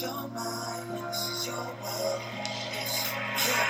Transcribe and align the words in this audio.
your 0.00 0.28
mind, 0.28 1.04
this 1.08 1.28
is 1.28 1.46
your 1.46 1.56
world. 1.56 2.20
Yes. 2.72 3.06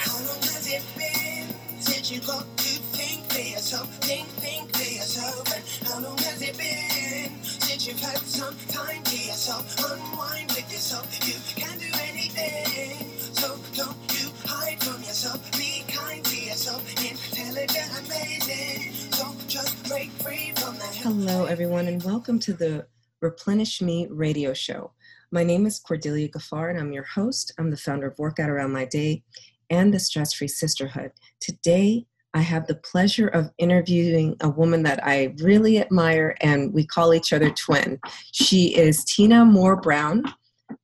How 0.06 0.18
long 0.18 0.42
has 0.42 0.68
it 0.70 0.82
been 0.96 1.48
since 1.80 2.12
you 2.12 2.20
got 2.20 2.46
to 2.56 2.68
think 2.94 3.24
for 3.32 3.40
yourself, 3.40 3.92
think, 3.96 4.28
think 4.38 4.70
for 4.76 4.84
yourself? 4.84 5.42
And 5.52 5.64
how 5.88 6.00
long 6.00 6.18
has 6.18 6.40
it 6.40 6.56
been 6.56 7.42
since 7.42 7.88
you've 7.88 7.98
had 7.98 8.18
some 8.18 8.54
time 8.68 9.02
to 9.02 9.16
yourself, 9.16 9.74
unwind 9.90 10.52
with 10.52 10.70
yourself? 10.70 11.08
You 11.26 11.34
can 11.60 11.76
do 11.78 11.90
anything, 12.08 13.10
so 13.18 13.58
don't 13.74 13.96
you 14.14 14.30
hide 14.44 14.80
from 14.84 15.02
yourself. 15.02 15.50
Be 15.58 15.82
kind 15.88 16.24
to 16.24 16.36
yourself, 16.36 16.86
intelligent, 17.02 18.06
amazing. 18.06 18.92
So 19.10 19.34
just 19.48 19.82
break 19.88 20.10
free 20.22 20.52
from 20.54 20.76
the 20.76 20.86
Hello, 21.02 21.46
everyone, 21.46 21.88
and 21.88 22.00
welcome 22.04 22.38
to 22.40 22.52
the 22.52 22.86
Replenish 23.20 23.82
Me 23.82 24.06
radio 24.08 24.54
show. 24.54 24.92
My 25.32 25.44
name 25.44 25.64
is 25.64 25.78
Cordelia 25.78 26.28
Gaffar, 26.28 26.70
and 26.70 26.78
I'm 26.80 26.90
your 26.90 27.04
host. 27.04 27.52
I'm 27.56 27.70
the 27.70 27.76
founder 27.76 28.08
of 28.08 28.18
Workout 28.18 28.50
Around 28.50 28.72
My 28.72 28.84
Day 28.84 29.22
and 29.70 29.94
the 29.94 30.00
Stress 30.00 30.32
Free 30.32 30.48
Sisterhood. 30.48 31.12
Today, 31.38 32.04
I 32.34 32.40
have 32.40 32.66
the 32.66 32.74
pleasure 32.74 33.28
of 33.28 33.52
interviewing 33.56 34.34
a 34.40 34.48
woman 34.48 34.82
that 34.82 35.06
I 35.06 35.32
really 35.38 35.78
admire, 35.78 36.34
and 36.40 36.74
we 36.74 36.84
call 36.84 37.14
each 37.14 37.32
other 37.32 37.50
twin. 37.50 38.00
She 38.32 38.76
is 38.76 39.04
Tina 39.04 39.44
Moore 39.44 39.80
Brown, 39.80 40.24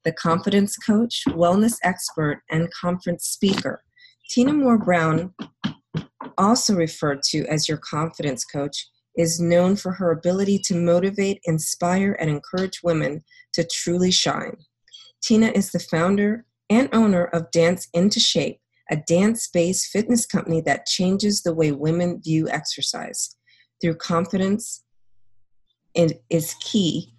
the 0.05 0.13
confidence 0.13 0.77
coach, 0.77 1.25
wellness 1.27 1.79
expert, 1.83 2.43
and 2.49 2.73
conference 2.73 3.25
speaker. 3.25 3.83
Tina 4.31 4.53
Moore 4.53 4.79
Brown, 4.79 5.35
also 6.39 6.77
referred 6.77 7.25
to 7.31 7.45
as 7.47 7.69
your 7.69 7.79
confidence 7.79 8.45
coach, 8.45 8.87
is 9.17 9.41
known 9.41 9.75
for 9.75 9.93
her 9.93 10.13
ability 10.13 10.59
to 10.59 10.77
motivate, 10.77 11.41
inspire, 11.47 12.17
and 12.21 12.31
encourage 12.31 12.83
women 12.85 13.25
to 13.57 13.67
truly 13.67 14.11
shine. 14.11 14.57
Tina 15.23 15.49
is 15.49 15.73
the 15.73 15.81
founder 15.81 16.47
and 16.71 16.89
owner 16.93 17.25
of 17.27 17.51
Dance 17.51 17.89
Into 17.93 18.21
Shape, 18.21 18.61
a 18.91 18.97
dance 18.97 19.49
based 19.49 19.91
fitness 19.91 20.25
company 20.25 20.61
that 20.63 20.87
changes 20.87 21.43
the 21.43 21.55
way 21.55 21.73
women 21.73 22.21
view 22.23 22.49
exercise. 22.49 23.37
Through 23.81 23.97
confidence 23.97 24.85
and 25.97 26.13
is 26.31 26.55
key 26.61 27.13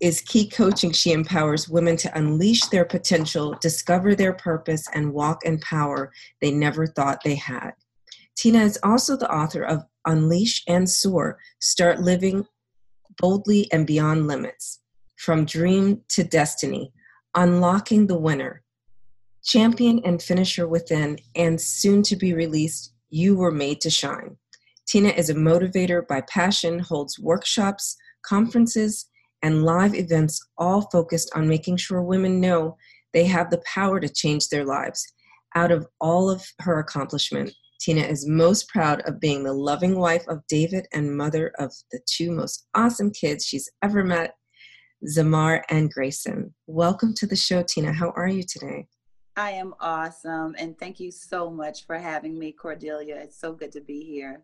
is 0.00 0.20
key 0.20 0.46
coaching 0.46 0.92
she 0.92 1.12
empowers 1.12 1.70
women 1.70 1.96
to 1.96 2.18
unleash 2.18 2.66
their 2.66 2.84
potential 2.84 3.56
discover 3.62 4.14
their 4.14 4.34
purpose 4.34 4.86
and 4.94 5.12
walk 5.12 5.44
in 5.46 5.58
power 5.60 6.12
they 6.42 6.50
never 6.50 6.86
thought 6.86 7.18
they 7.24 7.34
had 7.34 7.72
tina 8.36 8.60
is 8.60 8.78
also 8.82 9.16
the 9.16 9.32
author 9.32 9.62
of 9.62 9.82
unleash 10.06 10.62
and 10.68 10.88
soar 10.88 11.38
start 11.60 12.00
living 12.00 12.44
boldly 13.18 13.70
and 13.72 13.86
beyond 13.86 14.26
limits 14.26 14.80
from 15.16 15.44
dream 15.44 16.02
to 16.08 16.24
destiny, 16.24 16.92
unlocking 17.34 18.06
the 18.06 18.18
winner, 18.18 18.62
champion 19.44 20.00
and 20.04 20.22
finisher 20.22 20.66
within, 20.66 21.18
and 21.34 21.60
soon 21.60 22.02
to 22.02 22.16
be 22.16 22.34
released, 22.34 22.92
you 23.10 23.36
were 23.36 23.52
made 23.52 23.80
to 23.80 23.90
shine. 23.90 24.36
Tina 24.86 25.08
is 25.08 25.30
a 25.30 25.34
motivator 25.34 26.06
by 26.06 26.20
passion, 26.22 26.78
holds 26.78 27.18
workshops, 27.18 27.96
conferences, 28.22 29.06
and 29.42 29.64
live 29.64 29.94
events, 29.94 30.44
all 30.58 30.82
focused 30.90 31.30
on 31.34 31.48
making 31.48 31.76
sure 31.76 32.02
women 32.02 32.40
know 32.40 32.76
they 33.12 33.24
have 33.24 33.50
the 33.50 33.62
power 33.72 34.00
to 34.00 34.08
change 34.08 34.48
their 34.48 34.64
lives. 34.64 35.06
Out 35.54 35.70
of 35.70 35.86
all 36.00 36.28
of 36.28 36.44
her 36.60 36.78
accomplishment, 36.78 37.52
Tina 37.80 38.02
is 38.02 38.26
most 38.26 38.68
proud 38.68 39.00
of 39.02 39.20
being 39.20 39.44
the 39.44 39.52
loving 39.52 39.98
wife 39.98 40.26
of 40.28 40.46
David 40.48 40.86
and 40.92 41.16
mother 41.16 41.52
of 41.58 41.72
the 41.92 42.00
two 42.06 42.30
most 42.30 42.66
awesome 42.74 43.10
kids 43.10 43.44
she's 43.44 43.70
ever 43.82 44.02
met, 44.02 44.34
Zamar 45.06 45.62
and 45.70 45.90
Grayson. 45.90 46.52
Welcome 46.66 47.14
to 47.14 47.26
the 47.26 47.36
show, 47.36 47.62
Tina. 47.62 47.92
How 47.92 48.10
are 48.16 48.28
you 48.28 48.42
today? 48.42 48.86
I 49.36 49.52
am 49.52 49.74
awesome. 49.80 50.54
And 50.58 50.78
thank 50.78 50.98
you 50.98 51.10
so 51.10 51.50
much 51.50 51.86
for 51.86 51.96
having 51.96 52.38
me, 52.38 52.52
Cordelia. 52.52 53.16
It's 53.16 53.38
so 53.38 53.52
good 53.52 53.70
to 53.72 53.80
be 53.80 54.02
here. 54.02 54.42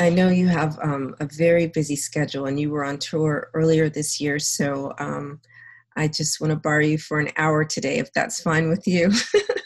I 0.00 0.10
know 0.10 0.28
you 0.28 0.48
have 0.48 0.78
um, 0.82 1.14
a 1.20 1.26
very 1.26 1.68
busy 1.68 1.96
schedule 1.96 2.46
and 2.46 2.58
you 2.58 2.70
were 2.70 2.84
on 2.84 2.98
tour 2.98 3.50
earlier 3.54 3.88
this 3.88 4.20
year. 4.20 4.38
So 4.38 4.92
um, 4.98 5.40
I 5.96 6.08
just 6.08 6.40
want 6.40 6.50
to 6.50 6.56
borrow 6.56 6.84
you 6.84 6.98
for 6.98 7.20
an 7.20 7.30
hour 7.36 7.64
today, 7.64 7.98
if 7.98 8.12
that's 8.12 8.42
fine 8.42 8.68
with 8.68 8.86
you. 8.86 9.12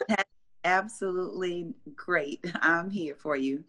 absolutely 0.64 1.72
great. 1.96 2.44
I'm 2.60 2.90
here 2.90 3.16
for 3.16 3.36
you. 3.36 3.64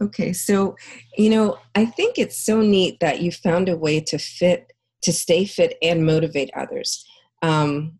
Okay, 0.00 0.32
so 0.32 0.76
you 1.16 1.28
know, 1.30 1.58
I 1.74 1.84
think 1.84 2.18
it's 2.18 2.38
so 2.38 2.62
neat 2.62 3.00
that 3.00 3.20
you 3.20 3.30
found 3.30 3.68
a 3.68 3.76
way 3.76 4.00
to 4.00 4.18
fit 4.18 4.72
to 5.02 5.12
stay 5.12 5.44
fit 5.44 5.76
and 5.82 6.04
motivate 6.04 6.50
others. 6.54 7.06
Um, 7.42 7.98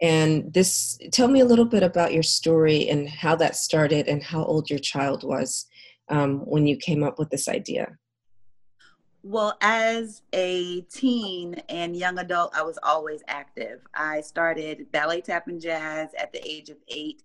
and 0.00 0.52
this, 0.52 0.98
tell 1.12 1.28
me 1.28 1.40
a 1.40 1.44
little 1.44 1.64
bit 1.64 1.82
about 1.82 2.12
your 2.12 2.24
story 2.24 2.88
and 2.88 3.08
how 3.08 3.36
that 3.36 3.54
started 3.54 4.08
and 4.08 4.22
how 4.22 4.44
old 4.44 4.68
your 4.68 4.80
child 4.80 5.22
was 5.22 5.66
um, 6.08 6.40
when 6.40 6.66
you 6.66 6.76
came 6.76 7.04
up 7.04 7.18
with 7.18 7.30
this 7.30 7.48
idea. 7.48 7.96
Well, 9.24 9.56
as 9.60 10.22
a 10.34 10.80
teen 10.82 11.54
and 11.68 11.96
young 11.96 12.18
adult, 12.18 12.52
I 12.56 12.62
was 12.62 12.78
always 12.82 13.22
active. 13.28 13.80
I 13.94 14.20
started 14.20 14.90
ballet, 14.90 15.20
tap, 15.20 15.46
and 15.46 15.60
jazz 15.60 16.08
at 16.18 16.32
the 16.32 16.44
age 16.44 16.70
of 16.70 16.78
eight 16.88 17.22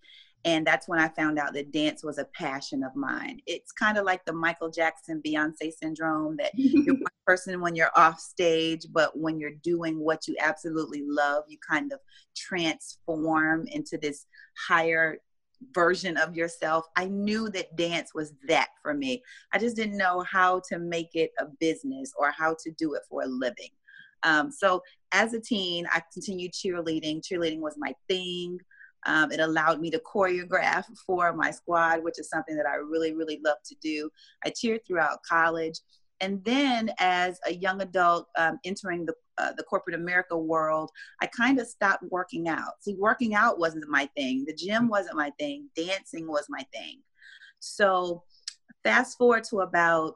and 0.47 0.65
that's 0.65 0.87
when 0.87 0.97
I 0.97 1.09
found 1.09 1.37
out 1.37 1.53
that 1.53 1.73
dance 1.73 2.05
was 2.05 2.19
a 2.19 2.25
passion 2.33 2.81
of 2.81 2.95
mine. 2.95 3.41
It's 3.45 3.73
kind 3.73 3.97
of 3.97 4.05
like 4.05 4.23
the 4.23 4.31
Michael 4.31 4.69
Jackson 4.69 5.21
Beyonce 5.21 5.73
syndrome 5.73 6.37
that 6.37 6.51
you're 6.55 6.95
one 6.95 7.03
person 7.25 7.59
when 7.59 7.75
you're 7.75 7.91
off 7.97 8.17
stage, 8.17 8.85
but 8.93 9.19
when 9.19 9.41
you're 9.41 9.55
doing 9.61 9.99
what 9.99 10.25
you 10.25 10.37
absolutely 10.39 11.03
love, 11.05 11.43
you 11.49 11.57
kind 11.69 11.91
of 11.91 11.99
transform 12.33 13.67
into 13.67 13.97
this 13.97 14.25
higher 14.69 15.17
version 15.73 16.15
of 16.15 16.33
yourself. 16.33 16.85
I 16.95 17.07
knew 17.07 17.49
that 17.49 17.75
dance 17.75 18.13
was 18.13 18.31
that 18.47 18.69
for 18.81 18.93
me. 18.93 19.21
I 19.51 19.59
just 19.59 19.75
didn't 19.75 19.97
know 19.97 20.21
how 20.21 20.61
to 20.69 20.79
make 20.79 21.13
it 21.13 21.31
a 21.39 21.47
business 21.59 22.13
or 22.17 22.31
how 22.31 22.55
to 22.63 22.71
do 22.77 22.93
it 22.93 23.01
for 23.09 23.23
a 23.23 23.27
living. 23.27 23.71
Um, 24.23 24.49
so 24.49 24.81
as 25.11 25.33
a 25.33 25.41
teen, 25.41 25.85
I 25.91 26.01
continued 26.13 26.53
cheerleading. 26.53 27.21
Cheerleading 27.21 27.59
was 27.59 27.75
my 27.77 27.93
thing. 28.07 28.59
Um, 29.05 29.31
it 29.31 29.39
allowed 29.39 29.79
me 29.79 29.89
to 29.91 29.99
choreograph 29.99 30.85
for 31.05 31.33
my 31.33 31.51
squad, 31.51 32.03
which 32.03 32.19
is 32.19 32.29
something 32.29 32.55
that 32.57 32.65
I 32.65 32.75
really, 32.75 33.13
really 33.13 33.39
love 33.43 33.57
to 33.65 33.75
do. 33.81 34.09
I 34.45 34.49
cheered 34.49 34.81
throughout 34.85 35.23
college. 35.23 35.79
And 36.19 36.43
then, 36.43 36.89
as 36.99 37.39
a 37.45 37.53
young 37.53 37.81
adult 37.81 38.27
um, 38.37 38.59
entering 38.65 39.05
the, 39.05 39.13
uh, 39.37 39.53
the 39.55 39.63
corporate 39.63 39.95
America 39.95 40.35
world, 40.35 40.89
I 41.21 41.27
kind 41.27 41.59
of 41.59 41.67
stopped 41.67 42.03
working 42.09 42.47
out. 42.47 42.73
See, 42.81 42.95
working 42.95 43.35
out 43.35 43.59
wasn't 43.59 43.87
my 43.87 44.09
thing, 44.17 44.43
the 44.47 44.55
gym 44.55 44.87
wasn't 44.87 45.17
my 45.17 45.31
thing, 45.39 45.69
dancing 45.75 46.27
was 46.27 46.47
my 46.49 46.65
thing. 46.73 47.01
So, 47.59 48.23
fast 48.83 49.17
forward 49.17 49.43
to 49.51 49.59
about 49.59 50.15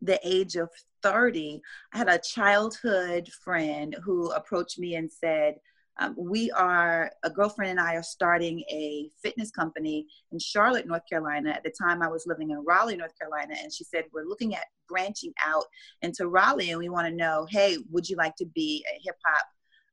the 0.00 0.18
age 0.24 0.56
of 0.56 0.70
30, 1.02 1.60
I 1.92 1.98
had 1.98 2.08
a 2.08 2.18
childhood 2.18 3.28
friend 3.44 3.96
who 4.02 4.30
approached 4.32 4.78
me 4.78 4.94
and 4.94 5.10
said, 5.10 5.56
um, 5.98 6.14
we 6.16 6.50
are, 6.52 7.10
a 7.22 7.30
girlfriend 7.30 7.72
and 7.72 7.80
I 7.80 7.94
are 7.94 8.02
starting 8.02 8.60
a 8.70 9.10
fitness 9.22 9.50
company 9.50 10.06
in 10.32 10.38
Charlotte, 10.38 10.86
North 10.86 11.02
Carolina. 11.08 11.50
At 11.50 11.62
the 11.62 11.72
time, 11.78 12.02
I 12.02 12.08
was 12.08 12.26
living 12.26 12.50
in 12.50 12.64
Raleigh, 12.64 12.96
North 12.96 13.18
Carolina, 13.18 13.54
and 13.62 13.72
she 13.72 13.84
said, 13.84 14.04
We're 14.12 14.24
looking 14.24 14.54
at 14.54 14.64
branching 14.88 15.32
out 15.46 15.64
into 16.02 16.28
Raleigh, 16.28 16.70
and 16.70 16.78
we 16.78 16.88
want 16.88 17.06
to 17.06 17.14
know, 17.14 17.46
hey, 17.50 17.78
would 17.90 18.08
you 18.08 18.16
like 18.16 18.36
to 18.36 18.46
be 18.46 18.84
a 18.90 19.00
hip 19.02 19.16
hop 19.24 19.46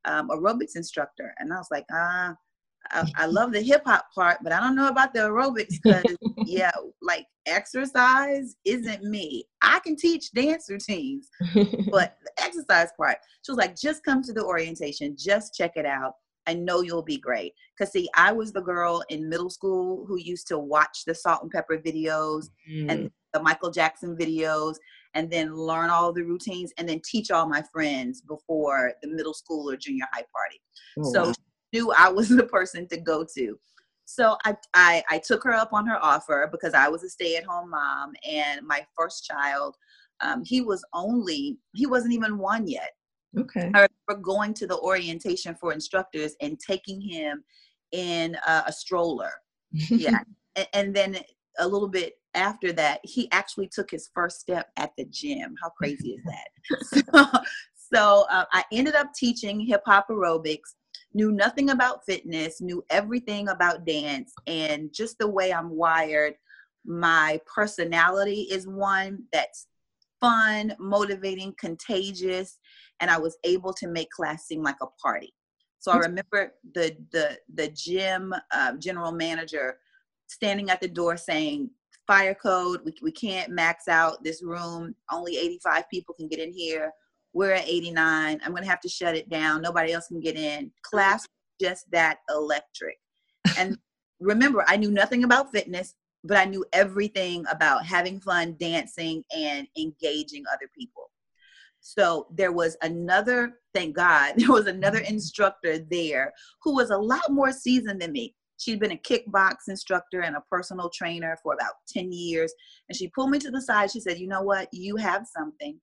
um, 0.06 0.30
aerobics 0.30 0.75
instructor? 0.75 1.34
And 1.40 1.53
I 1.53 1.58
was 1.58 1.68
like, 1.72 1.85
ah. 1.91 2.35
I, 2.91 3.05
I 3.15 3.25
love 3.25 3.51
the 3.51 3.61
hip 3.61 3.83
hop 3.85 4.07
part, 4.13 4.37
but 4.43 4.51
I 4.51 4.59
don't 4.59 4.75
know 4.75 4.87
about 4.87 5.13
the 5.13 5.21
aerobics 5.21 5.75
because, 5.83 6.17
yeah, 6.45 6.71
like 7.01 7.25
exercise 7.45 8.55
isn't 8.65 9.03
me. 9.03 9.45
I 9.61 9.79
can 9.79 9.95
teach 9.95 10.31
dance 10.31 10.67
routines, 10.69 11.29
but 11.91 12.17
the 12.23 12.31
exercise 12.39 12.89
part, 12.97 13.17
she 13.43 13.51
was 13.51 13.57
like, 13.57 13.75
just 13.75 14.03
come 14.03 14.22
to 14.23 14.34
the 14.34 14.43
orientation, 14.43 15.16
just 15.17 15.55
check 15.55 15.73
it 15.75 15.85
out. 15.85 16.13
I 16.47 16.53
know 16.53 16.81
you'll 16.81 17.03
be 17.03 17.17
great. 17.17 17.53
Because, 17.78 17.91
see, 17.91 18.07
I 18.16 18.31
was 18.31 18.53
the 18.53 18.61
girl 18.61 19.03
in 19.09 19.28
middle 19.28 19.49
school 19.49 20.05
who 20.07 20.17
used 20.17 20.47
to 20.47 20.57
watch 20.57 21.03
the 21.05 21.13
Salt-N-Pepa 21.13 21.85
videos 21.85 22.45
mm. 22.72 22.90
and 22.90 23.11
the 23.33 23.43
Michael 23.43 23.69
Jackson 23.69 24.16
videos 24.16 24.75
and 25.13 25.29
then 25.29 25.53
learn 25.53 25.90
all 25.90 26.13
the 26.13 26.23
routines 26.23 26.72
and 26.78 26.87
then 26.87 27.01
teach 27.03 27.31
all 27.31 27.49
my 27.49 27.61
friends 27.73 28.22
before 28.22 28.93
the 29.01 29.09
middle 29.09 29.33
school 29.33 29.69
or 29.69 29.75
junior 29.75 30.05
high 30.13 30.23
party. 30.33 30.61
Oh, 30.99 31.11
so 31.13 31.23
wow 31.25 31.33
knew 31.73 31.91
I 31.91 32.09
was 32.09 32.29
the 32.35 32.46
person 32.46 32.87
to 32.90 32.97
go 32.97 33.25
to. 33.35 33.59
So 34.05 34.37
I, 34.46 34.55
I, 34.73 35.03
I 35.09 35.17
took 35.19 35.43
her 35.43 35.53
up 35.53 35.73
on 35.73 35.85
her 35.87 36.03
offer 36.03 36.47
because 36.49 36.73
I 36.73 36.87
was 36.87 37.03
a 37.03 37.09
stay-at-home 37.09 37.69
mom, 37.69 38.14
and 38.29 38.66
my 38.66 38.85
first 38.97 39.25
child, 39.25 39.75
um, 40.22 40.43
he 40.46 40.61
was 40.61 40.84
only 40.93 41.58
he 41.75 41.85
wasn't 41.85 42.14
even 42.14 42.37
one 42.37 42.67
yet. 42.67 42.91
Okay. 43.37 43.69
I 43.73 43.87
remember 44.08 44.23
going 44.23 44.53
to 44.55 44.67
the 44.67 44.79
orientation 44.79 45.55
for 45.55 45.73
instructors 45.73 46.35
and 46.41 46.58
taking 46.58 47.02
him 47.02 47.43
in 47.91 48.35
a, 48.47 48.64
a 48.67 48.73
stroller. 48.73 49.31
yeah, 49.72 50.19
and, 50.55 50.67
and 50.73 50.96
then 50.96 51.19
a 51.59 51.67
little 51.67 51.90
bit 51.90 52.14
after 52.34 52.72
that, 52.73 52.99
he 53.03 53.29
actually 53.31 53.67
took 53.67 53.91
his 53.91 54.09
first 54.14 54.40
step 54.40 54.69
at 54.78 54.91
the 54.97 55.05
gym. 55.05 55.55
How 55.61 55.69
crazy 55.69 56.11
is 56.11 56.23
that? 56.23 57.03
so, 57.14 57.40
so 57.75 58.25
uh, 58.29 58.46
I 58.53 58.64
ended 58.72 58.96
up 58.96 59.14
teaching 59.14 59.59
hip 59.59 59.81
hop 59.85 60.08
aerobics. 60.09 60.75
Knew 61.13 61.31
nothing 61.31 61.69
about 61.69 62.05
fitness, 62.05 62.61
knew 62.61 62.83
everything 62.89 63.47
about 63.49 63.85
dance, 63.85 64.33
and 64.45 64.93
just 64.93 65.17
the 65.17 65.27
way 65.27 65.53
I'm 65.53 65.69
wired, 65.69 66.35
my 66.85 67.39
personality 67.53 68.47
is 68.51 68.67
one 68.67 69.23
that's 69.31 69.67
fun, 70.19 70.75
motivating, 70.79 71.53
contagious, 71.59 72.57
and 72.99 73.09
I 73.11 73.17
was 73.17 73.37
able 73.43 73.73
to 73.73 73.87
make 73.87 74.09
class 74.09 74.45
seem 74.45 74.63
like 74.63 74.77
a 74.81 74.87
party. 75.01 75.33
So 75.79 75.91
I 75.91 75.97
remember 75.97 76.53
the 76.73 76.97
the 77.11 77.37
the 77.53 77.69
gym 77.69 78.33
uh, 78.51 78.73
general 78.73 79.11
manager 79.11 79.77
standing 80.27 80.69
at 80.69 80.81
the 80.81 80.87
door 80.87 81.17
saying, 81.17 81.69
"Fire 82.07 82.35
code. 82.35 82.81
We 82.83 82.93
we 83.01 83.11
can't 83.11 83.51
max 83.51 83.87
out 83.87 84.23
this 84.23 84.43
room. 84.43 84.95
Only 85.11 85.37
85 85.37 85.89
people 85.89 86.15
can 86.15 86.27
get 86.27 86.39
in 86.39 86.51
here. 86.51 86.91
We're 87.37 87.51
at 87.51 87.67
89. 87.67 88.41
I'm 88.43 88.51
gonna 88.55 88.66
have 88.66 88.81
to 88.81 88.89
shut 88.89 89.16
it 89.16 89.29
down. 89.29 89.61
Nobody 89.61 89.93
else 89.93 90.07
can 90.07 90.19
get 90.19 90.35
in. 90.35 90.72
Class 90.81 91.23
just 91.61 91.85
that 91.91 92.17
electric. 92.31 92.95
And 93.59 93.78
remember, 94.19 94.66
I 94.67 94.75
knew 94.75 94.89
nothing 94.89 95.23
about 95.23 95.51
fitness, 95.51 95.93
but 96.23 96.37
I 96.37 96.45
knew 96.45 96.66
everything 96.73 97.45
about 97.51 97.85
having 97.85 98.19
fun, 98.19 98.55
dancing, 98.59 99.23
and 99.37 99.67
engaging 99.78 100.45
other 100.51 100.67
people. 100.75 101.11
So 101.79 102.25
there 102.31 102.51
was 102.51 102.75
another, 102.81 103.59
thank 103.72 103.95
God, 103.95 104.33
there 104.37 104.51
was 104.51 104.66
another 104.66 105.01
mm-hmm. 105.01 105.13
instructor 105.13 105.78
there 105.78 106.33
who 106.63 106.73
was 106.73 106.90
a 106.90 106.97
lot 106.97 107.29
more 107.29 107.51
seasoned 107.51 108.01
than 108.01 108.13
me. 108.13 108.33
She'd 108.57 108.79
been 108.79 108.93
a 108.93 108.97
kickbox 108.97 109.57
instructor 109.67 110.22
and 110.22 110.35
a 110.37 110.43
personal 110.51 110.90
trainer 110.90 111.37
for 111.43 111.53
about 111.53 111.73
10 111.87 112.11
years. 112.11 112.51
And 112.90 112.97
she 112.97 113.09
pulled 113.09 113.29
me 113.29 113.37
to 113.37 113.51
the 113.51 113.61
side. 113.61 113.91
She 113.91 113.99
said, 113.99 114.17
You 114.17 114.25
know 114.25 114.41
what? 114.41 114.69
You 114.72 114.95
have 114.95 115.28
something. 115.28 115.79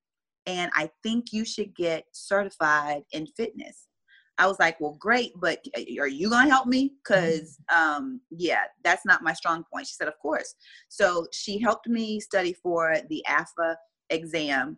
And 0.46 0.70
I 0.75 0.91
think 1.02 1.32
you 1.32 1.44
should 1.44 1.75
get 1.75 2.05
certified 2.12 3.02
in 3.12 3.26
fitness. 3.37 3.88
I 4.37 4.46
was 4.49 4.58
like, 4.58 4.81
well, 4.81 4.96
great, 4.99 5.32
but 5.37 5.64
are 5.99 6.08
you 6.08 6.29
going 6.29 6.46
to 6.46 6.50
help 6.50 6.67
me? 6.67 6.94
Because, 7.05 7.56
um, 7.73 8.20
yeah, 8.31 8.64
that's 8.82 9.06
not 9.06 9.23
my 9.23 9.32
strong 9.32 9.64
point. 9.73 9.87
She 9.87 9.94
said, 9.94 10.08
of 10.08 10.19
course. 10.20 10.56
So 10.88 11.26
she 11.32 11.61
helped 11.61 11.88
me 11.88 12.19
study 12.19 12.52
for 12.52 12.96
the 13.08 13.25
AFA 13.26 13.76
exam 14.11 14.76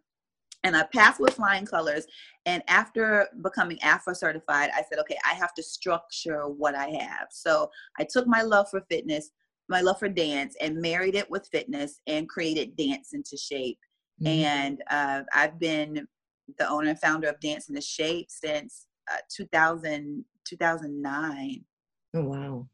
and 0.67 0.77
I 0.77 0.83
passed 0.93 1.21
with 1.21 1.35
flying 1.35 1.65
colors. 1.65 2.07
And 2.45 2.63
after 2.67 3.29
becoming 3.43 3.79
AFA 3.83 4.15
certified, 4.15 4.71
I 4.75 4.83
said, 4.89 4.99
okay, 4.99 5.17
I 5.25 5.35
have 5.35 5.55
to 5.55 5.63
structure 5.63 6.49
what 6.49 6.75
I 6.75 6.89
have. 6.89 7.29
So 7.31 7.71
I 7.99 8.05
took 8.05 8.27
my 8.27 8.43
love 8.43 8.69
for 8.69 8.83
fitness, 8.91 9.31
my 9.69 9.81
love 9.81 9.99
for 9.99 10.09
dance, 10.09 10.57
and 10.61 10.81
married 10.83 11.15
it 11.15 11.31
with 11.31 11.49
fitness 11.53 12.01
and 12.07 12.29
created 12.29 12.77
Dance 12.77 13.11
into 13.13 13.37
Shape. 13.37 13.79
Mm-hmm. 14.23 14.27
And 14.27 14.83
uh, 14.91 15.23
I've 15.35 15.59
been 15.59 16.07
the 16.59 16.69
owner 16.69 16.91
and 16.91 17.01
founder 17.01 17.29
of 17.29 17.41
Dance 17.41 17.69
Into 17.69 17.81
Shape 17.81 18.31
since 18.31 18.87
uh, 19.13 19.19
2000, 19.35 20.25
2009. 20.45 21.65
Oh, 22.15 22.23
wow. 22.23 22.67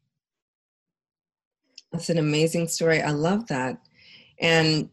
That's 1.91 2.09
an 2.09 2.17
amazing 2.17 2.67
story. 2.67 3.01
I 3.01 3.11
love 3.11 3.47
that. 3.47 3.77
And 4.39 4.89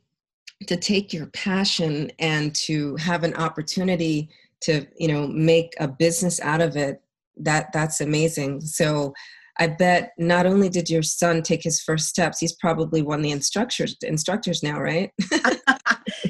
to 0.67 0.77
take 0.77 1.13
your 1.13 1.27
passion 1.27 2.11
and 2.19 2.55
to 2.55 2.97
have 2.97 3.25
an 3.25 3.35
opportunity 3.35 4.29
to 4.61 4.87
you 4.99 5.09
know 5.09 5.27
make 5.27 5.75
a 5.81 5.89
business 5.89 6.41
out 6.41 6.61
of 6.61 6.77
it 6.77 7.03
that 7.37 7.73
that's 7.73 8.01
amazing 8.01 8.61
so 8.61 9.13
i 9.61 9.67
bet 9.67 10.13
not 10.19 10.47
only 10.47 10.69
did 10.69 10.91
your 10.91 11.03
son 11.03 11.43
take 11.43 11.63
his 11.63 11.81
first 11.81 12.09
steps 12.09 12.41
he's 12.41 12.55
probably 12.57 13.03
one 13.03 13.21
of 13.21 13.23
the 13.23 13.31
instructors 13.31 13.97
instructors 14.03 14.63
now 14.63 14.81
right? 14.81 15.13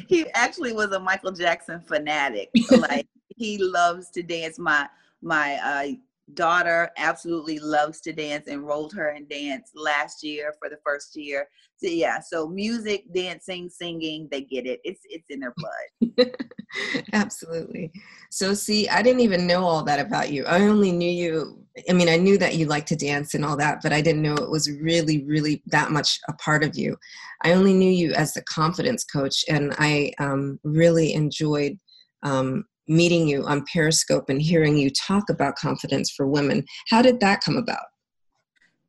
He 0.08 0.26
actually 0.34 0.72
was 0.72 0.90
a 0.92 1.00
michael 1.00 1.32
jackson 1.32 1.80
fanatic 1.80 2.50
like 2.70 3.06
he 3.40 3.58
loves 3.58 4.10
to 4.10 4.22
dance. 4.22 4.58
My 4.58 4.86
my 5.22 5.54
uh, 5.54 5.96
daughter 6.34 6.90
absolutely 6.96 7.58
loves 7.58 8.00
to 8.00 8.12
dance 8.12 8.48
enrolled 8.48 8.92
her 8.92 9.10
in 9.10 9.26
dance 9.28 9.70
last 9.74 10.22
year 10.22 10.54
for 10.58 10.68
the 10.68 10.78
first 10.84 11.16
year. 11.16 11.46
So 11.76 11.88
yeah 11.88 12.20
so 12.20 12.48
music 12.48 13.04
dancing 13.14 13.68
singing 13.68 14.28
they 14.30 14.42
get 14.42 14.66
it. 14.66 14.80
It's 14.84 15.00
it's 15.04 15.26
in 15.30 15.40
their 15.40 15.54
blood. 15.56 16.30
Absolutely. 17.12 17.90
So 18.30 18.54
see 18.54 18.88
i 18.88 19.02
didn't 19.02 19.20
even 19.20 19.46
know 19.46 19.64
all 19.64 19.82
that 19.84 19.98
about 19.98 20.30
you. 20.32 20.44
I 20.46 20.62
only 20.62 20.92
knew 20.92 21.10
you 21.10 21.64
i 21.88 21.92
mean 21.92 22.08
i 22.08 22.16
knew 22.16 22.36
that 22.38 22.56
you 22.56 22.66
liked 22.66 22.88
to 22.88 22.96
dance 22.96 23.34
and 23.34 23.44
all 23.44 23.56
that 23.56 23.80
but 23.80 23.92
i 23.92 24.00
didn't 24.00 24.22
know 24.22 24.34
it 24.34 24.50
was 24.50 24.70
really 24.82 25.24
really 25.24 25.62
that 25.66 25.90
much 25.90 26.18
a 26.28 26.32
part 26.34 26.64
of 26.64 26.76
you. 26.76 26.96
I 27.42 27.52
only 27.52 27.74
knew 27.74 27.90
you 27.90 28.12
as 28.12 28.34
the 28.34 28.42
confidence 28.42 29.04
coach 29.04 29.44
and 29.48 29.74
i 29.78 30.12
um, 30.18 30.58
really 30.64 31.14
enjoyed 31.14 31.78
um, 32.22 32.64
meeting 32.88 33.28
you 33.28 33.44
on 33.44 33.64
Periscope 33.72 34.28
and 34.28 34.42
hearing 34.42 34.76
you 34.76 34.90
talk 34.90 35.30
about 35.30 35.56
confidence 35.56 36.10
for 36.10 36.26
women. 36.26 36.64
How 36.88 37.02
did 37.02 37.20
that 37.20 37.40
come 37.40 37.56
about? 37.56 37.84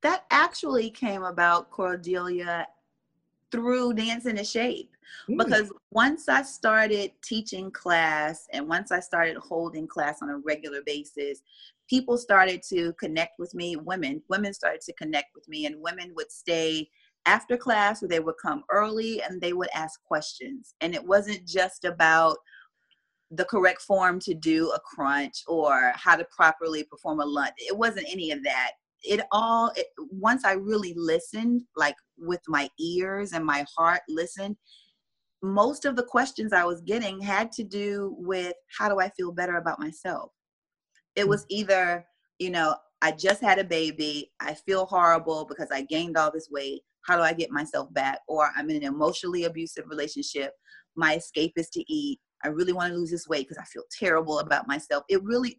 That 0.01 0.25
actually 0.31 0.89
came 0.89 1.23
about, 1.23 1.69
Cordelia, 1.69 2.67
through 3.51 3.93
Dance 3.93 4.25
into 4.25 4.43
Shape. 4.43 4.89
Mm. 5.29 5.37
Because 5.37 5.71
once 5.91 6.29
I 6.29 6.41
started 6.41 7.11
teaching 7.23 7.69
class 7.71 8.47
and 8.53 8.67
once 8.67 8.91
I 8.91 8.99
started 8.99 9.37
holding 9.37 9.87
class 9.87 10.19
on 10.21 10.29
a 10.29 10.37
regular 10.37 10.81
basis, 10.85 11.41
people 11.89 12.17
started 12.17 12.63
to 12.69 12.93
connect 12.93 13.37
with 13.37 13.53
me. 13.53 13.75
Women, 13.75 14.21
women 14.29 14.53
started 14.53 14.81
to 14.81 14.93
connect 14.93 15.35
with 15.35 15.47
me, 15.47 15.65
and 15.65 15.81
women 15.81 16.13
would 16.15 16.31
stay 16.31 16.89
after 17.25 17.57
class 17.57 18.01
or 18.01 18.07
they 18.07 18.19
would 18.19 18.35
come 18.41 18.63
early 18.71 19.21
and 19.21 19.39
they 19.39 19.53
would 19.53 19.69
ask 19.75 20.01
questions. 20.03 20.73
And 20.81 20.95
it 20.95 21.03
wasn't 21.03 21.45
just 21.45 21.85
about 21.85 22.37
the 23.31 23.45
correct 23.45 23.81
form 23.81 24.19
to 24.19 24.33
do 24.33 24.69
a 24.71 24.79
crunch 24.79 25.43
or 25.47 25.93
how 25.95 26.15
to 26.15 26.27
properly 26.35 26.83
perform 26.83 27.21
a 27.21 27.25
lunge. 27.25 27.53
It 27.57 27.75
wasn't 27.75 28.07
any 28.09 28.31
of 28.31 28.43
that. 28.43 28.71
It 29.03 29.21
all, 29.31 29.71
it, 29.75 29.87
once 30.11 30.45
I 30.45 30.53
really 30.53 30.93
listened, 30.95 31.63
like 31.75 31.95
with 32.17 32.41
my 32.47 32.69
ears 32.79 33.31
and 33.31 33.45
my 33.45 33.65
heart 33.75 34.01
listened, 34.09 34.57
most 35.41 35.85
of 35.85 35.95
the 35.95 36.03
questions 36.03 36.53
I 36.53 36.65
was 36.65 36.81
getting 36.81 37.19
had 37.19 37.51
to 37.53 37.63
do 37.63 38.15
with 38.19 38.53
how 38.77 38.89
do 38.89 38.99
I 38.99 39.09
feel 39.09 39.31
better 39.31 39.55
about 39.57 39.79
myself? 39.79 40.31
It 41.15 41.25
mm. 41.25 41.29
was 41.29 41.45
either, 41.49 42.05
you 42.37 42.51
know, 42.51 42.75
I 43.01 43.11
just 43.11 43.41
had 43.41 43.57
a 43.57 43.63
baby, 43.63 44.31
I 44.39 44.53
feel 44.53 44.85
horrible 44.85 45.45
because 45.45 45.69
I 45.71 45.81
gained 45.81 46.17
all 46.17 46.31
this 46.31 46.49
weight. 46.51 46.81
How 47.07 47.15
do 47.15 47.23
I 47.23 47.33
get 47.33 47.49
myself 47.49 47.91
back? 47.93 48.19
Or 48.27 48.51
I'm 48.55 48.69
in 48.69 48.75
an 48.75 48.83
emotionally 48.83 49.45
abusive 49.45 49.85
relationship. 49.87 50.51
My 50.95 51.15
escape 51.15 51.53
is 51.55 51.69
to 51.69 51.83
eat 51.91 52.19
I 52.43 52.49
really 52.49 52.73
want 52.73 52.91
to 52.91 52.97
lose 52.97 53.11
this 53.11 53.27
weight 53.27 53.47
because 53.47 53.61
I 53.61 53.65
feel 53.65 53.83
terrible 53.91 54.39
about 54.39 54.67
myself. 54.67 55.03
It 55.09 55.23
really, 55.23 55.57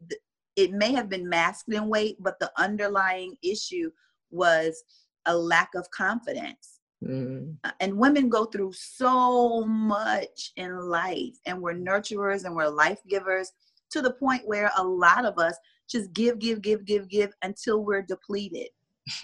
it 0.57 0.73
may 0.73 0.93
have 0.93 1.09
been 1.09 1.29
masked 1.29 1.73
in 1.73 1.89
weight, 1.89 2.17
but 2.21 2.39
the 2.41 2.51
underlying 2.59 3.37
issue 3.43 3.91
was 4.31 4.83
a 5.27 5.37
lack 5.37 5.71
of 5.75 5.91
confidence. 5.91 6.81
Mm. 7.05 7.57
And 7.81 7.99
women 7.99 8.29
go 8.29 8.45
through 8.47 8.73
so 8.75 9.65
much 9.65 10.53
in 10.57 10.79
life, 10.79 11.37
and 11.47 11.61
we're 11.61 11.75
nurturers 11.75 12.45
and 12.45 12.55
we're 12.55 12.69
life 12.69 13.01
givers 13.09 13.53
to 13.91 14.01
the 14.01 14.13
point 14.13 14.43
where 14.47 14.71
a 14.79 14.85
lot 14.85 15.25
of 15.25 15.39
us 15.39 15.57
just 15.89 16.13
give, 16.13 16.39
give, 16.39 16.63
give, 16.63 16.85
give, 16.85 17.09
give 17.09 17.33
until 17.43 17.85
we're 17.85 18.03
depleted. 18.03 18.69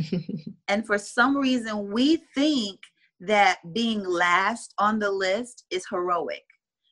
and 0.69 0.87
for 0.87 0.99
some 0.99 1.37
reason, 1.37 1.91
we 1.91 2.17
think 2.35 2.81
that 3.21 3.59
being 3.73 4.05
last 4.05 4.75
on 4.79 4.99
the 4.99 5.11
list 5.11 5.65
is 5.71 5.87
heroic. 5.91 6.45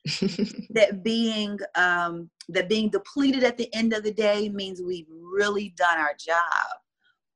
that 0.71 1.03
being 1.03 1.57
um, 1.75 2.29
that 2.49 2.69
being 2.69 2.89
depleted 2.89 3.43
at 3.43 3.57
the 3.57 3.73
end 3.73 3.93
of 3.93 4.03
the 4.03 4.13
day 4.13 4.49
means 4.49 4.81
we've 4.81 5.09
really 5.09 5.73
done 5.77 5.97
our 5.97 6.13
job. 6.19 6.77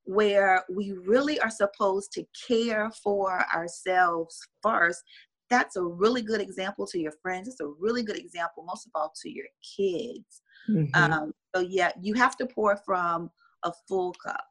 Where 0.03 0.63
we 0.73 0.93
really 1.05 1.39
are 1.39 1.49
supposed 1.49 2.11
to 2.13 2.25
care 2.47 2.91
for 3.03 3.45
ourselves 3.53 4.39
first 4.61 5.03
that's 5.51 5.75
a 5.75 5.83
really 5.83 6.21
good 6.21 6.39
example 6.39 6.87
to 6.87 6.97
your 6.97 7.11
friends. 7.21 7.49
It's 7.49 7.59
a 7.59 7.67
really 7.77 8.03
good 8.03 8.17
example 8.17 8.63
most 8.65 8.87
of 8.87 8.91
all 8.95 9.13
to 9.21 9.29
your 9.29 9.45
kids. 9.77 10.41
Mm-hmm. 10.69 10.95
um, 10.95 11.33
so 11.55 11.61
yeah 11.61 11.91
you 11.99 12.13
have 12.13 12.37
to 12.37 12.45
pour 12.45 12.77
from 12.77 13.29
a 13.63 13.71
full 13.87 14.13
cup. 14.13 14.45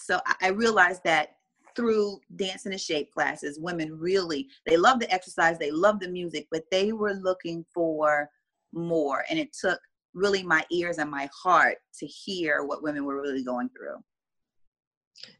So 0.00 0.20
I, 0.26 0.34
I 0.42 0.48
realized 0.48 1.02
that 1.04 1.36
through 1.76 2.20
dance 2.36 2.66
into 2.66 2.78
shape 2.78 3.10
classes. 3.12 3.58
Women 3.60 3.98
really 3.98 4.48
they 4.66 4.76
love 4.76 5.00
the 5.00 5.12
exercise 5.12 5.58
they 5.58 5.70
love 5.70 6.00
the 6.00 6.08
music 6.08 6.46
but 6.50 6.64
they 6.70 6.92
were 6.92 7.14
looking 7.14 7.64
for 7.72 8.28
more. 8.72 9.24
And 9.28 9.38
it 9.38 9.52
took 9.52 9.78
really 10.14 10.42
my 10.42 10.64
ears 10.70 10.98
and 10.98 11.10
my 11.10 11.28
heart 11.42 11.78
to 11.98 12.06
hear 12.06 12.64
what 12.64 12.82
women 12.82 13.04
were 13.04 13.20
really 13.20 13.44
going 13.44 13.70
through. 13.70 13.96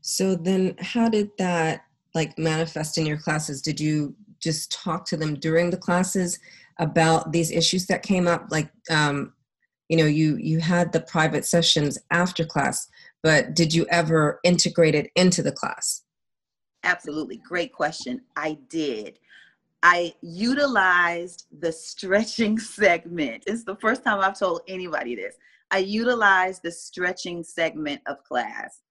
So 0.01 0.35
then 0.35 0.77
how 0.81 1.09
did 1.09 1.31
that 1.39 1.85
like 2.15 2.39
manifest 2.39 2.99
in 2.99 3.07
your 3.07 3.19
classes? 3.19 3.63
Did 3.63 3.81
you 3.81 4.15
just 4.41 4.73
talk 4.73 5.05
to 5.07 5.17
them 5.17 5.35
during 5.35 5.71
the 5.71 5.77
classes 5.77 6.39
about 6.79 7.33
these 7.33 7.51
issues 7.51 7.87
that 7.87 8.03
came 8.03 8.27
up? 8.27 8.47
Like 8.51 8.71
um 8.91 9.33
you 9.93 9.99
know 9.99 10.07
you 10.07 10.37
you 10.37 10.59
had 10.59 10.91
the 10.93 11.03
private 11.03 11.45
sessions 11.45 11.99
after 12.11 12.47
class 12.47 12.89
but 13.23 13.55
did 13.55 13.75
you 13.75 13.87
ever 13.91 14.41
integrate 14.43 14.95
it 14.95 15.11
into 15.17 15.43
the 15.43 15.53
class 15.53 16.03
Absolutely. 16.85 17.37
Great 17.37 17.73
question. 17.73 18.23
I 18.37 18.59
did. 18.69 19.19
I 19.83 20.15
utilized 20.23 21.47
the 21.61 21.73
stretching 21.73 22.59
segment. 22.59 23.45
It's 23.47 23.65
the 23.65 23.77
first 23.77 24.05
time 24.05 24.21
I've 24.21 24.39
told 24.39 24.63
anybody 24.69 25.15
this. 25.15 25.37
I 25.71 25.79
utilized 25.79 26.63
the 26.63 26.71
stretching 26.71 27.43
segment 27.43 28.03
of 28.07 28.23
class 28.25 28.83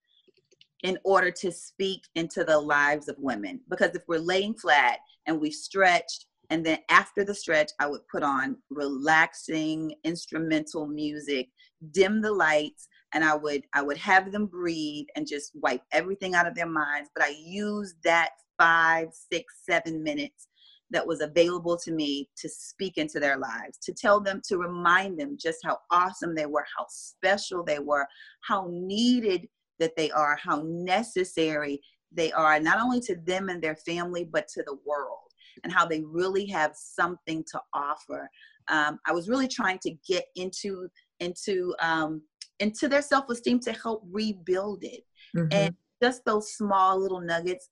in 0.84 0.98
order 1.04 1.30
to 1.30 1.52
speak 1.52 2.02
into 2.16 2.44
the 2.44 2.60
lives 2.60 3.08
of 3.08 3.16
women. 3.20 3.62
Because 3.70 3.96
if 3.96 4.02
we're 4.08 4.20
laying 4.20 4.56
flat 4.56 5.00
and 5.28 5.40
we 5.40 5.52
stretched, 5.52 6.26
and 6.50 6.66
then 6.66 6.80
after 6.90 7.24
the 7.24 7.36
stretch, 7.36 7.72
I 7.80 7.88
would 7.88 8.06
put 8.12 8.24
on 8.24 8.58
relaxing 8.70 9.94
instrumental 10.04 10.86
music, 10.86 11.50
dim 11.92 12.22
the 12.22 12.32
lights, 12.32 12.90
and 13.14 13.24
I 13.24 13.36
would 13.36 13.64
I 13.74 13.82
would 13.82 13.98
have 13.98 14.32
them 14.32 14.46
breathe 14.46 15.08
and 15.16 15.28
just 15.28 15.52
wipe 15.56 15.84
everything 15.92 16.36
out 16.36 16.48
of 16.48 16.56
their 16.56 16.68
minds. 16.68 17.10
But 17.16 17.26
I 17.26 17.36
used 17.38 17.96
that 18.04 18.32
five, 18.58 19.10
six, 19.32 19.56
seven 19.64 20.04
minutes 20.04 20.48
that 20.92 21.08
was 21.08 21.22
available 21.22 21.78
to 21.78 21.92
me 21.92 22.30
to 22.38 22.50
speak 22.50 22.98
into 22.98 23.20
their 23.20 23.38
lives, 23.38 23.78
to 23.82 23.94
tell 23.94 24.20
them, 24.20 24.42
to 24.48 24.58
remind 24.58 25.18
them 25.18 25.38
just 25.40 25.60
how 25.64 25.80
awesome 25.90 26.36
they 26.36 26.46
were, 26.46 26.66
how 26.78 26.86
special 26.90 27.64
they 27.64 27.80
were, 27.80 28.06
how 28.42 28.68
needed 28.70 29.48
that 29.80 29.96
they 29.96 30.12
are, 30.12 30.38
how 30.42 30.62
necessary 30.66 31.82
they 32.12 32.32
are, 32.34 32.60
not 32.60 32.80
only 32.80 33.00
to 33.00 33.16
them 33.26 33.50
and 33.50 33.62
their 33.62 33.78
family, 33.78 34.26
but 34.26 34.48
to 34.50 34.64
the 34.64 34.78
world, 34.86 35.18
and 35.64 35.72
how 35.72 35.86
they 35.86 36.02
really 36.02 36.46
have 36.46 36.74
something 36.76 37.44
to 37.52 37.60
offer. 37.74 38.30
Um, 38.68 39.00
I 39.08 39.14
was 39.14 39.30
really 39.30 39.48
trying 39.48 39.80
to 39.80 39.92
get 40.08 40.26
into 40.36 40.88
into 41.20 41.74
um, 41.82 42.22
into 42.62 42.88
their 42.88 43.02
self-esteem 43.02 43.60
to 43.62 43.74
help 43.74 44.04
rebuild 44.10 44.84
it, 44.84 45.04
mm-hmm. 45.36 45.48
and 45.52 45.76
just 46.02 46.24
those 46.26 46.54
small 46.54 47.00
little 47.00 47.22
nuggets 47.22 47.70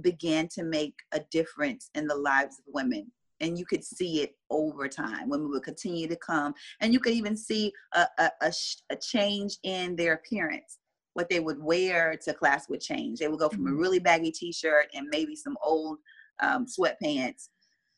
began 0.00 0.48
to 0.48 0.62
make 0.62 0.94
a 1.12 1.20
difference 1.30 1.90
in 1.94 2.06
the 2.06 2.14
lives 2.14 2.58
of 2.58 2.64
women. 2.72 3.10
And 3.40 3.58
you 3.58 3.66
could 3.66 3.84
see 3.84 4.22
it 4.22 4.36
over 4.50 4.88
time. 4.88 5.28
Women 5.28 5.50
would 5.50 5.64
continue 5.64 6.06
to 6.08 6.16
come 6.16 6.54
and 6.80 6.92
you 6.92 7.00
could 7.00 7.12
even 7.12 7.36
see 7.36 7.72
a, 7.92 8.06
a, 8.18 8.30
a, 8.40 8.52
a, 8.90 8.96
change 8.96 9.58
in 9.64 9.96
their 9.96 10.14
appearance. 10.14 10.78
What 11.14 11.28
they 11.28 11.40
would 11.40 11.60
wear 11.60 12.16
to 12.24 12.32
class 12.32 12.68
would 12.68 12.80
change. 12.80 13.18
They 13.18 13.28
would 13.28 13.40
go 13.40 13.48
from 13.48 13.66
a 13.66 13.70
mm-hmm. 13.70 13.78
really 13.78 13.98
baggy 13.98 14.30
t-shirt 14.30 14.86
and 14.94 15.08
maybe 15.10 15.34
some 15.34 15.56
old 15.62 15.98
um, 16.40 16.66
sweatpants 16.66 17.48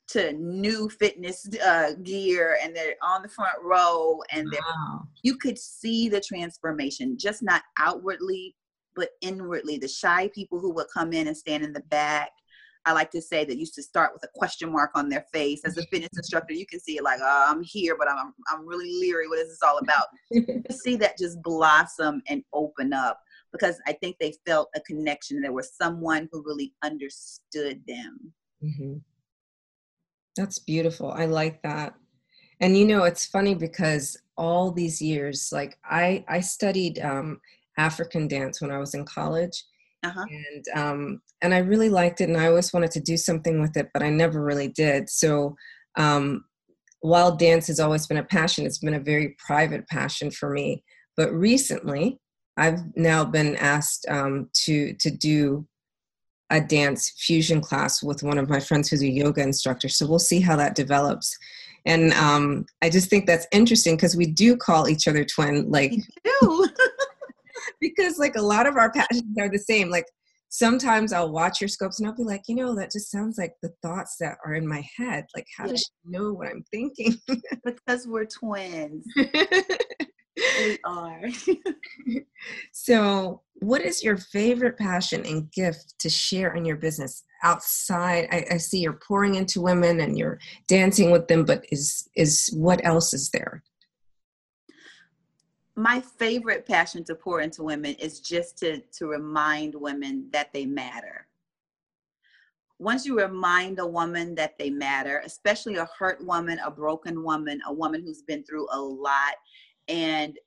to 0.07 0.33
new 0.35 0.89
fitness 0.89 1.49
uh, 1.65 1.93
gear 2.03 2.59
and 2.63 2.77
they're 2.77 2.95
on 3.03 3.23
the 3.23 3.29
front 3.29 3.57
row 3.63 4.21
and 4.31 4.47
wow. 4.53 5.03
you 5.23 5.37
could 5.37 5.59
see 5.59 6.09
the 6.09 6.21
transformation 6.21 7.17
just 7.19 7.43
not 7.43 7.63
outwardly 7.79 8.55
but 8.95 9.11
inwardly, 9.21 9.79
the 9.79 9.89
shy 9.89 10.29
people 10.35 10.59
who 10.59 10.73
would 10.75 10.87
come 10.93 11.13
in 11.13 11.27
and 11.29 11.37
stand 11.37 11.65
in 11.65 11.73
the 11.73 11.81
back. 11.81 12.31
I 12.87 12.93
like 12.93 13.11
to 13.13 13.23
say 13.23 13.45
that 13.45 13.57
used 13.57 13.75
to 13.77 13.83
start 13.83 14.13
with 14.13 14.23
a 14.25 14.39
question 14.39 14.71
mark 14.71 14.91
on 14.95 15.09
their 15.09 15.25
face. 15.33 15.63
As 15.65 15.79
a 15.79 15.87
fitness 15.91 16.11
instructor, 16.17 16.53
you 16.53 16.67
can 16.67 16.81
see 16.81 16.99
it 16.99 17.05
like, 17.05 17.21
oh, 17.23 17.47
I'm 17.49 17.63
here, 17.63 17.97
but 17.99 18.09
I'm 18.09 18.35
I'm 18.49 18.67
really 18.67 18.93
leery. 18.93 19.27
What 19.27 19.39
is 19.39 19.49
this 19.49 19.63
all 19.63 19.79
about? 19.79 20.07
see 20.71 20.97
that 20.97 21.19
just 21.19 21.43
blossom 21.43 22.23
and 22.29 22.43
open 22.53 22.93
up 22.93 23.21
because 23.53 23.81
I 23.87 23.93
think 23.93 24.17
they 24.19 24.35
felt 24.47 24.69
a 24.75 24.81
connection. 24.81 25.41
There 25.41 25.53
was 25.53 25.75
someone 25.75 26.29
who 26.31 26.43
really 26.45 26.75
understood 26.83 27.81
them. 27.87 28.33
Mm-hmm. 28.63 28.95
That's 30.37 30.59
beautiful. 30.59 31.13
I 31.13 31.27
like 31.27 31.63
that. 31.63 31.95
And 32.61 32.77
you 32.77 32.87
know, 32.87 33.05
it's 33.05 33.27
funny 33.27 33.55
because 33.55 34.17
all 34.37 34.71
these 34.71 35.01
years, 35.01 35.51
like 35.53 35.79
I 35.85 36.25
I 36.29 36.41
studied 36.41 36.99
um, 37.01 37.41
African 37.79 38.29
dance 38.29 38.61
when 38.61 38.71
I 38.71 38.79
was 38.79 38.95
in 38.95 39.05
college. 39.05 39.65
Uh-huh. 40.05 40.25
And 40.29 40.65
um, 40.79 41.23
and 41.43 41.55
I 41.55 41.59
really 41.59 41.89
liked 41.89 42.21
it, 42.21 42.29
and 42.29 42.37
I 42.37 42.49
always 42.49 42.73
wanted 42.73 42.91
to 42.93 43.01
do 43.01 43.17
something 43.17 43.61
with 43.61 43.77
it, 43.77 43.89
but 43.95 44.03
I 44.03 44.11
never 44.11 44.43
really 44.43 44.69
did. 44.69 45.09
So 45.09 45.57
um, 45.97 46.45
while 47.01 47.37
dance 47.37 47.67
has 47.69 47.81
always 47.81 48.07
been 48.07 48.19
a 48.19 48.25
passion, 48.25 48.67
it's 48.67 48.79
been 48.79 48.95
a 48.95 49.01
very 49.01 49.37
private 49.39 49.87
passion 49.89 50.31
for 50.31 50.51
me. 50.51 50.85
But 51.17 51.33
recently, 51.33 52.19
I've 52.57 52.81
now 52.97 53.25
been 53.25 53.57
asked 53.57 54.07
um, 54.09 54.49
to 54.65 54.95
to 54.95 55.11
do 55.11 55.67
a 56.55 56.61
dance 56.61 57.11
fusion 57.19 57.61
class 57.61 58.03
with 58.03 58.23
one 58.23 58.39
of 58.39 58.49
my 58.49 58.61
friends 58.61 58.89
who's 58.89 59.03
a 59.03 59.09
yoga 59.09 59.43
instructor. 59.43 59.89
So 59.89 60.07
we'll 60.07 60.19
see 60.19 60.41
how 60.41 60.57
that 60.57 60.75
develops. 60.75 61.37
And 61.87 62.13
um, 62.15 62.65
I 62.83 62.89
just 62.89 63.11
think 63.11 63.27
that's 63.27 63.47
interesting 63.53 63.97
because 63.97 64.17
we 64.17 64.27
do 64.27 64.57
call 64.57 64.89
each 64.89 65.07
other 65.07 65.25
twin. 65.25 65.71
Like, 65.71 65.93
because 67.81 68.19
like 68.19 68.37
a 68.37 68.43
lot 68.43 68.67
of 68.67 68.77
our 68.77 68.91
passions 68.91 69.37
are 69.39 69.51
the 69.51 69.59
same. 69.59 69.91
Like 69.91 70.07
sometimes 70.55 71.13
I'll 71.13 71.33
watch 71.33 71.61
your 71.61 71.69
scopes 71.69 71.99
and 71.99 72.09
I'll 72.09 72.15
be 72.15 72.23
like, 72.23 72.45
you 72.47 72.55
know, 72.55 72.75
that 72.77 72.93
just 72.93 73.11
sounds 73.11 73.39
like 73.39 73.55
the 73.61 73.73
thoughts 73.83 74.17
that 74.21 74.39
are 74.47 74.55
in 74.55 74.67
my 74.67 74.87
head. 74.97 75.27
Like, 75.35 75.47
how 75.57 75.65
yeah. 75.65 75.73
does 75.73 75.81
she 75.81 76.11
know 76.11 76.33
what 76.33 76.47
I'm 76.47 76.65
thinking? 76.71 77.17
because 77.65 78.07
we're 78.07 78.25
twins. 78.25 79.05
we 79.17 80.79
are. 80.85 81.23
so, 82.73 83.43
what 83.65 83.83
is 83.83 84.03
your 84.03 84.17
favorite 84.17 84.79
passion 84.79 85.25
and 85.27 85.51
gift 85.53 85.95
to 86.01 86.09
share 86.09 86.55
in 86.55 86.65
your 86.65 86.77
business 86.77 87.25
outside? 87.43 88.29
I, 88.31 88.45
I 88.53 88.57
see 88.59 88.81
you're 88.81 89.01
pouring 89.07 89.35
into 89.35 89.61
women 89.61 90.01
and 90.01 90.19
you're 90.19 90.39
dancing 90.69 91.11
with 91.11 91.29
them, 91.29 91.45
but 91.45 91.65
is 91.71 92.09
is 92.17 92.51
what 92.55 92.85
else 92.85 93.15
is 93.15 93.31
there? 93.31 93.63
my 95.77 96.01
favorite 96.01 96.67
passion 96.67 97.03
to 97.05 97.15
pour 97.15 97.41
into 97.41 97.63
women 97.63 97.95
is 97.95 98.21
just 98.21 98.57
to 98.59 98.81
to 98.93 99.07
remind 99.07 99.75
women 99.75 100.29
that 100.33 100.53
they 100.53 100.65
matter 100.65 101.27
once 102.79 103.05
you 103.05 103.19
remind 103.19 103.79
a 103.79 103.87
woman 103.87 104.35
that 104.35 104.57
they 104.59 104.71
matter 104.71 105.21
especially 105.25 105.77
a 105.77 105.89
hurt 105.99 106.25
woman 106.25 106.59
a 106.65 106.71
broken 106.71 107.25
woman 107.25 107.61
a 107.67 107.73
woman 107.73 108.03
who's 108.03 108.23
been 108.23 108.45
through 108.45 108.69
a 108.73 108.79
lot 108.79 109.35
and 109.89 110.39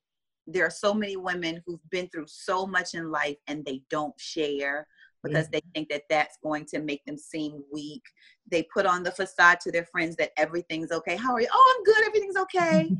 there 0.48 0.66
are 0.66 0.70
so 0.70 0.94
many 0.94 1.16
women 1.16 1.62
who've 1.66 1.90
been 1.90 2.08
through 2.08 2.26
so 2.26 2.66
much 2.66 2.94
in 2.94 3.10
life 3.10 3.36
and 3.46 3.64
they 3.64 3.82
don't 3.90 4.18
share 4.18 4.86
because 5.22 5.44
mm-hmm. 5.46 5.52
they 5.52 5.62
think 5.74 5.88
that 5.90 6.04
that's 6.08 6.38
going 6.42 6.64
to 6.64 6.80
make 6.80 7.04
them 7.04 7.18
seem 7.18 7.62
weak. 7.72 8.02
They 8.50 8.62
put 8.62 8.86
on 8.86 9.02
the 9.02 9.10
facade 9.10 9.60
to 9.60 9.72
their 9.72 9.84
friends 9.84 10.16
that 10.16 10.32
everything's 10.36 10.90
okay. 10.90 11.16
How 11.16 11.34
are 11.34 11.40
you? 11.40 11.48
Oh, 11.52 11.74
I'm 11.76 11.84
good. 11.84 12.06
Everything's 12.06 12.36
okay. 12.36 12.90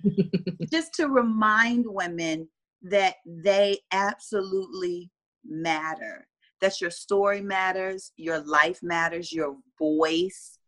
Just 0.72 0.92
to 0.94 1.08
remind 1.08 1.84
women 1.86 2.48
that 2.82 3.16
they 3.24 3.78
absolutely 3.92 5.10
matter, 5.44 6.26
that 6.60 6.80
your 6.80 6.90
story 6.90 7.40
matters, 7.40 8.12
your 8.16 8.40
life 8.40 8.80
matters, 8.82 9.32
your 9.32 9.56
voice 9.78 10.58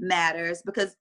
matters. 0.00 0.62
Because 0.64 0.96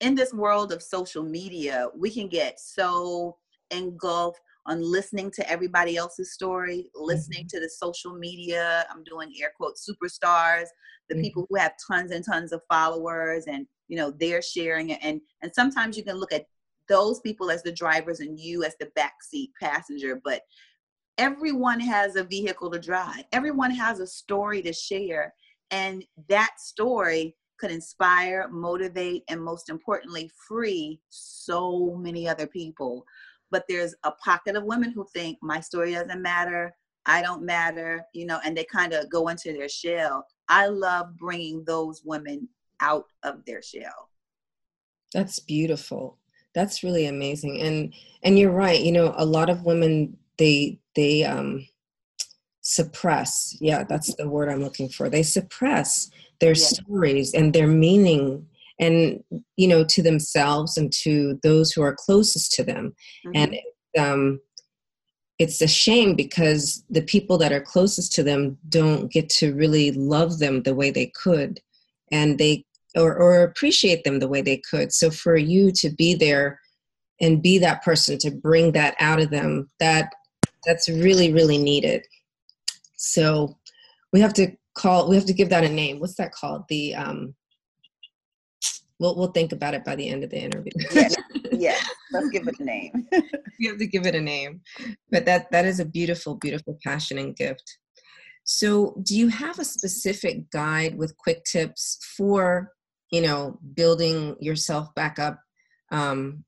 in 0.00 0.14
this 0.14 0.34
world 0.34 0.72
of 0.72 0.82
social 0.82 1.22
media, 1.22 1.88
we 1.96 2.10
can 2.10 2.28
get 2.28 2.60
so 2.60 3.38
engulfed 3.70 4.40
on 4.66 4.82
listening 4.82 5.30
to 5.32 5.50
everybody 5.50 5.96
else's 5.96 6.32
story, 6.32 6.90
listening 6.94 7.44
mm-hmm. 7.44 7.56
to 7.56 7.60
the 7.60 7.68
social 7.68 8.14
media. 8.14 8.86
I'm 8.90 9.04
doing 9.04 9.32
air 9.40 9.52
quotes 9.56 9.88
superstars, 9.88 10.66
the 11.08 11.14
mm-hmm. 11.14 11.22
people 11.22 11.46
who 11.48 11.56
have 11.56 11.72
tons 11.86 12.10
and 12.10 12.24
tons 12.24 12.52
of 12.52 12.60
followers, 12.68 13.44
and 13.46 13.66
you 13.88 13.96
know 13.96 14.10
they're 14.10 14.42
sharing 14.42 14.90
it. 14.90 14.98
And 15.02 15.20
and 15.42 15.52
sometimes 15.54 15.96
you 15.96 16.04
can 16.04 16.16
look 16.16 16.32
at 16.32 16.46
those 16.88 17.20
people 17.20 17.50
as 17.50 17.62
the 17.62 17.72
drivers 17.72 18.20
and 18.20 18.38
you 18.38 18.64
as 18.64 18.76
the 18.78 18.90
backseat 18.98 19.48
passenger, 19.60 20.20
but 20.22 20.42
everyone 21.18 21.80
has 21.80 22.16
a 22.16 22.24
vehicle 22.24 22.70
to 22.70 22.78
drive. 22.78 23.24
Everyone 23.32 23.70
has 23.70 24.00
a 24.00 24.06
story 24.06 24.62
to 24.62 24.72
share, 24.72 25.32
and 25.70 26.04
that 26.28 26.54
story 26.58 27.36
could 27.58 27.70
inspire, 27.70 28.48
motivate, 28.48 29.24
and 29.28 29.42
most 29.42 29.70
importantly, 29.70 30.30
free 30.46 31.00
so 31.08 31.96
many 31.98 32.28
other 32.28 32.46
people 32.46 33.04
but 33.50 33.64
there's 33.68 33.94
a 34.04 34.10
pocket 34.12 34.56
of 34.56 34.64
women 34.64 34.92
who 34.92 35.06
think 35.12 35.38
my 35.42 35.60
story 35.60 35.92
doesn't 35.92 36.22
matter. 36.22 36.74
I 37.06 37.22
don't 37.22 37.42
matter 37.42 38.04
you 38.12 38.26
know 38.26 38.40
and 38.44 38.56
they 38.56 38.64
kind 38.64 38.92
of 38.92 39.10
go 39.10 39.28
into 39.28 39.52
their 39.52 39.68
shell. 39.68 40.26
I 40.48 40.66
love 40.66 41.16
bringing 41.16 41.64
those 41.64 42.02
women 42.04 42.48
out 42.80 43.06
of 43.22 43.44
their 43.44 43.62
shell. 43.62 44.10
That's 45.12 45.38
beautiful. 45.38 46.18
That's 46.54 46.82
really 46.82 47.06
amazing. 47.06 47.60
And 47.60 47.94
and 48.22 48.38
you're 48.38 48.50
right 48.50 48.80
you 48.80 48.92
know 48.92 49.14
a 49.16 49.24
lot 49.24 49.50
of 49.50 49.64
women 49.64 50.16
they 50.36 50.78
they 50.94 51.24
um 51.24 51.66
suppress. 52.60 53.56
Yeah 53.60 53.84
that's 53.84 54.14
the 54.16 54.28
word 54.28 54.48
i'm 54.48 54.62
looking 54.62 54.88
for. 54.88 55.08
They 55.08 55.22
suppress 55.22 56.10
their 56.40 56.54
yeah. 56.54 56.66
stories 56.66 57.34
and 57.34 57.52
their 57.52 57.68
meaning 57.68 58.46
and 58.78 59.22
you 59.56 59.68
know 59.68 59.84
to 59.84 60.02
themselves 60.02 60.76
and 60.76 60.92
to 60.92 61.38
those 61.42 61.72
who 61.72 61.82
are 61.82 61.96
closest 61.98 62.52
to 62.52 62.64
them. 62.64 62.94
Mm-hmm. 63.26 63.36
and 63.36 63.56
um, 63.98 64.40
it's 65.38 65.60
a 65.60 65.68
shame 65.68 66.14
because 66.14 66.84
the 66.88 67.02
people 67.02 67.36
that 67.38 67.52
are 67.52 67.60
closest 67.60 68.12
to 68.12 68.22
them 68.22 68.56
don't 68.68 69.12
get 69.12 69.28
to 69.28 69.54
really 69.54 69.92
love 69.92 70.38
them 70.38 70.62
the 70.62 70.74
way 70.74 70.90
they 70.90 71.12
could. 71.14 71.60
And 72.10 72.38
they 72.38 72.64
or, 72.96 73.14
or 73.14 73.42
appreciate 73.42 74.04
them 74.04 74.18
the 74.18 74.28
way 74.28 74.40
they 74.40 74.62
could. 74.70 74.92
So 74.92 75.10
for 75.10 75.36
you 75.36 75.70
to 75.72 75.90
be 75.90 76.14
there 76.14 76.58
and 77.20 77.42
be 77.42 77.58
that 77.58 77.82
person 77.82 78.16
to 78.18 78.30
bring 78.30 78.72
that 78.72 78.94
out 78.98 79.20
of 79.20 79.30
them 79.30 79.70
that 79.80 80.12
that's 80.64 80.88
really 80.88 81.32
really 81.32 81.58
needed. 81.58 82.02
So 82.96 83.58
we 84.12 84.20
have 84.20 84.32
to 84.34 84.50
call 84.74 85.08
we 85.08 85.16
have 85.16 85.26
to 85.26 85.34
give 85.34 85.50
that 85.50 85.64
a 85.64 85.68
name. 85.68 86.00
What's 86.00 86.16
that 86.16 86.32
called? 86.32 86.64
The 86.68 86.94
um 86.94 87.34
We'll 88.98 89.14
we'll 89.14 89.32
think 89.32 89.52
about 89.52 89.74
it 89.74 89.84
by 89.84 89.96
the 89.96 90.08
end 90.08 90.24
of 90.24 90.30
the 90.30 90.38
interview. 90.38 90.72
yes, 90.92 91.14
yes. 91.52 91.88
Let's 92.12 92.28
give 92.30 92.48
it 92.48 92.58
a 92.58 92.64
name. 92.64 93.06
you 93.58 93.70
have 93.70 93.78
to 93.78 93.86
give 93.86 94.06
it 94.06 94.14
a 94.14 94.20
name, 94.20 94.62
but 95.10 95.24
that 95.26 95.50
that 95.50 95.66
is 95.66 95.80
a 95.80 95.84
beautiful, 95.84 96.36
beautiful 96.36 96.78
passion 96.82 97.18
and 97.18 97.36
gift. 97.36 97.78
So, 98.44 98.96
do 99.02 99.16
you 99.16 99.28
have 99.28 99.58
a 99.58 99.64
specific 99.64 100.50
guide 100.50 100.96
with 100.96 101.16
quick 101.16 101.44
tips 101.44 101.98
for 102.16 102.72
you 103.10 103.20
know 103.20 103.58
building 103.74 104.36
yourself 104.40 104.94
back 104.94 105.18
up, 105.18 105.40
um, 105.90 106.44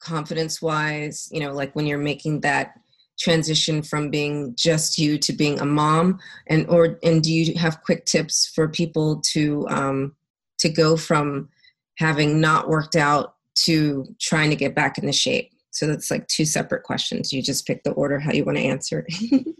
confidence 0.00 0.60
wise? 0.60 1.28
You 1.30 1.40
know, 1.40 1.52
like 1.52 1.76
when 1.76 1.86
you're 1.86 1.98
making 1.98 2.40
that 2.40 2.74
transition 3.18 3.82
from 3.82 4.10
being 4.10 4.54
just 4.56 4.98
you 4.98 5.16
to 5.18 5.32
being 5.32 5.58
a 5.60 5.64
mom 5.64 6.18
and 6.48 6.68
or 6.68 6.98
and 7.02 7.22
do 7.22 7.32
you 7.32 7.54
have 7.58 7.82
quick 7.82 8.04
tips 8.04 8.46
for 8.54 8.68
people 8.68 9.22
to 9.22 9.66
um 9.70 10.14
to 10.58 10.68
go 10.68 10.96
from 10.96 11.48
having 11.98 12.40
not 12.40 12.68
worked 12.68 12.96
out 12.96 13.34
to 13.54 14.06
trying 14.20 14.50
to 14.50 14.56
get 14.56 14.74
back 14.74 14.98
into 14.98 15.12
shape. 15.12 15.50
So 15.70 15.86
that's 15.86 16.10
like 16.10 16.26
two 16.28 16.44
separate 16.44 16.82
questions. 16.84 17.32
You 17.32 17.42
just 17.42 17.66
pick 17.66 17.82
the 17.84 17.92
order 17.92 18.18
how 18.18 18.32
you 18.32 18.44
want 18.44 18.58
to 18.58 18.64
answer. 18.64 19.06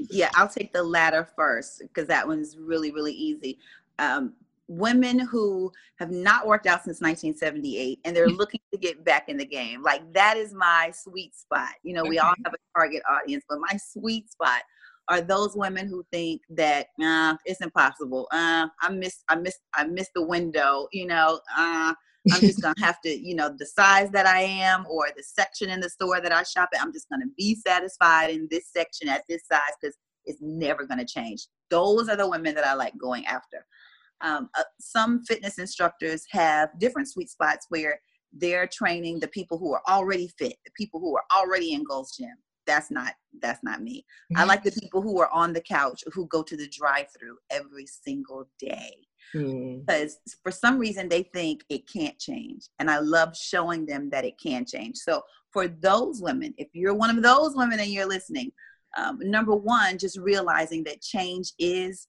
Yeah 0.09 0.31
i'll 0.35 0.49
take 0.49 0.73
the 0.73 0.83
latter 0.83 1.29
first 1.37 1.81
because 1.81 2.07
that 2.07 2.27
one's 2.27 2.57
really 2.57 2.91
really 2.91 3.13
easy. 3.13 3.59
Um, 3.99 4.35
women 4.69 5.19
who 5.19 5.73
have 5.99 6.11
not 6.11 6.47
worked 6.47 6.67
out 6.67 6.85
since 6.85 7.01
1978 7.01 8.01
and 8.05 8.17
they're 8.17 8.29
looking 8.29 8.61
to 8.73 8.79
get 8.79 9.05
back 9.05 9.29
in 9.29 9.37
the 9.37 9.45
game. 9.45 9.83
Like 9.83 10.13
that 10.13 10.37
is 10.37 10.53
my 10.53 10.91
sweet 10.95 11.37
spot. 11.37 11.71
You 11.83 11.95
know, 11.95 12.05
we 12.05 12.19
all 12.19 12.35
have 12.45 12.55
a 12.55 12.79
target 12.79 13.03
audience, 13.09 13.45
but 13.49 13.59
my 13.61 13.77
sweet 13.77 14.31
spot 14.31 14.63
are 15.09 15.21
those 15.21 15.57
women 15.57 15.87
who 15.87 16.05
think 16.13 16.43
that 16.51 16.89
uh, 17.03 17.37
it's 17.45 17.61
impossible. 17.61 18.27
Uh, 18.33 18.69
I 18.81 18.91
miss, 18.91 19.23
I 19.29 19.37
miss, 19.37 19.59
I 19.75 19.85
miss 19.85 20.09
the 20.15 20.27
window. 20.27 20.89
You 20.93 21.07
know, 21.07 21.41
uh, 21.57 21.95
I'm 22.33 22.41
just 22.41 22.61
gonna 22.61 22.75
have 22.81 23.01
to, 23.03 23.11
you 23.11 23.35
know, 23.35 23.55
the 23.57 23.67
size 23.67 24.11
that 24.11 24.27
I 24.27 24.41
am 24.41 24.85
or 24.91 25.09
the 25.17 25.23
section 25.23 25.71
in 25.71 25.81
the 25.81 25.91
store 25.91 26.21
that 26.21 26.33
I 26.33 26.43
shop 26.43 26.71
at. 26.75 26.83
I'm 26.83 26.93
just 26.93 27.09
gonna 27.09 27.27
be 27.37 27.55
satisfied 27.55 28.31
in 28.31 28.49
this 28.51 28.73
section 28.73 29.09
at 29.09 29.23
this 29.29 29.43
size 29.51 29.61
because 29.81 29.97
it's 30.25 30.41
never 30.41 30.85
gonna 30.85 31.07
change. 31.07 31.47
Those 31.71 32.09
are 32.09 32.17
the 32.17 32.29
women 32.29 32.55
that 32.57 32.67
I 32.67 32.75
like 32.75 32.95
going 32.99 33.27
after. 33.27 33.65
Um, 34.23 34.49
uh, 34.59 34.65
some 34.81 35.23
fitness 35.25 35.59
instructors 35.59 36.25
have 36.31 36.71
different 36.79 37.09
sweet 37.09 37.31
spots 37.31 37.67
where 37.69 38.01
they're 38.33 38.67
training 38.67 39.21
the 39.21 39.29
people 39.29 39.59
who 39.59 39.73
are 39.73 39.83
already 39.89 40.29
fit, 40.39 40.57
the 40.65 40.71
people 40.77 41.01
who 41.01 41.17
are 41.17 41.25
already 41.35 41.73
in 41.73 41.85
Gold's 41.85 42.17
Gym. 42.17 42.35
That's 42.67 42.91
not 42.91 43.15
that's 43.41 43.63
not 43.63 43.83
me. 43.83 44.05
Mm-hmm. 44.33 44.41
I 44.41 44.45
like 44.45 44.63
the 44.63 44.73
people 44.81 45.03
who 45.03 45.21
are 45.21 45.31
on 45.33 45.53
the 45.53 45.61
couch 45.61 46.03
who 46.13 46.27
go 46.27 46.43
to 46.43 46.57
the 46.57 46.69
drive-through 46.69 47.37
every 47.51 47.87
single 47.87 48.49
day. 48.59 48.97
Mm-hmm. 49.35 49.81
Because 49.81 50.19
for 50.43 50.53
some 50.53 50.79
reason 50.79 51.09
they 51.09 51.23
think 51.23 51.65
it 51.69 51.91
can't 51.91 52.19
change. 52.19 52.69
And 52.79 52.91
I 52.91 52.99
love 52.99 53.37
showing 53.37 53.87
them 53.87 54.11
that 54.11 54.25
it 54.25 54.39
can 54.43 54.65
change. 54.65 54.97
So 54.97 55.23
for 55.53 55.69
those 55.69 56.21
women, 56.21 56.55
if 56.59 56.69
you're 56.73 56.95
one 56.95 57.17
of 57.17 57.23
those 57.23 57.55
women 57.57 57.81
and 57.81 57.91
you're 57.91 58.07
listening, 58.07 58.53
um, 58.97 59.19
number 59.21 59.55
one, 59.55 59.99
just 59.99 60.19
realizing 60.19 60.85
that 60.85 61.03
change 61.03 61.53
is 61.59 62.09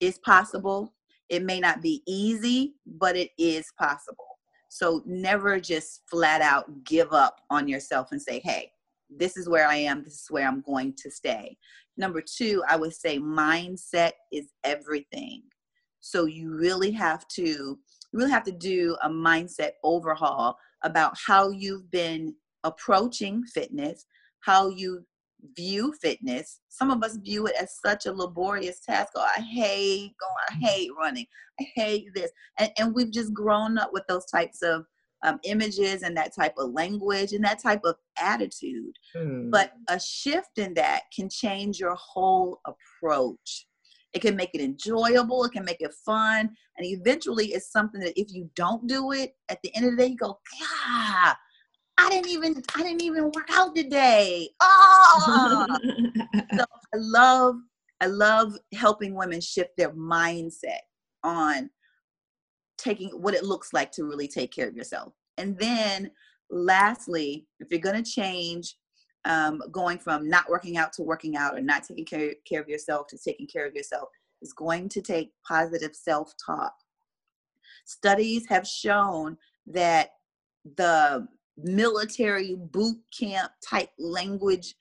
is 0.00 0.18
possible 0.18 0.92
it 1.28 1.42
may 1.42 1.60
not 1.60 1.82
be 1.82 2.02
easy, 2.06 2.74
but 2.86 3.16
it 3.16 3.30
is 3.38 3.66
possible. 3.78 4.38
So 4.68 5.02
never 5.06 5.60
just 5.60 6.02
flat 6.10 6.40
out 6.40 6.84
give 6.84 7.12
up 7.12 7.40
on 7.50 7.68
yourself 7.68 8.08
and 8.12 8.20
say, 8.20 8.40
hey, 8.44 8.70
this 9.10 9.36
is 9.36 9.48
where 9.48 9.66
I 9.66 9.76
am, 9.76 10.02
this 10.02 10.14
is 10.14 10.26
where 10.30 10.46
I'm 10.46 10.62
going 10.62 10.94
to 10.98 11.10
stay. 11.10 11.56
Number 11.96 12.22
two, 12.22 12.62
I 12.68 12.76
would 12.76 12.94
say 12.94 13.18
mindset 13.18 14.12
is 14.32 14.46
everything. 14.64 15.42
So 16.00 16.26
you 16.26 16.54
really 16.54 16.90
have 16.92 17.26
to 17.28 17.42
you 17.42 18.18
really 18.18 18.30
have 18.30 18.44
to 18.44 18.52
do 18.52 18.96
a 19.02 19.08
mindset 19.08 19.72
overhaul 19.82 20.56
about 20.84 21.16
how 21.26 21.50
you've 21.50 21.90
been 21.90 22.34
approaching 22.62 23.42
fitness, 23.44 24.06
how 24.40 24.68
you 24.68 25.04
view 25.56 25.92
fitness. 26.00 26.60
Some 26.68 26.90
of 26.90 27.02
us 27.02 27.16
view 27.16 27.46
it 27.46 27.54
as 27.60 27.78
such 27.84 28.06
a 28.06 28.12
laborious 28.12 28.80
task. 28.80 29.12
Oh, 29.16 29.26
I 29.36 29.40
hate 29.40 30.14
going, 30.20 30.34
I 30.50 30.66
hate 30.66 30.90
running, 30.98 31.26
I 31.60 31.66
hate 31.74 32.06
this. 32.14 32.30
And, 32.58 32.70
and 32.78 32.94
we've 32.94 33.12
just 33.12 33.34
grown 33.34 33.78
up 33.78 33.90
with 33.92 34.04
those 34.08 34.26
types 34.26 34.62
of 34.62 34.84
um, 35.24 35.40
images 35.44 36.02
and 36.02 36.16
that 36.16 36.34
type 36.34 36.54
of 36.58 36.72
language 36.72 37.32
and 37.32 37.42
that 37.44 37.60
type 37.60 37.80
of 37.84 37.96
attitude. 38.18 38.96
Hmm. 39.14 39.50
But 39.50 39.72
a 39.88 39.98
shift 39.98 40.58
in 40.58 40.74
that 40.74 41.04
can 41.14 41.28
change 41.28 41.80
your 41.80 41.96
whole 41.96 42.60
approach. 42.66 43.66
It 44.12 44.22
can 44.22 44.36
make 44.36 44.50
it 44.54 44.60
enjoyable, 44.60 45.44
it 45.44 45.52
can 45.52 45.64
make 45.64 45.80
it 45.80 45.92
fun, 46.06 46.50
and 46.76 46.86
eventually 46.86 47.46
it's 47.46 47.72
something 47.72 48.00
that 48.00 48.18
if 48.20 48.32
you 48.32 48.48
don't 48.54 48.86
do 48.86 49.10
it, 49.10 49.34
at 49.48 49.58
the 49.64 49.74
end 49.74 49.86
of 49.86 49.92
the 49.92 49.96
day, 49.96 50.10
you 50.10 50.16
go, 50.16 50.38
God, 50.60 51.34
I 51.98 52.10
didn't 52.10 52.28
even 52.28 52.62
I 52.76 52.82
didn't 52.82 53.02
even 53.02 53.24
work 53.24 53.48
out 53.52 53.74
today. 53.74 54.50
Oh 54.60 55.66
so 56.56 56.64
I 56.94 56.96
love 56.96 57.56
I 58.00 58.06
love 58.06 58.56
helping 58.72 59.14
women 59.14 59.40
shift 59.40 59.70
their 59.76 59.90
mindset 59.90 60.80
on 61.24 61.70
taking 62.84 63.08
what 63.10 63.34
it 63.34 63.44
looks 63.44 63.72
like 63.72 63.90
to 63.92 64.04
really 64.04 64.28
take 64.28 64.52
care 64.52 64.68
of 64.68 64.76
yourself. 64.76 65.12
And 65.38 65.58
then 65.58 66.10
lastly, 66.50 67.46
if 67.60 67.68
you're 67.70 67.80
gonna 67.80 68.02
change 68.02 68.76
um, 69.24 69.62
going 69.72 69.98
from 69.98 70.28
not 70.28 70.48
working 70.50 70.76
out 70.76 70.92
to 70.94 71.02
working 71.02 71.36
out 71.36 71.56
or 71.56 71.62
not 71.62 71.84
taking 71.84 72.04
care, 72.04 72.34
care 72.46 72.60
of 72.60 72.68
yourself 72.68 73.06
to 73.08 73.18
taking 73.18 73.46
care 73.46 73.66
of 73.66 73.74
yourself 73.74 74.08
is 74.42 74.52
going 74.52 74.88
to 74.90 75.00
take 75.00 75.32
positive 75.48 75.96
self-talk. 75.96 76.74
Studies 77.86 78.46
have 78.48 78.66
shown 78.66 79.38
that 79.66 80.10
the 80.76 81.26
military 81.56 82.54
boot 82.54 82.98
camp 83.18 83.50
type 83.66 83.90
language 83.98 84.74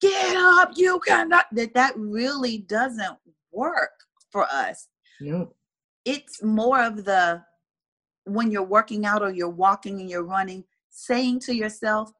get 0.00 0.36
up 0.36 0.70
you 0.76 1.00
cannot 1.00 1.46
that 1.52 1.72
that 1.74 1.94
really 1.96 2.58
doesn't 2.58 3.16
work 3.52 3.90
for 4.30 4.44
us 4.52 4.88
no. 5.20 5.52
It's 6.08 6.42
more 6.42 6.82
of 6.82 7.04
the 7.04 7.42
when 8.24 8.50
you're 8.50 8.62
working 8.62 9.04
out 9.04 9.22
or 9.22 9.30
you're 9.30 9.48
walking 9.66 10.00
and 10.00 10.08
you're 10.08 10.24
running 10.24 10.64
saying 10.90 11.38
to 11.38 11.54
yourself 11.54 12.10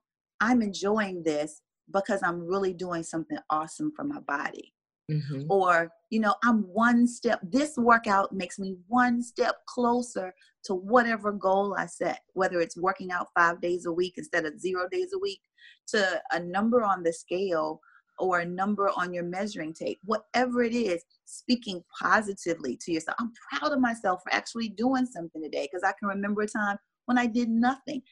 i'm 0.41 0.61
enjoying 0.61 1.23
this 1.23 1.63
because 1.93 2.21
i'm 2.23 2.47
really 2.47 2.75
doing 2.75 3.03
something 3.03 3.39
awesome 3.49 3.91
for 3.97 4.05
my 4.05 4.21
body 4.21 4.75
mm-hmm. 5.11 5.43
or 5.49 5.91
you 6.11 6.21
know 6.21 6.35
i'm 6.45 6.61
one 6.65 7.07
step 7.07 7.41
this 7.43 7.79
workout 7.79 8.31
makes 8.31 8.59
me 8.59 8.77
one 8.89 9.23
step 9.23 9.57
closer 9.67 10.35
to 10.63 10.75
whatever 10.75 11.33
goal 11.33 11.75
i 11.79 11.87
set 11.87 12.21
whether 12.35 12.61
it's 12.61 12.77
working 12.77 13.11
out 13.11 13.29
five 13.35 13.59
days 13.63 13.87
a 13.87 13.93
week 13.93 14.15
instead 14.19 14.45
of 14.45 14.61
zero 14.61 14.87
days 14.93 15.13
a 15.15 15.19
week 15.19 15.41
to 15.87 16.21
a 16.33 16.41
number 16.41 16.85
on 16.85 17.03
the 17.03 17.13
scale 17.13 17.81
or 18.19 18.41
a 18.41 18.45
number 18.45 18.91
on 18.97 19.13
your 19.13 19.25
measuring 19.25 19.73
tape 19.73 19.99
whatever 20.05 20.63
it 20.63 20.75
is 20.75 21.03
speaking 21.25 21.83
positively 21.99 22.77
to 22.77 22.93
yourself 22.93 23.17
i'm 23.19 23.33
proud 23.51 23.73
of 23.73 23.81
myself 23.81 24.21
for 24.23 24.33
actually 24.33 24.69
doing 24.69 25.07
something 25.07 25.43
today 25.43 25.69
because 25.71 25.85
i 25.85 25.93
can 25.99 26.09
remember 26.09 26.43
a 26.43 26.49
time 26.49 26.77
when 27.07 27.19
i 27.19 27.27
did 27.27 27.49
nothing 27.49 28.03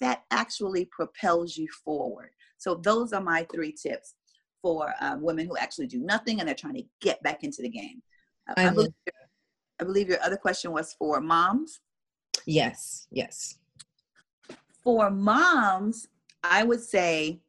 that 0.00 0.24
actually 0.30 0.84
propels 0.86 1.56
you 1.56 1.66
forward 1.84 2.30
so 2.58 2.74
those 2.74 3.12
are 3.12 3.20
my 3.20 3.46
three 3.52 3.72
tips 3.72 4.14
for 4.64 4.94
um, 5.02 5.20
women 5.20 5.46
who 5.46 5.58
actually 5.58 5.86
do 5.86 5.98
nothing 5.98 6.40
and 6.40 6.48
they're 6.48 6.54
trying 6.54 6.74
to 6.76 6.84
get 7.02 7.22
back 7.22 7.44
into 7.44 7.60
the 7.60 7.68
game. 7.68 8.02
Uh, 8.48 8.54
I, 8.56 8.68
I, 8.68 8.70
believe 8.70 8.94
your, 9.04 9.14
I 9.78 9.84
believe 9.84 10.08
your 10.08 10.22
other 10.22 10.38
question 10.38 10.72
was 10.72 10.94
for 10.94 11.20
moms. 11.20 11.80
Yes, 12.46 13.06
yes. 13.10 13.58
For 14.82 15.10
moms, 15.10 16.08
I 16.42 16.64
would 16.64 16.80
say, 16.80 17.40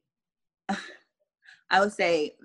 I 1.69 1.79
would 1.79 1.93
say, 1.93 2.35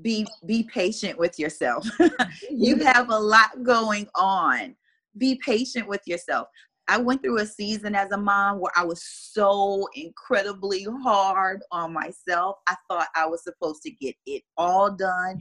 be 0.00 0.26
be 0.46 0.62
patient 0.62 1.18
with 1.18 1.38
yourself. 1.38 1.86
you 2.50 2.76
have 2.76 3.10
a 3.10 3.18
lot 3.18 3.62
going 3.62 4.08
on. 4.14 4.74
Be 5.18 5.40
patient 5.44 5.86
with 5.86 6.00
yourself. 6.06 6.48
I 6.88 6.98
went 6.98 7.22
through 7.22 7.38
a 7.38 7.46
season 7.46 7.94
as 7.94 8.10
a 8.10 8.16
mom 8.16 8.58
where 8.58 8.72
I 8.76 8.84
was 8.84 9.02
so 9.04 9.86
incredibly 9.94 10.84
hard 11.02 11.62
on 11.70 11.92
myself. 11.92 12.56
I 12.66 12.74
thought 12.88 13.06
I 13.14 13.24
was 13.26 13.44
supposed 13.44 13.82
to 13.84 13.90
get 13.90 14.16
it 14.26 14.42
all 14.56 14.90
done 14.90 15.40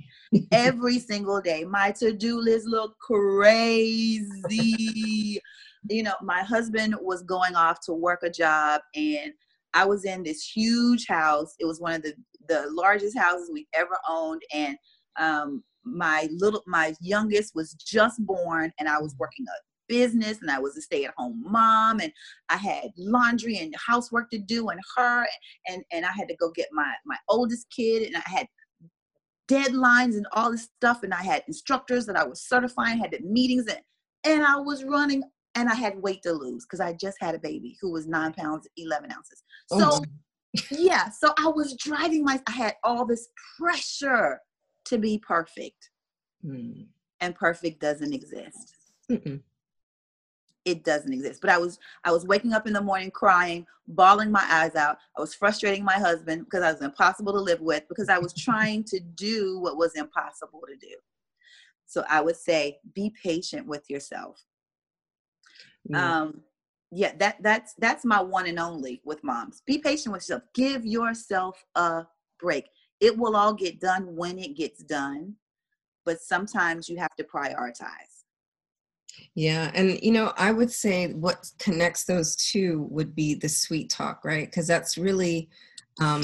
every 0.52 1.00
single 1.10 1.42
day. 1.42 1.64
My 1.64 1.92
to 2.00 2.14
do 2.14 2.40
list 2.40 2.68
looked 2.68 3.00
crazy. 3.00 4.30
you 5.90 6.04
know, 6.04 6.14
my 6.22 6.44
husband 6.44 6.96
was 7.02 7.24
going 7.24 7.56
off 7.56 7.80
to 7.86 7.94
work 7.94 8.20
a 8.24 8.30
job, 8.30 8.82
and 8.96 9.34
I 9.74 9.86
was 9.86 10.06
in 10.06 10.24
this 10.24 10.44
huge 10.44 11.08
house. 11.08 11.56
It 11.60 11.66
was 11.66 11.80
one 11.80 11.94
of 11.94 12.04
the, 12.04 12.14
the 12.48 12.66
largest 12.72 13.18
houses 13.18 13.50
we've 13.52 13.66
ever 13.74 13.98
owned. 14.10 14.42
And 14.54 14.78
um, 15.18 15.64
my 15.84 16.28
little, 16.32 16.64
my 16.68 16.94
youngest 17.02 17.56
was 17.56 17.74
just 17.74 18.24
born, 18.26 18.72
and 18.80 18.88
I 18.90 19.00
was 19.00 19.16
working 19.18 19.46
a 19.48 19.58
business 19.92 20.38
and 20.42 20.50
I 20.50 20.58
was 20.58 20.78
a 20.78 20.82
stay 20.82 21.04
at 21.04 21.14
home 21.18 21.44
mom 21.46 22.00
and 22.00 22.14
I 22.48 22.56
had 22.56 22.92
laundry 22.98 23.58
and 23.58 23.76
housework 23.76 24.30
to 24.30 24.38
do 24.38 24.70
and 24.70 24.80
her 24.96 25.28
and 25.68 25.84
and 25.92 26.06
I 26.06 26.12
had 26.12 26.30
to 26.30 26.36
go 26.38 26.50
get 26.52 26.70
my 26.72 26.90
my 27.06 27.18
oldest 27.28 27.68
kid 27.76 28.04
and 28.04 28.16
I 28.16 28.24
had 28.26 28.48
deadlines 29.50 30.16
and 30.16 30.26
all 30.32 30.50
this 30.50 30.70
stuff 30.78 31.04
and 31.04 31.14
I 31.14 31.22
had 31.22 31.44
instructors 31.46 32.06
that 32.06 32.16
I 32.16 32.24
was 32.24 32.42
certifying 32.42 33.00
had 33.00 33.12
the 33.12 33.20
meetings 33.20 33.68
and 33.68 33.82
and 34.24 34.46
I 34.46 34.56
was 34.56 34.86
running 34.86 35.24
and 35.56 35.70
I 35.70 35.76
had 35.76 36.02
weight 36.02 36.22
to 36.24 36.32
lose 36.34 36.66
because 36.66 36.80
I 36.80 36.94
just 36.94 37.18
had 37.20 37.36
a 37.36 37.40
baby 37.40 37.78
who 37.82 37.92
was 37.92 38.08
nine 38.08 38.34
pounds, 38.34 38.68
11 38.78 39.12
ounces. 39.12 39.44
Oh 39.72 39.80
So, 39.80 39.86
my- 40.00 40.62
yeah, 40.72 41.10
so 41.10 41.34
I 41.38 41.48
was 41.48 41.76
driving 41.78 42.24
my, 42.24 42.42
I 42.48 42.52
had 42.52 42.76
all 42.84 43.06
this 43.06 43.30
pressure 43.60 44.40
to 44.86 44.98
be 44.98 45.18
perfect, 45.20 45.90
Hmm. 46.42 46.84
and 47.20 47.36
perfect 47.36 47.80
doesn't 47.80 48.14
exist. 48.14 48.76
Mm-mm. 49.10 49.42
It 50.66 50.84
doesn't 50.84 51.12
exist. 51.12 51.42
But 51.42 51.50
I 51.50 51.58
was, 51.58 51.80
I 52.04 52.12
was 52.12 52.26
waking 52.26 52.54
up 52.54 52.68
in 52.68 52.74
the 52.74 52.82
morning 52.82 53.10
crying, 53.12 53.66
bawling 53.88 54.32
my 54.32 54.46
eyes 54.50 54.76
out. 54.76 54.98
I 55.18 55.22
was 55.22 55.34
frustrating 55.34 55.84
my 55.84 55.94
husband 55.94 56.46
because 56.46 56.64
I 56.64 56.72
was 56.72 56.82
impossible 56.82 57.34
to 57.34 57.40
live 57.40 57.62
with 57.62 57.84
because 57.90 58.10
I 58.10 58.18
was 58.20 58.34
trying 58.38 58.84
to 58.86 59.00
do 59.00 59.60
what 59.60 59.78
was 59.78 59.96
impossible 59.96 60.62
to 60.68 60.76
do. 60.76 60.96
So 61.88 62.04
I 62.10 62.22
would 62.22 62.38
say, 62.38 62.78
be 62.94 63.12
patient 63.24 63.66
with 63.68 63.90
yourself. 63.90 64.40
Yeah. 65.90 66.20
um 66.20 66.42
yeah 66.92 67.14
that 67.18 67.42
that's 67.42 67.74
that's 67.76 68.06
my 68.06 68.22
one 68.22 68.48
and 68.48 68.60
only 68.60 69.02
with 69.04 69.24
moms 69.24 69.62
be 69.66 69.78
patient 69.78 70.14
with 70.14 70.22
yourself 70.22 70.44
give 70.54 70.86
yourself 70.86 71.64
a 71.76 72.06
break 72.40 72.70
it 73.00 73.18
will 73.18 73.36
all 73.36 73.54
get 73.54 73.80
done 73.80 74.16
when 74.16 74.38
it 74.38 74.56
gets 74.56 74.84
done 74.84 75.36
but 76.06 76.20
sometimes 76.20 76.90
you 76.90 76.98
have 76.98 77.16
to 77.16 77.24
prioritize 77.24 78.24
Yeah, 79.36 79.72
and 79.74 80.00
you 80.02 80.12
know, 80.12 80.34
I 80.38 80.52
would 80.52 80.72
say 80.72 81.14
what 81.14 81.50
connects 81.60 82.06
those 82.06 82.36
two 82.36 82.88
would 82.90 83.16
be 83.16 83.36
the 83.36 83.50
sweet 83.50 83.90
talk, 83.90 84.24
right? 84.24 84.48
Because 84.48 84.68
that's 84.68 84.98
really 84.98 85.50
um, 86.00 86.24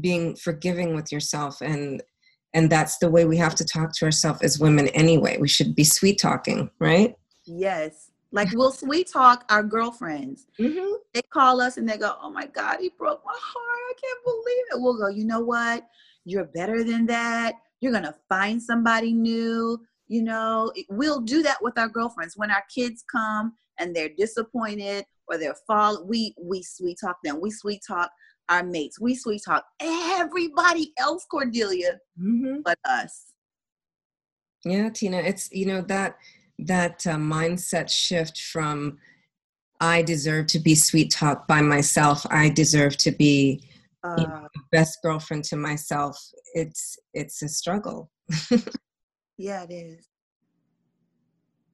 being 0.00 0.36
forgiving 0.36 0.94
with 0.94 1.12
yourself, 1.12 1.60
and 1.60 2.02
and 2.54 2.70
that's 2.70 2.98
the 2.98 3.10
way 3.10 3.24
we 3.24 3.36
have 3.36 3.54
to 3.56 3.64
talk 3.64 3.92
to 3.94 4.04
ourselves 4.04 4.42
as 4.42 4.58
women 4.58 4.88
anyway. 4.88 5.38
We 5.38 5.48
should 5.48 5.74
be 5.74 5.84
sweet 5.84 6.18
talking, 6.18 6.70
right? 6.78 7.14
yes 7.46 8.09
like 8.32 8.48
we'll 8.52 8.72
sweet 8.72 9.08
talk 9.08 9.44
our 9.50 9.62
girlfriends 9.62 10.46
Mm-hmm. 10.58 10.92
they 11.14 11.22
call 11.32 11.60
us 11.60 11.76
and 11.78 11.88
they 11.88 11.96
go 11.96 12.14
oh 12.22 12.30
my 12.30 12.46
god 12.46 12.78
he 12.80 12.90
broke 12.98 13.22
my 13.24 13.38
heart 13.38 13.80
i 13.90 13.92
can't 14.00 14.24
believe 14.24 14.64
it. 14.72 14.80
We'll 14.82 14.98
go 14.98 15.08
you 15.08 15.24
know 15.24 15.40
what? 15.40 15.86
You're 16.24 16.44
better 16.44 16.84
than 16.84 17.06
that. 17.06 17.54
You're 17.80 17.92
gonna 17.92 18.14
find 18.28 18.62
somebody 18.62 19.12
new. 19.12 19.80
You 20.08 20.22
know 20.22 20.72
we'll 20.88 21.20
do 21.20 21.42
that 21.42 21.58
with 21.62 21.78
our 21.78 21.88
girlfriends. 21.88 22.36
When 22.36 22.50
our 22.50 22.64
kids 22.74 23.02
come 23.10 23.54
and 23.78 23.94
they're 23.96 24.10
disappointed 24.16 25.04
or 25.28 25.38
they're 25.38 25.56
fall 25.66 26.04
we 26.06 26.34
we 26.40 26.62
sweet 26.62 26.98
talk 27.00 27.16
them. 27.24 27.40
We 27.40 27.50
sweet 27.50 27.82
talk 27.86 28.10
our 28.48 28.62
mates. 28.62 29.00
We 29.00 29.14
sweet 29.14 29.42
talk 29.44 29.64
everybody 29.80 30.92
else 30.98 31.24
cordelia 31.30 31.98
Mm-hmm. 32.20 32.60
but 32.64 32.78
us. 32.84 33.26
Yeah, 34.64 34.90
Tina, 34.90 35.18
it's 35.18 35.50
you 35.52 35.66
know 35.66 35.80
that 35.82 36.16
that 36.66 37.06
uh, 37.06 37.16
mindset 37.16 37.88
shift 37.90 38.40
from 38.40 38.98
I 39.80 40.02
deserve 40.02 40.46
to 40.48 40.58
be 40.58 40.74
sweet 40.74 41.10
talk 41.10 41.48
by 41.48 41.62
myself. 41.62 42.26
I 42.30 42.50
deserve 42.50 42.96
to 42.98 43.10
be 43.10 43.64
uh, 44.04 44.46
best 44.70 44.98
girlfriend 45.02 45.44
to 45.44 45.56
myself. 45.56 46.18
It's 46.54 46.98
it's 47.14 47.42
a 47.42 47.48
struggle. 47.48 48.10
yeah 49.38 49.62
it 49.62 49.72
is 49.72 50.08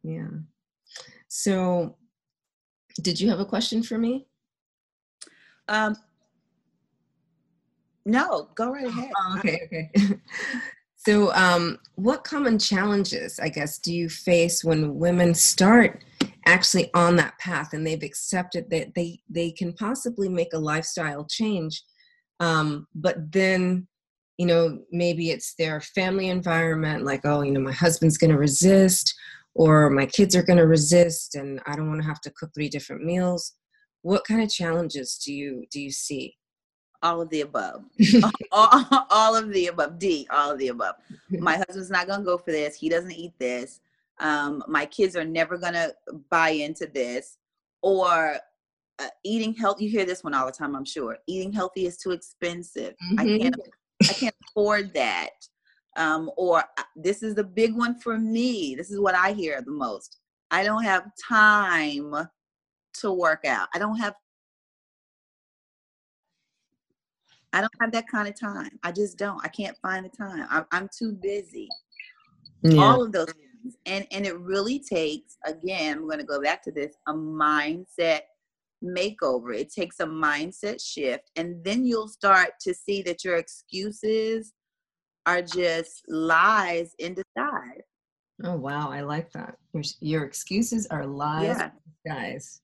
Yeah. 0.02 0.28
So, 1.28 1.96
did 3.02 3.20
you 3.20 3.28
have 3.28 3.40
a 3.40 3.44
question 3.44 3.82
for 3.82 3.98
me? 3.98 4.26
um 5.68 5.96
no 8.04 8.48
go 8.54 8.70
right 8.70 8.86
ahead 8.86 9.10
Oh, 9.18 9.36
okay, 9.38 9.60
okay. 9.66 9.90
so, 11.06 11.32
um, 11.34 11.78
what 11.94 12.24
common 12.24 12.58
challenges, 12.58 13.38
I 13.38 13.48
guess, 13.48 13.78
do 13.78 13.94
you 13.94 14.08
face 14.08 14.64
when 14.64 14.98
women 14.98 15.34
start 15.34 16.02
actually 16.46 16.92
on 16.94 17.14
that 17.14 17.38
path 17.38 17.72
and 17.72 17.86
they've 17.86 18.02
accepted 18.02 18.68
that 18.70 18.92
they 18.96 19.20
they 19.30 19.52
can 19.52 19.72
possibly 19.72 20.28
make 20.28 20.52
a 20.52 20.58
lifestyle 20.58 21.24
change, 21.24 21.80
um, 22.40 22.88
but 22.96 23.30
then, 23.30 23.86
you 24.36 24.46
know, 24.46 24.80
maybe 24.90 25.30
it's 25.30 25.54
their 25.54 25.80
family 25.80 26.28
environment, 26.28 27.04
like, 27.04 27.20
oh, 27.22 27.42
you 27.42 27.52
know, 27.52 27.60
my 27.60 27.70
husband's 27.70 28.18
going 28.18 28.32
to 28.32 28.36
resist, 28.38 29.14
or 29.54 29.90
my 29.90 30.06
kids 30.06 30.34
are 30.34 30.42
going 30.42 30.58
to 30.58 30.66
resist, 30.66 31.36
and 31.36 31.60
I 31.68 31.76
don't 31.76 31.88
want 31.88 32.02
to 32.02 32.08
have 32.08 32.20
to 32.22 32.32
cook 32.32 32.50
three 32.52 32.68
different 32.68 33.04
meals. 33.04 33.52
What 34.02 34.24
kind 34.24 34.42
of 34.42 34.50
challenges 34.50 35.22
do 35.24 35.32
you 35.32 35.66
do 35.70 35.80
you 35.80 35.92
see? 35.92 36.34
All 37.02 37.20
of 37.20 37.28
the 37.30 37.42
above. 37.42 37.84
All, 38.52 38.84
all 39.10 39.36
of 39.36 39.52
the 39.52 39.66
above 39.66 39.98
d 39.98 40.26
all 40.30 40.52
of 40.52 40.58
the 40.58 40.68
above. 40.68 40.94
My 41.30 41.56
husband's 41.56 41.90
not 41.90 42.06
going 42.06 42.20
to 42.20 42.24
go 42.24 42.38
for 42.38 42.52
this. 42.52 42.74
He 42.76 42.88
doesn't 42.88 43.12
eat 43.12 43.32
this. 43.38 43.80
Um, 44.18 44.64
my 44.66 44.86
kids 44.86 45.14
are 45.14 45.24
never 45.24 45.58
going 45.58 45.74
to 45.74 45.94
buy 46.30 46.50
into 46.50 46.86
this. 46.86 47.36
Or 47.82 48.36
uh, 48.98 49.08
eating 49.24 49.52
health 49.54 49.78
you 49.80 49.90
hear 49.90 50.06
this 50.06 50.24
one 50.24 50.32
all 50.32 50.46
the 50.46 50.52
time 50.52 50.74
i'm 50.74 50.84
sure. 50.86 51.18
Eating 51.26 51.52
healthy 51.52 51.86
is 51.86 51.98
too 51.98 52.12
expensive. 52.12 52.94
I 53.18 53.24
Mhm. 53.26 53.38
can't 53.42 53.56
i 54.10 54.12
can't 54.14 54.34
afford 54.48 54.94
that. 54.94 55.30
Um, 55.96 56.30
or 56.36 56.60
"Uh, 56.78 56.82
this 56.94 57.22
is 57.22 57.34
the 57.34 57.44
big 57.44 57.74
one 57.74 57.98
for 57.98 58.18
me. 58.18 58.74
This 58.74 58.90
is 58.90 58.98
what 59.00 59.14
i 59.14 59.32
hear 59.32 59.60
the 59.62 59.70
most. 59.70 60.18
I 60.50 60.62
don't 60.64 60.84
have 60.84 61.10
time 61.28 62.28
to 63.00 63.12
work 63.12 63.44
out. 63.44 63.68
I 63.74 63.78
don't 63.78 63.98
have 63.98 64.14
I 67.52 67.60
don't 67.60 67.72
have 67.80 67.92
that 67.92 68.08
kind 68.08 68.28
of 68.28 68.38
time. 68.38 68.78
I 68.82 68.92
just 68.92 69.16
don't. 69.18 69.40
I 69.44 69.48
can't 69.48 69.76
find 69.80 70.04
the 70.04 70.10
time. 70.10 70.46
I'm, 70.50 70.64
I'm 70.72 70.88
too 70.96 71.12
busy. 71.12 71.68
Yeah. 72.62 72.82
All 72.82 73.02
of 73.02 73.12
those 73.12 73.32
things. 73.32 73.76
And 73.86 74.06
and 74.12 74.26
it 74.26 74.38
really 74.38 74.78
takes, 74.78 75.38
again, 75.44 75.98
I'm 75.98 76.06
going 76.06 76.18
to 76.18 76.24
go 76.24 76.40
back 76.40 76.62
to 76.64 76.72
this, 76.72 76.94
a 77.06 77.14
mindset 77.14 78.20
makeover. 78.84 79.56
It 79.56 79.72
takes 79.72 80.00
a 80.00 80.06
mindset 80.06 80.80
shift. 80.84 81.30
And 81.36 81.64
then 81.64 81.84
you'll 81.84 82.08
start 82.08 82.50
to 82.60 82.74
see 82.74 83.02
that 83.02 83.24
your 83.24 83.36
excuses 83.36 84.52
are 85.24 85.42
just 85.42 86.02
lies 86.08 86.94
in 86.98 87.14
disguise. 87.14 87.82
Oh 88.44 88.56
wow, 88.56 88.90
I 88.90 89.00
like 89.00 89.32
that. 89.32 89.56
Your 89.72 89.82
your 90.00 90.24
excuses 90.24 90.86
are 90.88 91.06
lies, 91.06 91.58
Yeah, 91.58 91.70
guys. 92.06 92.60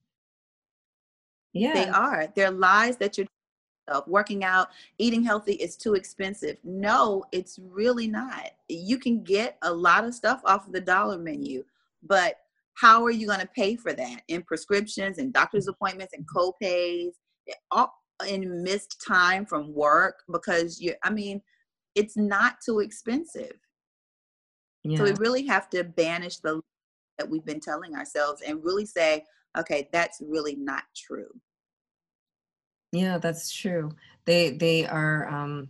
Yeah. 1.53 1.73
They 1.73 1.89
are. 1.89 2.29
They're 2.35 2.51
lies 2.51 2.99
that 2.99 3.17
you're. 3.19 3.27
Working 4.07 4.45
out, 4.45 4.69
eating 4.99 5.23
healthy 5.23 5.55
is 5.55 5.77
too 5.77 5.95
expensive. 5.95 6.57
No, 6.65 7.25
it's 7.33 7.59
really 7.59 8.07
not. 8.07 8.51
You 8.69 8.99
can 8.99 9.23
get 9.23 9.59
a 9.63 9.73
lot 9.73 10.05
of 10.05 10.15
stuff 10.15 10.41
off 10.45 10.67
of 10.67 10.73
the 10.73 10.81
dollar 10.81 11.19
menu, 11.19 11.65
but 12.03 12.37
how 12.75 13.05
are 13.05 13.11
you 13.11 13.27
going 13.27 13.41
to 13.41 13.49
pay 13.49 13.77
for 13.77 13.93
that 13.93 14.23
in 14.29 14.43
prescriptions 14.43 15.19
and 15.19 15.33
doctor's 15.33 15.69
appointments 15.69 16.15
and 16.15 16.27
co-pays 16.33 17.15
eh, 17.49 17.55
all 17.71 17.95
in 18.29 18.63
missed 18.63 19.03
time 19.07 19.45
from 19.45 19.75
work 19.75 20.23
because 20.31 20.81
you 20.81 20.95
I 21.03 21.11
mean, 21.11 21.43
it's 21.95 22.17
not 22.17 22.57
too 22.65 22.81
expensive. 22.81 23.57
Yeah. 24.85 24.99
So 24.99 25.05
we 25.05 25.13
really 25.13 25.47
have 25.47 25.69
to 25.71 25.85
banish 25.85 26.39
the 26.39 26.61
that 27.19 27.29
we've 27.29 27.45
been 27.45 27.61
telling 27.61 27.95
ourselves 27.95 28.43
and 28.47 28.65
really 28.65 28.87
say, 28.87 29.25
okay, 29.59 29.89
that's 29.93 30.21
really 30.25 30.57
not 30.57 30.85
true. 30.97 31.29
Yeah, 32.93 33.19
that's 33.19 33.53
true. 33.53 33.91
They 34.25 34.51
they 34.51 34.87
are 34.87 35.29
um 35.29 35.69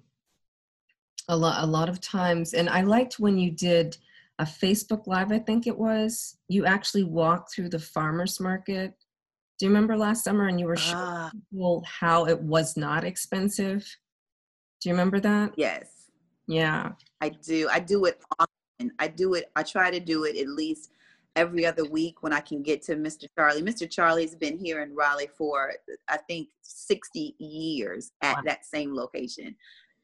a 1.28 1.36
lot 1.36 1.62
a 1.62 1.66
lot 1.66 1.88
of 1.88 2.00
times 2.00 2.52
and 2.52 2.68
I 2.68 2.82
liked 2.82 3.18
when 3.18 3.38
you 3.38 3.50
did 3.50 3.96
a 4.38 4.44
Facebook 4.44 5.06
live, 5.06 5.30
I 5.30 5.38
think 5.38 5.66
it 5.66 5.78
was. 5.78 6.36
You 6.48 6.66
actually 6.66 7.04
walked 7.04 7.54
through 7.54 7.68
the 7.68 7.78
farmers 7.78 8.40
market. 8.40 8.94
Do 9.58 9.66
you 9.66 9.70
remember 9.70 9.96
last 9.96 10.24
summer 10.24 10.48
and 10.48 10.58
you 10.58 10.66
were 10.66 10.76
showing 10.76 10.96
Ah, 10.98 11.30
people 11.30 11.84
how 11.86 12.26
it 12.26 12.40
was 12.40 12.76
not 12.76 13.04
expensive? 13.04 13.86
Do 14.80 14.88
you 14.88 14.94
remember 14.94 15.20
that? 15.20 15.52
yes. 15.56 16.10
Yeah. 16.48 16.92
I 17.20 17.28
do. 17.28 17.68
I 17.70 17.78
do 17.78 18.06
it 18.06 18.20
often. 18.40 18.90
I 18.98 19.06
do 19.06 19.34
it. 19.34 19.52
I 19.54 19.62
try 19.62 19.92
to 19.92 20.00
do 20.00 20.24
it 20.24 20.36
at 20.36 20.48
least 20.48 20.90
every 21.36 21.64
other 21.64 21.84
week 21.84 22.22
when 22.22 22.32
I 22.32 22.40
can 22.40 22.62
get 22.62 22.82
to 22.82 22.96
Mr. 22.96 23.26
Charlie. 23.36 23.62
Mr. 23.62 23.90
Charlie's 23.90 24.34
been 24.34 24.58
here 24.58 24.82
in 24.82 24.94
Raleigh 24.94 25.30
for 25.36 25.72
I 26.08 26.18
think 26.28 26.48
60 26.62 27.34
years 27.38 28.12
at 28.22 28.36
Wow. 28.36 28.42
that 28.46 28.64
same 28.64 28.94
location. 28.94 29.56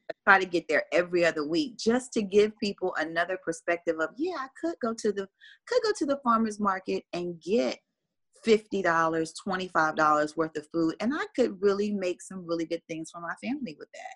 I 0.09 0.13
try 0.25 0.39
to 0.39 0.45
get 0.45 0.67
there 0.67 0.85
every 0.91 1.23
other 1.23 1.45
week 1.45 1.77
just 1.77 2.11
to 2.13 2.23
give 2.23 2.57
people 2.57 2.95
another 2.97 3.37
perspective 3.43 3.97
of 3.99 4.09
yeah, 4.17 4.35
I 4.37 4.47
could 4.59 4.75
go 4.81 4.93
to 4.93 5.11
the 5.11 5.27
could 5.67 5.83
go 5.83 5.91
to 5.97 6.05
the 6.05 6.19
farmers 6.23 6.59
market 6.59 7.03
and 7.13 7.39
get 7.41 7.77
$50, 8.45 8.81
$25 8.81 10.37
worth 10.37 10.57
of 10.57 10.67
food 10.73 10.95
and 10.99 11.13
I 11.13 11.25
could 11.35 11.61
really 11.61 11.91
make 11.91 12.21
some 12.21 12.47
really 12.47 12.65
good 12.65 12.81
things 12.87 13.11
for 13.11 13.21
my 13.21 13.35
family 13.43 13.75
with 13.77 13.89
that. 13.93 14.15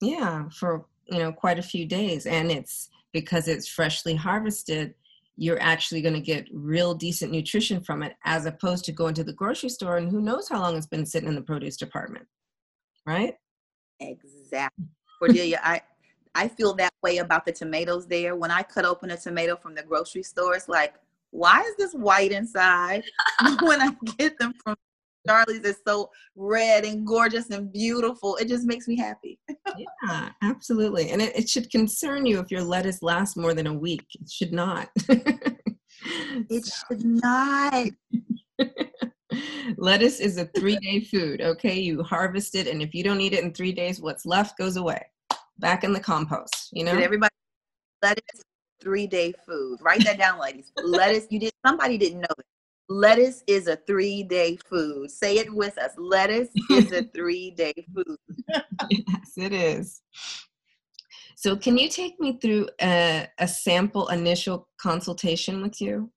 Yeah, 0.00 0.48
for 0.48 0.86
you 1.06 1.18
know 1.18 1.32
quite 1.32 1.58
a 1.58 1.62
few 1.62 1.84
days, 1.86 2.26
and 2.26 2.50
it's 2.50 2.88
because 3.12 3.48
it's 3.48 3.68
freshly 3.68 4.14
harvested. 4.14 4.94
You're 5.40 5.62
actually 5.62 6.02
going 6.02 6.14
to 6.14 6.20
get 6.20 6.46
real 6.52 6.92
decent 6.92 7.32
nutrition 7.32 7.80
from 7.80 8.02
it, 8.02 8.12
as 8.26 8.44
opposed 8.44 8.84
to 8.84 8.92
going 8.92 9.14
to 9.14 9.24
the 9.24 9.32
grocery 9.32 9.70
store 9.70 9.96
and 9.96 10.10
who 10.10 10.20
knows 10.20 10.50
how 10.50 10.60
long 10.60 10.76
it's 10.76 10.86
been 10.86 11.06
sitting 11.06 11.30
in 11.30 11.34
the 11.34 11.40
produce 11.40 11.78
department, 11.78 12.26
right? 13.06 13.34
Exactly. 14.00 14.84
Cordelia, 15.18 15.58
I 15.64 15.80
I 16.34 16.48
feel 16.48 16.74
that 16.74 16.92
way 17.02 17.18
about 17.18 17.46
the 17.46 17.52
tomatoes 17.52 18.06
there. 18.06 18.36
When 18.36 18.50
I 18.50 18.62
cut 18.62 18.84
open 18.84 19.10
a 19.12 19.16
tomato 19.16 19.56
from 19.56 19.74
the 19.74 19.82
grocery 19.82 20.22
store, 20.22 20.54
it's 20.56 20.68
like, 20.68 20.94
why 21.30 21.62
is 21.62 21.74
this 21.76 21.94
white 21.94 22.32
inside 22.32 23.02
when 23.62 23.80
I 23.80 23.96
get 24.18 24.38
them 24.38 24.52
from 24.62 24.76
Charlie's 25.26 25.60
is 25.60 25.78
so 25.86 26.10
red 26.36 26.84
and 26.84 27.06
gorgeous 27.06 27.50
and 27.50 27.72
beautiful. 27.72 28.36
It 28.36 28.48
just 28.48 28.66
makes 28.66 28.88
me 28.88 28.96
happy. 28.96 29.38
yeah, 30.06 30.30
absolutely. 30.42 31.10
And 31.10 31.20
it, 31.20 31.36
it, 31.36 31.48
should 31.48 31.70
concern 31.70 32.26
you 32.26 32.38
if 32.40 32.50
your 32.50 32.62
lettuce 32.62 33.02
lasts 33.02 33.36
more 33.36 33.54
than 33.54 33.66
a 33.66 33.74
week. 33.74 34.06
It 34.20 34.30
should 34.30 34.52
not. 34.52 34.88
it 35.08 36.64
should 36.66 37.04
not. 37.04 37.88
lettuce 39.76 40.20
is 40.20 40.38
a 40.38 40.46
three 40.46 40.76
day 40.76 41.00
food. 41.00 41.40
Okay. 41.40 41.78
You 41.78 42.02
harvest 42.02 42.54
it, 42.54 42.66
and 42.66 42.82
if 42.82 42.94
you 42.94 43.04
don't 43.04 43.20
eat 43.20 43.34
it 43.34 43.44
in 43.44 43.52
three 43.52 43.72
days, 43.72 44.00
what's 44.00 44.26
left 44.26 44.58
goes 44.58 44.76
away 44.76 45.04
back 45.58 45.84
in 45.84 45.92
the 45.92 46.00
compost. 46.00 46.70
You 46.72 46.84
know, 46.84 46.94
did 46.94 47.02
everybody 47.02 47.30
lettuce 48.02 48.42
three 48.80 49.06
day 49.06 49.32
food. 49.46 49.78
Write 49.82 50.04
that 50.04 50.18
down, 50.18 50.38
ladies. 50.38 50.72
lettuce, 50.82 51.26
you 51.30 51.38
did 51.38 51.52
somebody 51.64 51.98
didn't 51.98 52.20
know 52.20 52.34
it. 52.38 52.46
Lettuce 52.90 53.44
is 53.46 53.68
a 53.68 53.76
three 53.76 54.24
day 54.24 54.56
food. 54.68 55.12
Say 55.12 55.36
it 55.36 55.54
with 55.54 55.78
us. 55.78 55.92
Lettuce 55.96 56.48
is 56.70 56.90
a 56.90 57.04
three 57.14 57.52
day 57.52 57.72
food. 57.94 58.16
yes, 58.90 59.32
it 59.36 59.52
is. 59.52 60.02
So, 61.36 61.56
can 61.56 61.78
you 61.78 61.88
take 61.88 62.18
me 62.18 62.36
through 62.42 62.68
a, 62.82 63.28
a 63.38 63.46
sample 63.46 64.08
initial 64.08 64.68
consultation 64.76 65.62
with 65.62 65.80
you? 65.80 66.10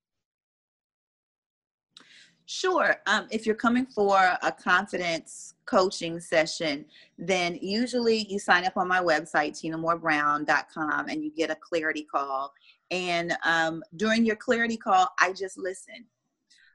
Sure. 2.46 2.96
Um, 3.06 3.28
if 3.30 3.46
you're 3.46 3.54
coming 3.54 3.86
for 3.86 4.18
a 4.42 4.50
confidence 4.50 5.54
coaching 5.66 6.18
session, 6.18 6.86
then 7.16 7.56
usually 7.62 8.26
you 8.28 8.40
sign 8.40 8.66
up 8.66 8.76
on 8.76 8.88
my 8.88 9.00
website, 9.00 9.52
tinamoorebrown.com, 9.52 11.08
and 11.08 11.24
you 11.24 11.30
get 11.30 11.50
a 11.50 11.56
clarity 11.56 12.02
call. 12.04 12.52
And 12.90 13.34
um, 13.46 13.82
during 13.96 14.26
your 14.26 14.36
clarity 14.36 14.76
call, 14.76 15.08
I 15.20 15.32
just 15.32 15.56
listen. 15.56 16.04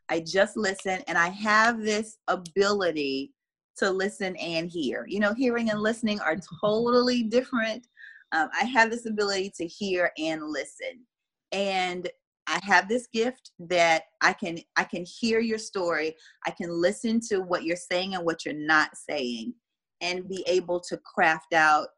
I 0.10 0.22
just 0.22 0.58
listen, 0.58 1.02
and 1.08 1.17
I 1.17 1.30
have 1.30 1.82
this 1.82 2.17
ability 2.28 3.32
to 3.78 3.89
listen 3.89 4.36
and 4.38 4.69
hear. 4.69 5.06
You 5.08 5.19
know, 5.19 5.34
hearing 5.34 5.69
and 5.69 5.82
listening 5.82 6.19
are 6.19 6.38
totally 6.62 7.24
different. 7.24 7.88
Um, 8.32 8.50
I 8.60 8.65
have 8.65 8.91
this 8.91 9.06
ability 9.06 9.52
to 9.58 9.65
hear 9.65 10.12
and 10.17 10.43
listen. 10.43 11.06
And 11.52 12.10
I 12.48 12.60
have 12.63 12.88
this 12.89 13.08
gift 13.08 13.52
that 13.60 14.04
I 14.22 14.34
can 14.34 14.60
I 14.76 14.84
can 14.84 15.06
hear 15.06 15.39
your 15.39 15.58
story. 15.60 16.15
I 16.45 16.52
can 16.52 16.69
listen 16.69 17.19
to 17.30 17.41
what 17.41 17.63
you're 17.63 17.76
saying 17.76 18.15
and 18.15 18.26
what 18.26 18.43
you're 18.45 18.56
not 18.56 18.89
saying, 18.95 19.54
and 20.02 20.28
be 20.28 20.43
able 20.48 20.80
to 20.82 20.98
craft 20.98 21.54
out 21.54 21.89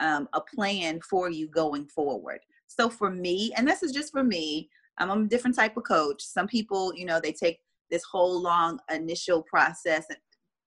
um, 0.00 0.28
a 0.32 0.40
plan 0.40 1.00
for 1.08 1.30
you 1.30 1.46
going 1.46 1.86
forward. 1.86 2.40
So 2.66 2.88
for 2.88 3.10
me, 3.10 3.52
and 3.56 3.66
this 3.66 3.82
is 3.82 3.92
just 3.92 4.12
for 4.12 4.24
me, 4.24 4.68
I'm 4.98 5.10
a 5.10 5.28
different 5.28 5.56
type 5.56 5.76
of 5.76 5.84
coach. 5.84 6.22
Some 6.22 6.46
people, 6.46 6.92
you 6.94 7.06
know, 7.06 7.20
they 7.20 7.32
take 7.32 7.58
this 7.90 8.02
whole 8.04 8.40
long 8.40 8.78
initial 8.92 9.42
process. 9.42 10.06
And 10.08 10.18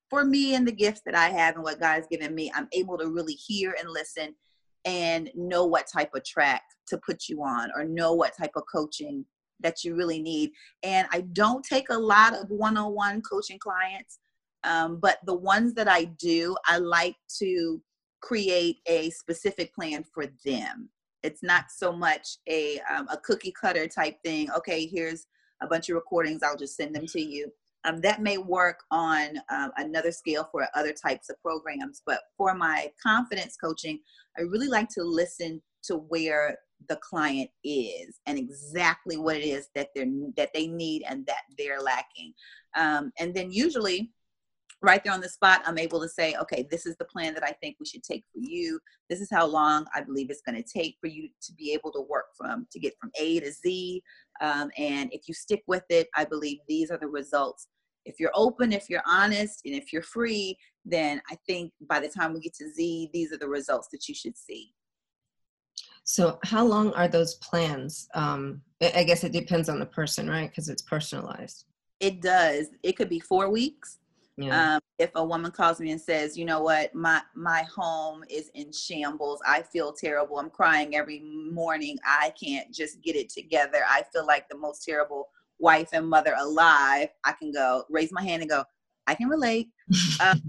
for 0.10 0.26
me 0.26 0.56
and 0.56 0.68
the 0.68 0.72
gifts 0.72 1.02
that 1.06 1.16
I 1.16 1.30
have 1.30 1.56
and 1.56 1.64
what 1.64 1.80
God 1.80 1.96
has 1.96 2.08
given 2.10 2.36
me, 2.36 2.52
I'm 2.54 2.68
able 2.72 2.98
to 2.98 3.08
really 3.08 3.34
hear 3.34 3.76
and 3.80 3.90
listen 3.90 4.36
and 4.86 5.30
know 5.36 5.66
what 5.66 5.88
type 5.88 6.12
of 6.14 6.26
track 6.26 6.62
to 6.88 6.98
put 6.98 7.30
you 7.30 7.42
on 7.42 7.72
or 7.76 7.86
know 7.86 8.14
what 8.14 8.38
type 8.38 8.52
of 8.56 8.64
coaching 8.72 9.26
that 9.62 9.84
you 9.84 9.96
really 9.96 10.22
need. 10.22 10.52
And 10.84 11.08
I 11.12 11.22
don't 11.34 11.64
take 11.64 11.90
a 11.90 11.98
lot 11.98 12.34
of 12.34 12.50
one 12.50 12.78
on 12.78 12.94
one 12.94 13.22
coaching 13.22 13.60
clients, 13.60 14.20
um, 14.64 15.00
but 15.00 15.20
the 15.26 15.34
ones 15.34 15.74
that 15.76 15.88
I 15.88 16.06
do, 16.06 16.56
I 16.66 16.80
like 16.80 17.16
to 17.40 17.82
create 18.22 18.78
a 18.88 19.10
specific 19.12 19.74
plan 19.74 20.04
for 20.14 20.26
them. 20.46 20.90
It's 21.24 21.44
not 21.44 21.66
so 21.70 21.92
much 21.92 22.38
a, 22.48 22.80
um, 22.82 23.08
a 23.10 23.18
cookie 23.18 23.54
cutter 23.60 23.88
type 23.88 24.18
thing. 24.24 24.52
Okay, 24.52 24.86
here's 24.86 25.28
a 25.62 25.68
bunch 25.68 25.90
of 25.90 25.96
recordings, 25.96 26.44
I'll 26.44 26.58
just 26.58 26.76
send 26.76 26.96
them 26.96 27.08
to 27.08 27.22
you. 27.22 27.52
Um, 27.86 28.00
that 28.02 28.22
may 28.22 28.38
work 28.38 28.80
on 28.92 29.38
um, 29.50 29.72
another 29.78 30.12
scale 30.12 30.48
for 30.52 30.68
other 30.74 30.94
types 30.94 31.30
of 31.30 31.42
programs, 31.42 32.02
but 32.06 32.22
for 32.38 32.54
my 32.54 32.92
confidence 33.02 33.58
coaching, 33.58 34.00
I 34.38 34.42
really 34.42 34.68
like 34.68 34.90
to 34.90 35.04
listen 35.04 35.62
to 35.84 35.98
where 35.98 36.58
the 36.90 36.96
client 36.98 37.50
is 37.64 38.20
and 38.26 38.38
exactly 38.38 39.18
what 39.18 39.38
it 39.38 39.46
is 39.46 39.70
that 39.76 39.90
they're 39.96 40.08
that 40.36 40.54
they 40.54 40.68
need 40.68 41.04
and 41.08 41.26
that 41.26 41.44
they're 41.58 41.80
lacking 41.80 42.34
um, 42.76 43.12
and 43.20 43.34
then 43.34 43.52
usually 43.52 44.12
right 44.84 45.04
there 45.04 45.14
on 45.14 45.22
the 45.22 45.30
spot 45.30 45.62
i'm 45.66 45.78
able 45.78 46.00
to 46.00 46.10
say 46.10 46.36
okay 46.36 46.68
this 46.70 46.86
is 46.86 46.96
the 46.98 47.06
plan 47.06 47.34
that 47.34 47.44
i 47.44 47.52
think 47.62 47.76
we 47.80 47.86
should 47.86 48.04
take 48.04 48.24
for 48.32 48.40
you 48.40 48.80
this 49.10 49.22
is 49.22 49.30
how 49.32 49.46
long 49.46 49.86
i 49.96 50.02
believe 50.02 50.30
it's 50.30 50.42
going 50.46 50.62
to 50.62 50.70
take 50.70 50.96
for 51.02 51.08
you 51.08 51.28
to 51.42 51.54
be 51.54 51.72
able 51.74 51.92
to 51.92 52.02
work 52.10 52.26
from 52.38 52.68
to 52.72 52.80
get 52.80 52.94
from 53.00 53.10
a 53.20 53.40
to 53.40 53.52
z 53.52 54.02
um, 54.42 54.70
and 54.78 55.12
if 55.14 55.22
you 55.28 55.34
stick 55.34 55.64
with 55.68 55.84
it 55.90 56.08
i 56.16 56.24
believe 56.24 56.60
these 56.68 56.92
are 56.92 56.98
the 56.98 57.08
results 57.08 57.68
if 58.06 58.20
you're 58.20 58.32
open 58.36 58.74
if 58.74 58.90
you're 58.90 59.04
honest 59.08 59.62
and 59.66 59.74
if 59.74 59.92
you're 59.94 60.04
free 60.04 60.56
then 60.86 61.22
i 61.32 61.38
think 61.48 61.72
by 61.88 62.00
the 62.00 62.10
time 62.10 62.34
we 62.34 62.40
get 62.40 62.54
to 62.54 62.70
z 62.74 63.10
these 63.14 63.32
are 63.32 63.38
the 63.38 63.48
results 63.48 63.88
that 63.92 64.08
you 64.08 64.14
should 64.14 64.38
see 64.38 64.74
so, 66.06 66.38
how 66.44 66.66
long 66.66 66.92
are 66.94 67.08
those 67.08 67.36
plans? 67.36 68.10
Um, 68.14 68.62
I 68.82 69.04
guess 69.04 69.24
it 69.24 69.32
depends 69.32 69.70
on 69.70 69.80
the 69.80 69.86
person, 69.86 70.30
right? 70.30 70.50
Because 70.50 70.68
it's 70.68 70.82
personalized. 70.82 71.64
It 72.02 72.22
does. 72.22 72.68
It 72.84 72.98
could 72.98 73.08
be 73.08 73.22
four 73.22 73.50
weeks. 73.50 74.00
Yeah. 74.38 74.76
Um, 74.76 74.82
if 74.98 75.12
a 75.16 75.24
woman 75.24 75.52
calls 75.52 75.80
me 75.80 75.92
and 75.92 76.02
says, 76.02 76.38
"You 76.38 76.46
know 76.46 76.62
what, 76.62 76.94
my 76.96 77.22
my 77.36 77.64
home 77.64 78.24
is 78.30 78.50
in 78.56 78.72
shambles. 78.72 79.42
I 79.46 79.62
feel 79.62 79.94
terrible. 79.94 80.40
I'm 80.40 80.50
crying 80.50 80.96
every 80.96 81.20
morning. 81.52 81.98
I 82.06 82.34
can't 82.42 82.74
just 82.74 83.02
get 83.02 83.16
it 83.16 83.30
together. 83.30 83.84
I 83.88 84.04
feel 84.12 84.26
like 84.26 84.50
the 84.50 84.58
most 84.58 84.84
terrible 84.84 85.30
wife 85.60 85.90
and 85.94 86.10
mother 86.10 86.36
alive." 86.40 87.10
I 87.26 87.34
can 87.34 87.52
go 87.52 87.84
raise 87.90 88.12
my 88.12 88.24
hand 88.24 88.42
and 88.42 88.50
go, 88.50 88.64
"I 89.06 89.14
can 89.16 89.28
relate." 89.28 89.70
um, 90.20 90.42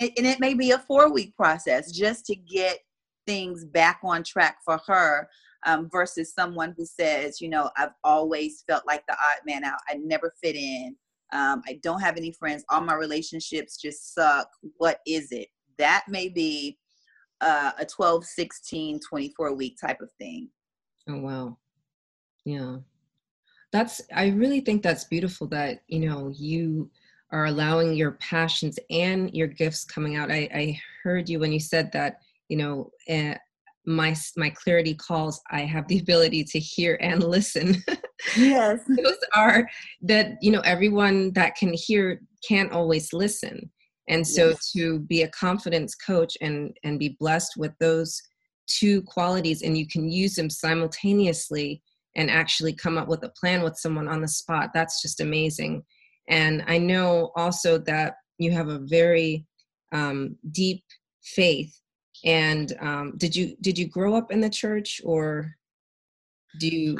and, 0.00 0.10
and 0.16 0.26
it 0.26 0.38
may 0.40 0.54
be 0.54 0.70
a 0.70 0.78
four 0.78 1.12
week 1.12 1.34
process 1.36 1.90
just 1.90 2.26
to 2.26 2.36
get 2.36 2.78
things 3.26 3.64
back 3.64 4.00
on 4.04 4.22
track 4.22 4.58
for 4.64 4.80
her 4.86 5.28
um, 5.66 5.88
versus 5.90 6.32
someone 6.32 6.74
who 6.76 6.84
says, 6.84 7.40
you 7.40 7.48
know, 7.48 7.70
I've 7.76 7.94
always 8.04 8.64
felt 8.68 8.86
like 8.86 9.04
the 9.06 9.14
odd 9.14 9.40
man 9.46 9.64
out. 9.64 9.78
I 9.88 9.94
never 9.94 10.34
fit 10.42 10.56
in. 10.56 10.96
Um, 11.32 11.62
I 11.66 11.80
don't 11.82 12.00
have 12.00 12.16
any 12.16 12.32
friends. 12.32 12.64
All 12.68 12.80
my 12.80 12.94
relationships 12.94 13.76
just 13.76 14.14
suck. 14.14 14.48
What 14.76 15.00
is 15.06 15.32
it? 15.32 15.48
That 15.78 16.04
may 16.08 16.28
be 16.28 16.78
uh, 17.40 17.72
a 17.78 17.84
12, 17.84 18.24
16, 18.24 19.00
24 19.08 19.54
week 19.54 19.76
type 19.80 20.00
of 20.00 20.10
thing. 20.18 20.48
Oh, 21.08 21.18
wow. 21.18 21.58
Yeah. 22.44 22.76
That's, 23.72 24.00
I 24.14 24.28
really 24.28 24.60
think 24.60 24.82
that's 24.82 25.04
beautiful 25.04 25.48
that, 25.48 25.80
you 25.88 26.08
know, 26.08 26.32
you 26.34 26.90
are 27.32 27.46
allowing 27.46 27.94
your 27.94 28.12
passions 28.12 28.78
and 28.90 29.34
your 29.34 29.48
gifts 29.48 29.84
coming 29.84 30.16
out. 30.16 30.30
I, 30.30 30.48
I 30.54 30.80
heard 31.02 31.28
you 31.28 31.40
when 31.40 31.52
you 31.52 31.58
said 31.58 31.90
that 31.92 32.20
you 32.48 32.56
know 32.56 32.90
uh, 33.08 33.34
my 33.86 34.14
my 34.36 34.50
clarity 34.50 34.94
calls 34.94 35.40
i 35.50 35.60
have 35.60 35.86
the 35.88 35.98
ability 35.98 36.44
to 36.44 36.58
hear 36.58 36.98
and 37.00 37.22
listen 37.36 37.82
yes 38.36 38.80
those 38.88 39.18
are 39.34 39.68
that 40.02 40.36
you 40.40 40.50
know 40.50 40.60
everyone 40.60 41.32
that 41.32 41.56
can 41.56 41.72
hear 41.72 42.20
can't 42.46 42.72
always 42.72 43.12
listen 43.12 43.70
and 44.08 44.26
so 44.26 44.50
yes. 44.50 44.72
to 44.72 44.98
be 45.00 45.22
a 45.22 45.28
confidence 45.28 45.94
coach 45.94 46.36
and 46.40 46.76
and 46.84 46.98
be 46.98 47.16
blessed 47.20 47.54
with 47.56 47.72
those 47.80 48.20
two 48.66 49.02
qualities 49.02 49.62
and 49.62 49.76
you 49.76 49.86
can 49.86 50.10
use 50.10 50.34
them 50.34 50.48
simultaneously 50.48 51.82
and 52.16 52.30
actually 52.30 52.72
come 52.72 52.96
up 52.96 53.08
with 53.08 53.22
a 53.24 53.32
plan 53.40 53.62
with 53.62 53.76
someone 53.76 54.08
on 54.08 54.20
the 54.20 54.28
spot 54.28 54.70
that's 54.72 55.02
just 55.02 55.20
amazing 55.20 55.82
and 56.28 56.62
i 56.66 56.78
know 56.78 57.30
also 57.36 57.78
that 57.78 58.14
you 58.38 58.50
have 58.50 58.68
a 58.68 58.80
very 58.80 59.46
um, 59.92 60.36
deep 60.50 60.82
faith 61.22 61.80
and 62.24 62.76
um, 62.80 63.12
did 63.16 63.36
you 63.36 63.56
did 63.60 63.78
you 63.78 63.86
grow 63.86 64.14
up 64.14 64.32
in 64.32 64.40
the 64.40 64.50
church 64.50 65.00
or 65.04 65.54
do 66.58 66.68
you? 66.68 66.96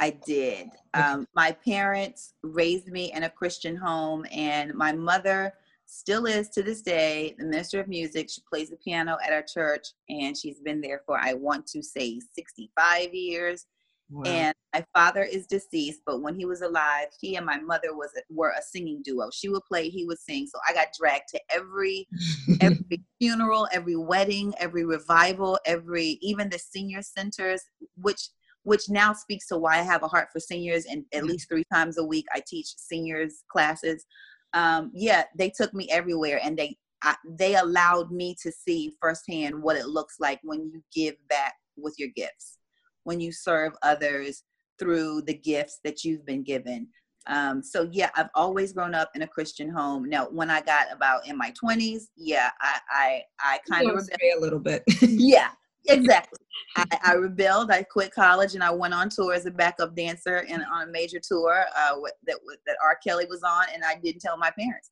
I 0.00 0.10
did. 0.26 0.68
Um, 0.94 1.26
my 1.34 1.52
parents 1.52 2.34
raised 2.42 2.88
me 2.88 3.12
in 3.12 3.24
a 3.24 3.30
Christian 3.30 3.76
home, 3.76 4.26
and 4.32 4.74
my 4.74 4.92
mother 4.92 5.54
still 5.86 6.26
is 6.26 6.48
to 6.50 6.62
this 6.62 6.82
day 6.82 7.34
the 7.38 7.44
minister 7.44 7.80
of 7.80 7.88
music. 7.88 8.28
She 8.30 8.42
plays 8.48 8.70
the 8.70 8.76
piano 8.76 9.16
at 9.24 9.32
our 9.32 9.42
church, 9.42 9.88
and 10.08 10.36
she's 10.36 10.60
been 10.60 10.80
there 10.80 11.02
for 11.06 11.18
I 11.18 11.34
want 11.34 11.66
to 11.68 11.82
say 11.82 12.20
65 12.34 13.14
years. 13.14 13.66
Wow. 14.10 14.24
And 14.26 14.54
my 14.74 14.84
father 14.94 15.22
is 15.22 15.46
deceased, 15.46 16.02
but 16.04 16.20
when 16.20 16.34
he 16.34 16.44
was 16.44 16.60
alive, 16.60 17.08
he 17.18 17.36
and 17.36 17.46
my 17.46 17.58
mother 17.58 17.96
was 17.96 18.10
were 18.28 18.50
a 18.50 18.62
singing 18.62 19.00
duo. 19.02 19.30
She 19.32 19.48
would 19.48 19.64
play, 19.64 19.88
he 19.88 20.04
would 20.04 20.18
sing. 20.18 20.46
So 20.46 20.58
I 20.68 20.74
got 20.74 20.88
dragged 20.98 21.28
to 21.30 21.40
every 21.50 22.06
every 22.60 23.02
funeral, 23.18 23.66
every 23.72 23.96
wedding, 23.96 24.52
every 24.58 24.84
revival, 24.84 25.58
every 25.64 26.18
even 26.20 26.50
the 26.50 26.58
senior 26.58 27.00
centers, 27.00 27.62
which 27.96 28.28
which 28.64 28.90
now 28.90 29.12
speaks 29.12 29.46
to 29.48 29.58
why 29.58 29.78
I 29.78 29.82
have 29.82 30.02
a 30.02 30.08
heart 30.08 30.28
for 30.32 30.40
seniors. 30.40 30.84
And 30.86 31.04
at 31.14 31.24
least 31.24 31.48
three 31.48 31.64
times 31.72 31.98
a 31.98 32.04
week, 32.04 32.26
I 32.34 32.42
teach 32.46 32.74
seniors 32.76 33.44
classes. 33.48 34.04
Um, 34.52 34.90
yeah, 34.94 35.24
they 35.36 35.50
took 35.50 35.72
me 35.72 35.88
everywhere, 35.90 36.40
and 36.42 36.56
they 36.56 36.76
I, 37.02 37.16
they 37.28 37.56
allowed 37.56 38.10
me 38.10 38.36
to 38.42 38.50
see 38.50 38.94
firsthand 39.00 39.62
what 39.62 39.76
it 39.76 39.86
looks 39.86 40.16
like 40.20 40.40
when 40.42 40.70
you 40.72 40.82
give 40.94 41.16
back 41.28 41.54
with 41.76 41.94
your 41.98 42.10
gifts 42.14 42.58
when 43.04 43.20
you 43.20 43.30
serve 43.30 43.72
others 43.82 44.42
through 44.78 45.22
the 45.22 45.34
gifts 45.34 45.78
that 45.84 46.02
you've 46.02 46.26
been 46.26 46.42
given. 46.42 46.88
Um, 47.26 47.62
so 47.62 47.88
yeah, 47.92 48.10
I've 48.16 48.28
always 48.34 48.72
grown 48.72 48.94
up 48.94 49.10
in 49.14 49.22
a 49.22 49.26
Christian 49.26 49.70
home. 49.70 50.08
Now, 50.08 50.26
when 50.26 50.50
I 50.50 50.60
got 50.60 50.92
about 50.92 51.26
in 51.26 51.38
my 51.38 51.54
twenties, 51.58 52.10
yeah, 52.16 52.50
I 52.60 52.80
I, 52.90 53.22
I 53.40 53.58
kind 53.70 53.88
of 53.88 53.96
a 53.96 54.40
little 54.40 54.58
bit. 54.58 54.82
yeah, 55.00 55.50
exactly. 55.88 56.38
I, 56.76 56.84
I, 57.04 57.12
rebelled. 57.14 57.70
I 57.70 57.82
quit 57.82 58.12
college 58.12 58.54
and 58.54 58.62
I 58.62 58.70
went 58.70 58.94
on 58.94 59.08
tour 59.08 59.32
as 59.32 59.46
a 59.46 59.50
backup 59.50 59.94
dancer 59.94 60.44
and 60.48 60.64
on 60.72 60.88
a 60.88 60.90
major 60.90 61.20
tour 61.20 61.64
uh, 61.76 61.96
that 62.26 62.36
that 62.66 62.76
R. 62.82 62.98
Kelly 63.06 63.26
was 63.28 63.42
on, 63.42 63.66
and 63.72 63.84
I 63.84 63.96
didn't 64.02 64.20
tell 64.20 64.36
my 64.36 64.50
parents. 64.50 64.90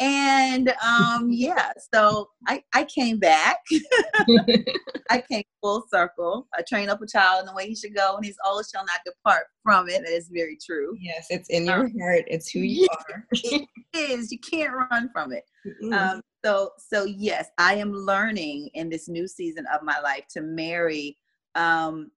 And 0.00 0.72
um, 0.84 1.28
yeah, 1.30 1.72
so 1.92 2.30
I 2.46 2.62
I 2.74 2.84
came 2.84 3.18
back. 3.18 3.58
I 5.10 5.22
came 5.30 5.44
full 5.60 5.84
circle. 5.90 6.46
I 6.56 6.62
train 6.68 6.88
up 6.88 7.02
a 7.02 7.06
child 7.06 7.40
in 7.40 7.46
the 7.46 7.54
way 7.54 7.68
he 7.68 7.76
should 7.76 7.94
go, 7.94 8.16
and 8.16 8.24
he's 8.24 8.38
always 8.44 8.70
shall 8.70 8.84
not 8.84 9.00
depart 9.04 9.44
from 9.62 9.88
it. 9.88 10.02
That 10.04 10.12
is 10.12 10.30
very 10.32 10.58
true. 10.64 10.96
Yes, 11.00 11.26
it's 11.30 11.48
in 11.48 11.66
your 11.66 11.86
um, 11.86 11.92
heart. 12.00 12.24
It's 12.26 12.50
who 12.50 12.60
you 12.60 12.86
are. 13.12 13.26
it 13.32 13.68
is. 13.94 14.30
You 14.30 14.38
can't 14.38 14.72
run 14.90 15.10
from 15.12 15.32
it. 15.32 15.44
Um, 15.92 16.20
so 16.44 16.70
so 16.78 17.04
yes, 17.04 17.48
I 17.58 17.74
am 17.76 17.92
learning 17.92 18.68
in 18.74 18.90
this 18.90 19.08
new 19.08 19.26
season 19.26 19.64
of 19.72 19.82
my 19.82 19.98
life 20.00 20.24
to 20.30 20.42
marry 20.42 21.03
um, 21.54 22.10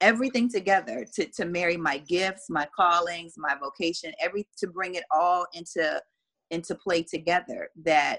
everything 0.00 0.50
together 0.50 1.06
to, 1.14 1.26
to 1.26 1.44
marry 1.44 1.76
my 1.76 1.98
gifts 1.98 2.46
my 2.50 2.66
callings 2.76 3.34
my 3.36 3.54
vocation 3.54 4.12
every 4.20 4.46
to 4.56 4.66
bring 4.66 4.96
it 4.96 5.04
all 5.10 5.46
into 5.54 6.00
into 6.50 6.74
play 6.74 7.02
together 7.02 7.68
that 7.84 8.18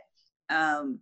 um 0.49 0.99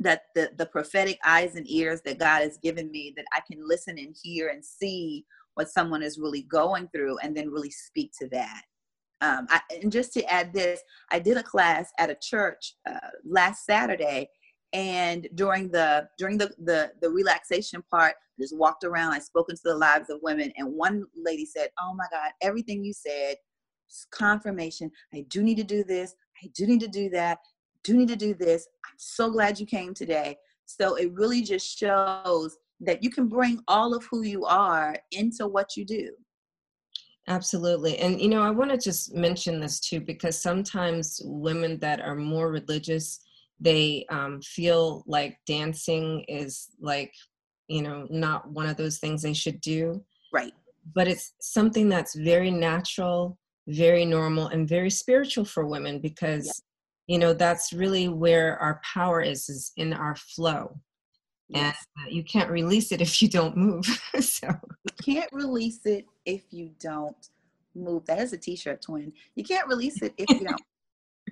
that 0.00 0.22
the 0.34 0.50
the 0.56 0.66
prophetic 0.66 1.18
eyes 1.24 1.56
and 1.56 1.70
ears 1.70 2.00
that 2.04 2.18
god 2.18 2.42
has 2.42 2.58
given 2.58 2.90
me 2.90 3.12
that 3.16 3.26
i 3.32 3.40
can 3.50 3.60
listen 3.66 3.98
and 3.98 4.16
hear 4.22 4.48
and 4.48 4.64
see 4.64 5.24
what 5.54 5.68
someone 5.68 6.02
is 6.02 6.18
really 6.18 6.42
going 6.42 6.88
through 6.94 7.18
and 7.18 7.36
then 7.36 7.50
really 7.50 7.70
speak 7.70 8.12
to 8.16 8.28
that. 8.28 8.62
Um, 9.20 9.48
I, 9.50 9.60
and 9.82 9.90
just 9.90 10.12
to 10.12 10.24
add 10.32 10.52
this 10.52 10.80
i 11.10 11.18
did 11.18 11.36
a 11.36 11.42
class 11.42 11.90
at 11.98 12.08
a 12.08 12.16
church 12.22 12.74
uh, 12.88 13.10
last 13.24 13.66
saturday 13.66 14.28
and 14.72 15.26
during 15.34 15.70
the 15.72 16.08
during 16.16 16.38
the, 16.38 16.52
the 16.62 16.92
the 17.02 17.10
relaxation 17.10 17.82
part 17.90 18.14
just 18.38 18.56
walked 18.56 18.84
around 18.84 19.12
i 19.12 19.18
spoke 19.18 19.48
into 19.48 19.62
the 19.64 19.74
lives 19.74 20.10
of 20.10 20.18
women. 20.22 20.52
And 20.56 20.72
one 20.72 21.04
lady 21.16 21.44
said 21.44 21.68
oh 21.80 21.94
my 21.94 22.06
god 22.10 22.30
everything 22.42 22.84
you 22.84 22.92
said 22.92 23.36
is 23.88 24.06
confirmation. 24.10 24.90
I 25.14 25.24
do 25.28 25.42
need 25.42 25.56
to 25.56 25.64
do 25.64 25.84
this. 25.84 26.14
I 26.42 26.48
do 26.54 26.66
need 26.66 26.80
to 26.80 26.88
do 26.88 27.08
that. 27.10 27.38
Do 27.84 27.96
need 27.96 28.08
to 28.08 28.16
do 28.16 28.34
this. 28.34 28.68
I'm 28.84 28.96
so 28.98 29.30
glad 29.30 29.58
you 29.58 29.66
came 29.66 29.94
today. 29.94 30.36
So 30.66 30.96
it 30.96 31.12
really 31.14 31.42
just 31.42 31.78
shows 31.78 32.56
that 32.80 33.02
you 33.02 33.10
can 33.10 33.28
bring 33.28 33.60
all 33.66 33.94
of 33.94 34.04
who 34.10 34.22
you 34.22 34.44
are 34.44 34.96
into 35.12 35.46
what 35.46 35.76
you 35.76 35.84
do. 35.84 36.10
Absolutely. 37.26 37.98
And, 37.98 38.20
you 38.20 38.28
know, 38.28 38.42
I 38.42 38.50
want 38.50 38.70
to 38.70 38.78
just 38.78 39.14
mention 39.14 39.60
this 39.60 39.80
too, 39.80 40.00
because 40.00 40.40
sometimes 40.40 41.20
women 41.24 41.78
that 41.80 42.00
are 42.00 42.14
more 42.14 42.50
religious, 42.50 43.20
they 43.60 44.06
um, 44.10 44.40
feel 44.40 45.04
like 45.06 45.38
dancing 45.46 46.24
is 46.28 46.68
like 46.80 47.12
you 47.68 47.82
know 47.82 48.06
not 48.10 48.50
one 48.50 48.66
of 48.66 48.76
those 48.76 48.98
things 48.98 49.22
they 49.22 49.34
should 49.34 49.60
do. 49.60 50.02
Right. 50.32 50.52
But 50.94 51.06
it's 51.06 51.34
something 51.40 51.88
that's 51.88 52.14
very 52.14 52.50
natural 52.50 53.38
very 53.68 54.04
normal 54.04 54.48
and 54.48 54.68
very 54.68 54.90
spiritual 54.90 55.44
for 55.44 55.66
women 55.66 56.00
because 56.00 56.46
yeah. 56.46 57.14
you 57.14 57.18
know 57.18 57.34
that's 57.34 57.72
really 57.72 58.08
where 58.08 58.58
our 58.58 58.80
power 58.94 59.20
is 59.20 59.48
is 59.48 59.72
in 59.76 59.92
our 59.92 60.16
flow. 60.16 60.80
Yes. 61.50 61.78
and 61.96 62.06
uh, 62.06 62.10
you 62.10 62.24
can't 62.24 62.50
release 62.50 62.92
it 62.92 63.00
if 63.00 63.22
you 63.22 63.28
don't 63.28 63.56
move. 63.56 63.86
So. 64.20 64.48
You 64.48 65.14
can't 65.14 65.32
release 65.32 65.86
it 65.86 66.04
if 66.26 66.42
you 66.50 66.72
don't 66.78 67.16
move. 67.74 68.04
That 68.04 68.18
is 68.18 68.34
a 68.34 68.36
t-shirt 68.36 68.82
twin. 68.82 69.12
You 69.34 69.44
can't 69.44 69.66
release 69.66 70.02
it 70.02 70.12
if 70.18 70.28
you 70.28 70.46
don't 70.46 70.60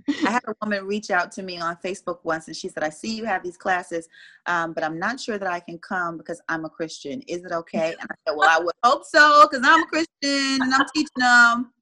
I 0.09 0.31
had 0.31 0.43
a 0.47 0.55
woman 0.63 0.87
reach 0.87 1.11
out 1.11 1.33
to 1.33 1.43
me 1.43 1.59
on 1.59 1.77
Facebook 1.85 2.19
once 2.23 2.47
and 2.47 2.57
she 2.57 2.69
said, 2.69 2.83
I 2.83 2.91
see 2.91 3.15
you 3.17 3.25
have 3.25 3.43
these 3.43 3.57
classes, 3.57 4.09
um, 4.47 4.73
but 4.73 4.85
I'm 4.85 4.99
not 4.99 5.21
sure 5.21 5.39
that 5.39 5.49
I 5.49 5.61
can 5.61 5.79
come 5.79 6.17
because 6.17 6.41
I'm 6.49 6.65
a 6.65 6.71
Christian. 6.71 7.23
Is 7.23 7.45
it 7.45 7.53
okay? 7.53 7.95
And 8.01 8.11
I 8.11 8.15
said, 8.27 8.37
Well, 8.37 8.49
I 8.49 8.63
would 8.63 8.75
hope 8.85 9.05
so 9.05 9.47
because 9.51 9.67
I'm 9.67 9.83
a 9.83 9.87
Christian 9.87 10.63
and 10.63 10.75
I'm 10.75 10.87
teaching 10.95 11.11
them. 11.17 11.73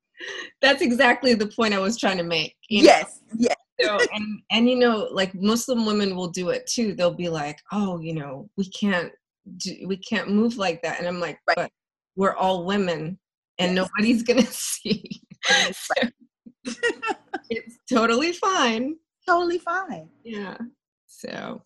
That's 0.62 0.80
exactly 0.80 1.34
the 1.34 1.48
point 1.48 1.74
I 1.74 1.78
was 1.78 1.98
trying 1.98 2.18
to 2.18 2.22
make. 2.24 2.56
Yes, 2.70 3.20
know? 3.32 3.36
yes. 3.40 3.56
So, 3.80 3.98
and, 4.14 4.40
and 4.52 4.70
you 4.70 4.76
know, 4.76 5.08
like 5.10 5.34
Muslim 5.34 5.84
women 5.84 6.14
will 6.14 6.28
do 6.28 6.50
it 6.50 6.66
too. 6.66 6.94
They'll 6.94 7.12
be 7.12 7.28
like, 7.28 7.60
Oh, 7.72 8.00
you 8.00 8.14
know, 8.14 8.48
we 8.56 8.66
can't 8.70 9.12
do, 9.58 9.74
we 9.86 9.96
can't 9.96 10.30
move 10.30 10.56
like 10.56 10.82
that. 10.82 10.98
And 10.98 11.08
I'm 11.08 11.20
like, 11.20 11.38
right. 11.46 11.56
But 11.56 11.72
we're 12.16 12.34
all 12.34 12.64
women 12.64 13.18
and 13.58 13.74
yes. 13.74 13.88
nobody's 13.96 14.22
gonna 14.22 14.46
see. 14.50 15.20
so, 15.72 16.74
it's 17.50 17.78
totally 17.90 18.32
fine. 18.32 18.96
Totally 19.26 19.58
fine. 19.58 20.08
Yeah. 20.24 20.56
So, 21.06 21.62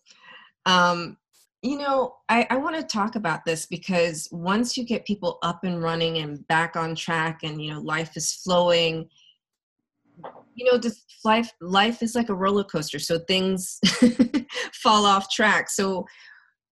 um, 0.65 1.17
you 1.61 1.77
know, 1.77 2.15
I, 2.29 2.47
I 2.49 2.57
want 2.57 2.77
to 2.77 2.83
talk 2.83 3.15
about 3.15 3.43
this 3.43 3.65
because 3.65 4.29
once 4.31 4.77
you 4.77 4.85
get 4.85 5.05
people 5.05 5.39
up 5.43 5.63
and 5.63 5.83
running 5.83 6.19
and 6.19 6.47
back 6.47 6.75
on 6.77 6.95
track 6.95 7.41
and, 7.43 7.61
you 7.61 7.73
know, 7.73 7.81
life 7.81 8.15
is 8.15 8.33
flowing, 8.33 9.09
you 10.55 10.71
know, 10.71 10.77
this 10.77 11.03
life, 11.25 11.51
life 11.59 12.01
is 12.01 12.15
like 12.15 12.29
a 12.29 12.35
roller 12.35 12.63
coaster. 12.63 12.99
So 12.99 13.19
things 13.19 13.79
fall 14.73 15.05
off 15.05 15.29
track. 15.29 15.69
So, 15.69 16.05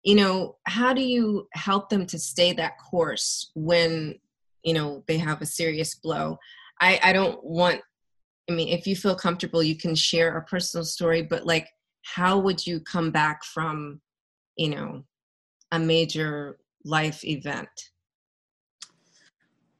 you 0.03 0.15
know, 0.15 0.55
how 0.67 0.93
do 0.93 1.01
you 1.01 1.47
help 1.53 1.89
them 1.89 2.05
to 2.05 2.17
stay 2.17 2.53
that 2.53 2.77
course 2.77 3.51
when, 3.55 4.15
you 4.63 4.73
know, 4.73 5.03
they 5.07 5.17
have 5.17 5.41
a 5.41 5.45
serious 5.45 5.95
blow? 5.95 6.37
I, 6.79 6.99
I 7.03 7.11
don't 7.11 7.43
want 7.43 7.81
I 8.49 8.53
mean, 8.53 8.69
if 8.69 8.87
you 8.87 8.95
feel 8.95 9.15
comfortable, 9.15 9.61
you 9.61 9.75
can 9.75 9.95
share 9.95 10.37
a 10.37 10.43
personal 10.43 10.85
story, 10.85 11.21
but 11.21 11.45
like, 11.45 11.69
how 12.03 12.37
would 12.39 12.65
you 12.65 12.79
come 12.79 13.11
back 13.11 13.43
from, 13.43 13.99
you 14.55 14.69
know, 14.69 15.03
a 15.71 15.79
major 15.79 16.57
life 16.85 17.25
event? 17.25 17.69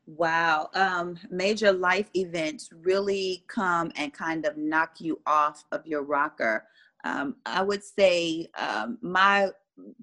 Wow. 0.05 0.69
Um, 0.73 1.17
major 1.29 1.71
life 1.71 2.09
events 2.13 2.69
really 2.71 3.43
come 3.47 3.91
and 3.95 4.13
kind 4.13 4.45
of 4.45 4.57
knock 4.57 4.99
you 4.99 5.19
off 5.25 5.63
of 5.71 5.85
your 5.85 6.03
rocker. 6.03 6.65
Um, 7.03 7.35
I 7.45 7.61
would 7.61 7.83
say 7.83 8.47
um, 8.57 8.97
my 9.01 9.49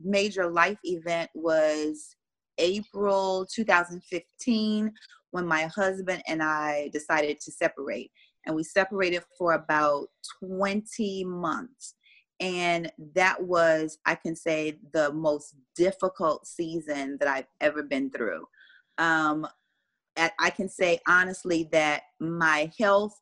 major 0.03 0.47
life 0.47 0.79
event 0.85 1.31
was 1.35 2.17
April 2.59 3.47
2015 3.53 4.93
when 5.31 5.47
my 5.47 5.65
husband 5.65 6.23
and 6.29 6.43
I 6.43 6.91
decided 6.93 7.41
to 7.41 7.51
separate 7.51 8.13
and 8.47 8.55
we 8.55 8.63
separated 8.63 9.23
for 9.39 9.55
about 9.55 10.09
20 10.41 11.25
months. 11.25 11.95
And 12.41 12.91
that 13.15 13.43
was, 13.43 13.99
I 14.07 14.17
can 14.17 14.35
say, 14.35 14.79
the 14.93 15.13
most 15.13 15.55
difficult 15.77 16.47
season 16.47 17.17
that 17.21 17.29
I've 17.29 17.47
ever 17.61 17.83
been 17.83 18.11
through. 18.11 18.45
Um, 18.99 19.47
I 20.17 20.51
can 20.51 20.69
say 20.69 21.01
honestly 21.09 21.69
that 21.73 22.03
my 22.21 22.71
health 22.79 23.21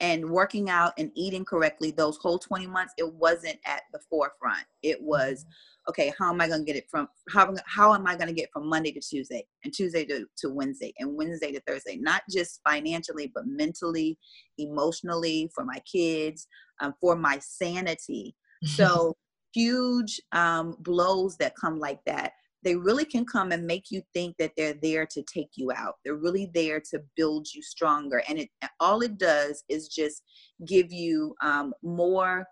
and 0.00 0.28
working 0.28 0.68
out 0.68 0.92
and 0.98 1.12
eating 1.14 1.44
correctly 1.44 1.90
those 1.90 2.16
whole 2.16 2.38
20 2.38 2.66
months, 2.66 2.92
it 2.98 3.12
wasn't 3.14 3.58
at 3.64 3.82
the 3.92 4.00
forefront. 4.10 4.64
It 4.82 5.00
was 5.00 5.46
okay, 5.88 6.12
how 6.18 6.32
am 6.32 6.40
I 6.40 6.48
going 6.48 6.60
to 6.60 6.64
get 6.64 6.76
it 6.76 6.86
from 6.90 7.08
how 7.28 7.54
how 7.66 7.94
am 7.94 8.06
I 8.06 8.16
going 8.16 8.28
to 8.28 8.34
get 8.34 8.50
from 8.52 8.68
Monday 8.68 8.92
to 8.92 9.00
Tuesday 9.00 9.46
and 9.64 9.72
Tuesday 9.72 10.04
to, 10.06 10.26
to 10.38 10.50
Wednesday 10.50 10.92
and 10.98 11.16
Wednesday 11.16 11.52
to 11.52 11.60
Thursday? 11.66 11.96
Not 11.96 12.22
just 12.30 12.60
financially, 12.66 13.30
but 13.34 13.46
mentally, 13.46 14.18
emotionally, 14.58 15.50
for 15.54 15.64
my 15.64 15.80
kids, 15.90 16.46
um, 16.80 16.94
for 17.00 17.16
my 17.16 17.38
sanity. 17.40 18.34
So 18.64 19.14
huge 19.54 20.20
um, 20.32 20.76
blows 20.80 21.36
that 21.38 21.54
come 21.56 21.78
like 21.78 22.00
that. 22.06 22.32
They 22.62 22.76
really 22.76 23.04
can 23.04 23.26
come 23.26 23.52
and 23.52 23.66
make 23.66 23.90
you 23.90 24.02
think 24.14 24.36
that 24.38 24.52
they're 24.56 24.78
there 24.80 25.06
to 25.06 25.22
take 25.22 25.50
you 25.54 25.70
out. 25.70 25.96
They're 26.02 26.14
really 26.14 26.50
there 26.54 26.80
to 26.92 27.00
build 27.14 27.46
you 27.52 27.62
stronger, 27.62 28.22
and 28.26 28.38
it 28.38 28.48
all 28.80 29.02
it 29.02 29.18
does 29.18 29.62
is 29.68 29.88
just 29.88 30.22
give 30.66 30.90
you 30.90 31.34
um, 31.42 31.74
more 31.82 32.46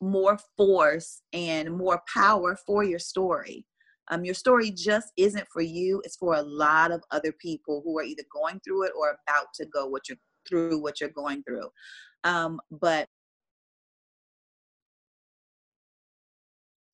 more 0.00 0.38
force 0.56 1.22
and 1.32 1.76
more 1.76 2.02
power 2.12 2.56
for 2.66 2.84
your 2.84 2.98
story. 2.98 3.66
Um, 4.10 4.24
your 4.24 4.34
story 4.34 4.70
just 4.70 5.12
isn't 5.16 5.46
for 5.52 5.60
you, 5.60 6.00
it's 6.04 6.16
for 6.16 6.34
a 6.34 6.42
lot 6.42 6.92
of 6.92 7.02
other 7.10 7.32
people 7.32 7.82
who 7.84 7.98
are 7.98 8.04
either 8.04 8.22
going 8.32 8.60
through 8.60 8.84
it 8.84 8.92
or 8.98 9.10
about 9.10 9.48
to 9.54 9.66
go 9.66 9.86
what 9.86 10.08
you're 10.08 10.18
through 10.48 10.80
what 10.80 11.00
you're 11.00 11.10
going 11.10 11.42
through. 11.42 11.68
Um, 12.24 12.58
but 12.70 13.06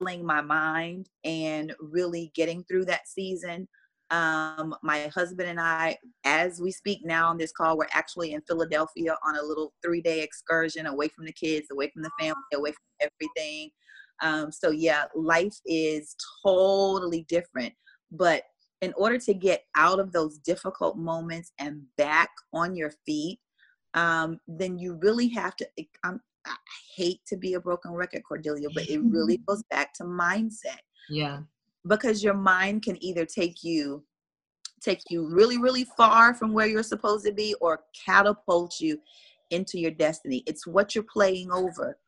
my 0.01 0.43
mind 0.43 1.09
and 1.25 1.75
really 1.81 2.31
getting 2.35 2.63
through 2.65 2.85
that 2.85 3.09
season 3.09 3.67
um, 4.11 4.75
my 4.83 5.11
husband 5.15 5.49
and 5.49 5.61
I, 5.61 5.97
as 6.25 6.61
we 6.61 6.71
speak 6.71 7.01
now 7.05 7.29
on 7.29 7.39
this 7.39 7.53
call, 7.53 7.77
we're 7.77 7.87
actually 7.93 8.33
in 8.33 8.43
Philadelphia 8.43 9.17
on 9.27 9.37
a 9.37 9.43
little 9.43 9.73
three 9.83 10.03
day 10.03 10.23
excursion 10.23 10.87
away 10.87 11.09
from 11.09 11.25
the 11.25 11.33
kids, 11.33 11.69
away 11.73 11.91
from 11.91 12.03
the 12.03 12.11
family, 12.19 12.35
away 12.55 12.73
from 12.73 13.11
everything. 13.11 13.71
Um, 14.23 14.53
so, 14.53 14.71
yeah, 14.71 15.05
life 15.15 15.55
is 15.67 16.15
totally 16.45 17.25
different. 17.29 17.73
But 18.13 18.43
in 18.81 18.93
order 18.97 19.19
to 19.19 19.35
get 19.35 19.63
out 19.77 19.99
of 19.99 20.13
those 20.13 20.39
difficult 20.39 20.99
moments 20.99 21.53
and 21.59 21.83
back 21.97 22.31
on 22.53 22.77
your 22.77 22.93
feet, 23.07 23.41
um, 23.95 24.39
then 24.47 24.79
you 24.79 24.99
really 25.03 25.29
have 25.29 25.57
to. 25.57 25.69
I'm, 26.05 26.21
I 26.47 26.55
hate 26.95 27.21
to 27.29 27.37
be 27.37 27.55
a 27.55 27.61
broken 27.61 27.93
record, 27.93 28.23
Cordelia, 28.29 28.69
but 28.75 28.89
it 28.89 29.01
really 29.03 29.39
goes 29.49 29.63
back 29.71 29.95
to 29.95 30.05
mindset. 30.05 30.81
Yeah. 31.09 31.41
Because 31.87 32.23
your 32.23 32.35
mind 32.35 32.83
can 32.83 33.03
either 33.03 33.27
take 33.27 33.63
you 33.63 34.05
take 34.83 35.01
you 35.09 35.27
really 35.27 35.57
really 35.57 35.85
far 35.97 36.35
from 36.35 36.53
where 36.53 36.67
you're 36.67 36.83
supposed 36.83 37.25
to 37.25 37.33
be 37.33 37.55
or 37.61 37.81
catapult 38.05 38.81
you 38.81 38.99
into 39.51 39.79
your 39.79 39.91
destiny. 39.91 40.43
It's 40.47 40.67
what 40.67 40.95
you're 40.95 41.05
playing 41.05 41.51
over 41.51 41.99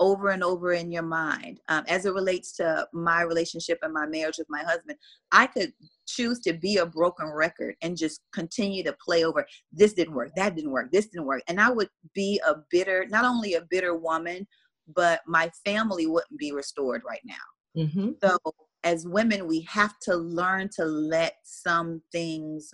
over 0.00 0.30
and 0.30 0.42
over 0.42 0.72
in 0.72 0.90
your 0.90 1.04
mind. 1.04 1.60
Um, 1.68 1.84
as 1.86 2.04
it 2.04 2.12
relates 2.14 2.52
to 2.56 2.86
my 2.92 3.22
relationship 3.22 3.78
and 3.82 3.92
my 3.92 4.06
marriage 4.06 4.38
with 4.38 4.48
my 4.50 4.62
husband 4.62 4.98
i 5.32 5.46
could 5.46 5.72
choose 6.06 6.40
to 6.40 6.52
be 6.52 6.78
a 6.78 6.86
broken 6.86 7.28
record 7.30 7.74
and 7.82 7.96
just 7.96 8.20
continue 8.32 8.82
to 8.84 8.94
play 9.04 9.24
over 9.24 9.46
this 9.72 9.94
didn't 9.94 10.14
work 10.14 10.30
that 10.36 10.54
didn't 10.56 10.72
work 10.72 10.90
this 10.92 11.06
didn't 11.06 11.26
work. 11.26 11.42
And 11.48 11.60
i 11.60 11.70
would 11.70 11.88
be 12.14 12.40
a 12.46 12.56
bitter 12.70 13.06
not 13.08 13.24
only 13.24 13.54
a 13.54 13.66
bitter 13.70 13.94
woman 13.96 14.46
but 14.94 15.20
my 15.26 15.50
family 15.64 16.06
wouldn't 16.06 16.38
be 16.38 16.52
restored 16.52 17.02
right 17.06 17.22
now. 17.24 17.82
Mm-hmm. 17.82 18.10
so 18.22 18.36
as 18.84 19.06
women 19.06 19.46
we 19.46 19.60
have 19.62 19.98
to 19.98 20.14
learn 20.14 20.68
to 20.68 20.84
let 20.84 21.36
some 21.42 22.00
things 22.12 22.72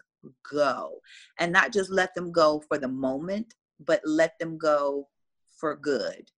go 0.53 0.99
and 1.39 1.53
not 1.53 1.73
just 1.73 1.91
let 1.91 2.15
them 2.15 2.31
go 2.31 2.63
for 2.69 2.77
the 2.77 2.89
moment 2.89 3.55
but 3.87 4.01
let 4.05 4.39
them 4.39 4.59
go 4.59 5.09
for 5.57 5.77
good 5.77 6.31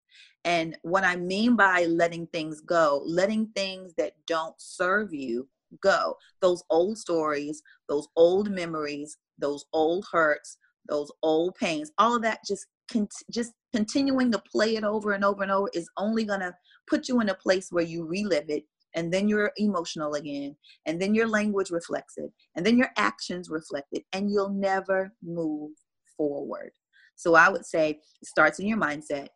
and 0.44 0.78
what 0.82 1.04
I 1.04 1.16
mean 1.16 1.56
by 1.56 1.86
letting 1.86 2.28
things 2.28 2.62
go, 2.62 3.04
letting 3.06 3.48
things 3.56 3.94
that 3.98 4.14
don't 4.26 4.56
serve 4.60 5.14
you 5.14 5.48
go. 5.82 6.16
Those 6.42 6.64
old 6.70 6.98
stories, 6.98 7.62
those 7.88 8.08
old 8.16 8.50
memories, 8.50 9.18
those 9.38 9.66
old 9.72 10.06
hurts, 10.12 10.58
those 10.90 11.12
old 11.22 11.56
pains, 11.56 11.92
all 11.98 12.16
of 12.16 12.24
that 12.24 12.40
just 12.48 12.66
con- 12.92 13.08
just 13.30 13.54
continuing 13.72 14.32
to 14.32 14.40
play 14.40 14.76
it 14.76 14.84
over 14.84 15.12
and 15.12 15.24
over 15.24 15.44
and 15.44 15.52
over 15.52 15.70
is 15.74 15.90
only 15.98 16.24
going 16.24 16.40
to 16.40 16.56
put 16.88 17.08
you 17.08 17.22
in 17.22 17.30
a 17.30 17.36
place 17.36 17.72
where 17.72 17.84
you 17.84 18.06
relive 18.06 18.50
it 18.50 18.66
and 18.96 19.12
then 19.12 19.28
you're 19.28 19.52
emotional 19.58 20.16
again 20.16 20.56
and 20.86 21.02
then 21.02 21.16
your 21.16 21.28
language 21.28 21.70
reflects 21.70 22.16
it 22.18 22.32
and 22.56 22.66
then 22.66 22.78
your 22.78 22.90
actions 22.98 23.50
reflect 23.50 23.88
it 23.92 24.04
and 24.14 24.30
you'll 24.30 24.50
never 24.50 25.14
move 25.24 25.72
forward. 26.18 26.72
So 27.16 27.36
I 27.36 27.50
would 27.50 27.66
say 27.66 27.92
it 27.92 28.28
starts 28.28 28.60
in 28.60 28.68
your 28.68 28.80
mindset 28.80 29.28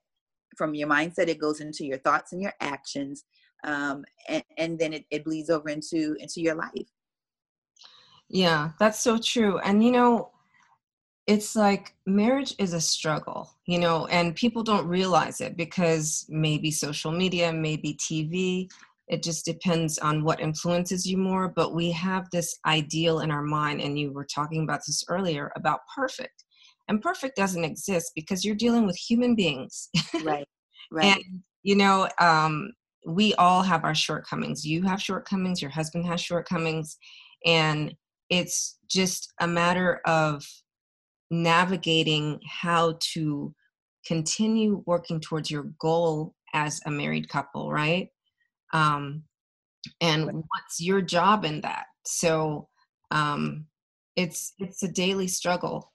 from 0.58 0.74
your 0.74 0.88
mindset 0.88 1.28
it 1.28 1.40
goes 1.40 1.60
into 1.60 1.86
your 1.86 1.98
thoughts 2.00 2.32
and 2.32 2.42
your 2.42 2.54
actions 2.62 3.26
um, 3.64 4.06
and, 4.30 4.44
and 4.58 4.80
then 4.80 4.94
it, 4.94 5.06
it 5.12 5.26
bleeds 5.26 5.50
over 5.50 5.70
into 5.70 6.16
into 6.20 6.42
your 6.42 6.56
life 6.56 6.88
Yeah, 8.30 8.72
that's 8.80 9.00
so 9.00 9.18
true. 9.18 9.60
And 9.60 9.84
you 9.84 9.92
know, 9.92 10.32
it's 11.28 11.56
like 11.56 11.96
marriage 12.06 12.56
is 12.60 12.74
a 12.74 12.82
struggle, 12.82 13.52
you 13.66 13.80
know, 13.80 14.08
and 14.08 14.36
people 14.36 14.64
don't 14.64 14.88
realize 14.88 15.42
it 15.42 15.58
because 15.58 16.26
maybe 16.30 16.72
social 16.72 17.12
media, 17.12 17.52
maybe 17.52 17.96
TV, 17.96 18.70
it 19.08 19.24
just 19.24 19.46
depends 19.46 20.00
on 20.00 20.24
what 20.24 20.40
influences 20.40 21.06
you 21.06 21.18
more. 21.18 21.50
But 21.50 21.74
we 21.74 21.92
have 21.92 22.30
this 22.32 22.56
ideal 22.66 23.20
in 23.20 23.32
our 23.32 23.44
mind, 23.44 23.82
and 23.82 23.98
you 24.00 24.12
were 24.12 24.26
talking 24.26 24.64
about 24.64 24.82
this 24.86 25.04
earlier 25.10 25.52
about 25.56 25.82
perfect. 25.96 26.44
And 26.88 27.02
perfect 27.02 27.36
doesn't 27.36 27.64
exist 27.64 28.12
because 28.16 28.46
you're 28.46 28.56
dealing 28.56 28.86
with 28.86 28.96
human 28.96 29.36
beings. 29.36 29.90
right 30.24 30.48
right 30.92 31.06
and, 31.06 31.24
you 31.64 31.76
know, 31.76 32.08
um, 32.20 32.72
we 33.06 33.34
all 33.36 33.62
have 33.62 33.84
our 33.84 33.96
shortcomings. 33.96 34.66
You 34.66 34.84
have 34.84 35.02
shortcomings, 35.02 35.62
your 35.62 35.72
husband 35.72 36.06
has 36.06 36.22
shortcomings. 36.22 36.98
And 37.46 37.94
it's 38.30 38.78
just 38.90 39.32
a 39.40 39.48
matter 39.48 40.02
of 40.06 40.44
navigating 41.30 42.40
how 42.48 42.98
to 43.14 43.54
continue 44.06 44.84
working 44.86 45.20
towards 45.20 45.50
your 45.50 45.68
goal 45.80 46.34
as 46.54 46.80
a 46.86 46.92
married 46.92 47.30
couple, 47.30 47.72
right? 47.72 48.10
Um, 48.74 49.24
and 50.02 50.26
what's 50.26 50.80
your 50.80 51.02
job 51.02 51.46
in 51.46 51.62
that? 51.62 51.86
So 52.06 52.68
um, 53.12 53.66
it's 54.16 54.54
it's 54.60 54.84
a 54.84 54.88
daily 54.88 55.28
struggle. 55.28 55.92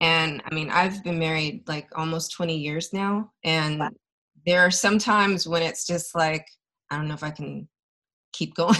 And 0.00 0.42
I 0.44 0.54
mean, 0.54 0.70
I've 0.70 1.04
been 1.04 1.18
married 1.18 1.68
like 1.68 1.88
almost 1.96 2.32
20 2.32 2.56
years 2.56 2.92
now, 2.92 3.30
and 3.44 3.78
Wow. 3.78 3.90
there 4.44 4.60
are 4.60 4.70
some 4.70 4.98
times 4.98 5.46
when 5.46 5.62
it's 5.62 5.86
just 5.86 6.14
like 6.14 6.46
I 6.90 6.96
don't 6.96 7.08
know 7.08 7.14
if 7.14 7.22
I 7.22 7.30
can 7.30 7.68
keep 8.32 8.54
going. 8.54 8.78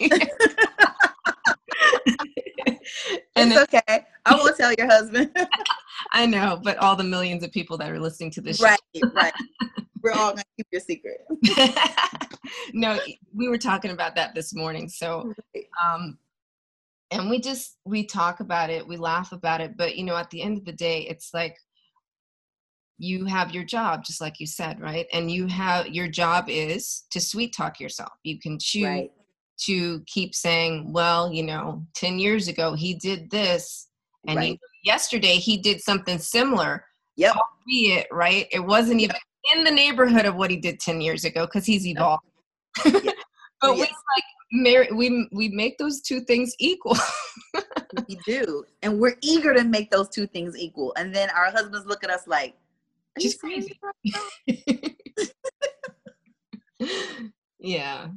and 3.36 3.52
it's 3.52 3.74
okay 3.74 4.04
i 4.26 4.34
won't 4.34 4.56
tell 4.56 4.72
your 4.76 4.86
husband 4.86 5.30
I 6.12 6.26
know, 6.26 6.60
but 6.62 6.78
all 6.78 6.96
the 6.96 7.04
millions 7.04 7.42
of 7.42 7.52
people 7.52 7.78
that 7.78 7.90
are 7.90 8.00
listening 8.00 8.30
to 8.32 8.40
this 8.40 8.60
right 8.60 8.78
right 9.12 9.32
we're 10.02 10.12
all 10.12 10.30
gonna 10.30 10.42
keep 10.56 10.66
your 10.70 10.80
secret 10.80 11.26
no, 12.72 12.98
we 13.34 13.48
were 13.48 13.58
talking 13.58 13.90
about 13.90 14.14
that 14.16 14.34
this 14.34 14.54
morning. 14.54 14.88
So, 14.88 15.32
um, 15.84 16.18
and 17.10 17.30
we 17.30 17.40
just 17.40 17.76
we 17.84 18.04
talk 18.04 18.40
about 18.40 18.70
it, 18.70 18.86
we 18.86 18.96
laugh 18.96 19.32
about 19.32 19.60
it, 19.60 19.76
but 19.76 19.96
you 19.96 20.04
know, 20.04 20.16
at 20.16 20.30
the 20.30 20.42
end 20.42 20.58
of 20.58 20.64
the 20.64 20.72
day, 20.72 21.02
it's 21.02 21.32
like 21.34 21.56
you 22.98 23.24
have 23.24 23.52
your 23.52 23.64
job, 23.64 24.04
just 24.04 24.20
like 24.20 24.40
you 24.40 24.46
said, 24.46 24.80
right? 24.80 25.06
And 25.12 25.30
you 25.30 25.46
have 25.46 25.88
your 25.88 26.08
job 26.08 26.46
is 26.48 27.04
to 27.10 27.20
sweet 27.20 27.54
talk 27.54 27.80
yourself. 27.80 28.12
You 28.22 28.38
can 28.38 28.58
choose 28.60 28.84
right 28.84 29.10
to 29.66 30.02
keep 30.06 30.34
saying, 30.34 30.92
well, 30.92 31.32
you 31.32 31.42
know, 31.42 31.86
10 31.94 32.18
years 32.18 32.48
ago 32.48 32.74
he 32.74 32.94
did 32.94 33.30
this, 33.30 33.88
and 34.26 34.36
right. 34.36 34.60
yesterday 34.84 35.36
he 35.36 35.56
did 35.56 35.80
something 35.80 36.18
similar. 36.18 36.84
Yep. 37.16 37.36
Albeit 37.36 38.06
right 38.10 38.46
it 38.50 38.60
wasn't 38.60 39.00
even 39.00 39.16
in 39.54 39.64
the 39.64 39.70
neighborhood 39.70 40.24
of 40.24 40.34
what 40.36 40.50
he 40.50 40.56
did 40.56 40.80
10 40.80 41.00
years 41.00 41.24
ago 41.24 41.46
because 41.46 41.66
he's 41.66 41.86
evolved. 41.86 42.24
But 43.60 43.76
we 43.76 43.80
like 43.80 44.90
we 44.92 45.28
we 45.32 45.48
make 45.48 45.78
those 45.78 46.00
two 46.00 46.20
things 46.20 46.54
equal. 46.58 46.96
We 48.08 48.16
do. 48.26 48.64
And 48.82 48.98
we're 48.98 49.14
eager 49.22 49.54
to 49.54 49.62
make 49.62 49.88
those 49.92 50.08
two 50.08 50.26
things 50.26 50.58
equal. 50.58 50.92
And 50.96 51.14
then 51.14 51.30
our 51.30 51.52
husbands 51.52 51.86
look 51.86 52.02
at 52.02 52.10
us 52.10 52.26
like 52.26 52.54
"Are 53.16 53.20
you 53.20 53.30
She's 53.30 53.36
crazy." 53.36 53.78
yeah. 57.60 58.08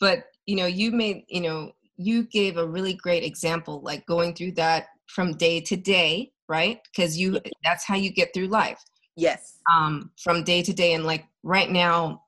But 0.00 0.24
you 0.46 0.56
know 0.56 0.64
you 0.64 0.90
made 0.90 1.24
you 1.28 1.42
know 1.42 1.72
you 1.98 2.24
gave 2.24 2.56
a 2.56 2.66
really 2.66 2.94
great 2.94 3.22
example 3.22 3.82
like 3.82 4.06
going 4.06 4.34
through 4.34 4.52
that 4.52 4.86
from 5.14 5.36
day 5.36 5.60
to 5.60 5.76
day 5.76 6.30
right 6.48 6.80
because 6.84 7.18
you 7.18 7.40
that's 7.64 7.84
how 7.84 7.96
you 7.96 8.10
get 8.10 8.32
through 8.32 8.48
life 8.48 8.82
yes 9.16 9.60
um, 9.72 10.10
from 10.22 10.44
day 10.44 10.62
to 10.62 10.72
day. 10.72 10.94
And 10.94 11.04
like 11.04 11.26
right 11.42 11.70
now, 11.70 12.22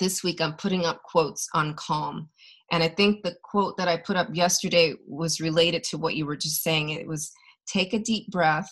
this 0.00 0.22
week, 0.22 0.40
I'm 0.40 0.54
putting 0.54 0.84
up 0.84 1.02
quotes 1.02 1.48
on 1.54 1.74
calm. 1.74 2.28
And 2.70 2.82
I 2.82 2.88
think 2.88 3.22
the 3.22 3.36
quote 3.42 3.76
that 3.76 3.88
I 3.88 3.96
put 3.96 4.16
up 4.16 4.28
yesterday 4.32 4.94
was 5.06 5.40
related 5.40 5.84
to 5.84 5.98
what 5.98 6.16
you 6.16 6.26
were 6.26 6.36
just 6.36 6.62
saying. 6.62 6.90
It 6.90 7.06
was 7.06 7.32
take 7.66 7.94
a 7.94 7.98
deep 7.98 8.30
breath 8.30 8.70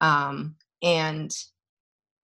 um, 0.00 0.56
and 0.82 1.32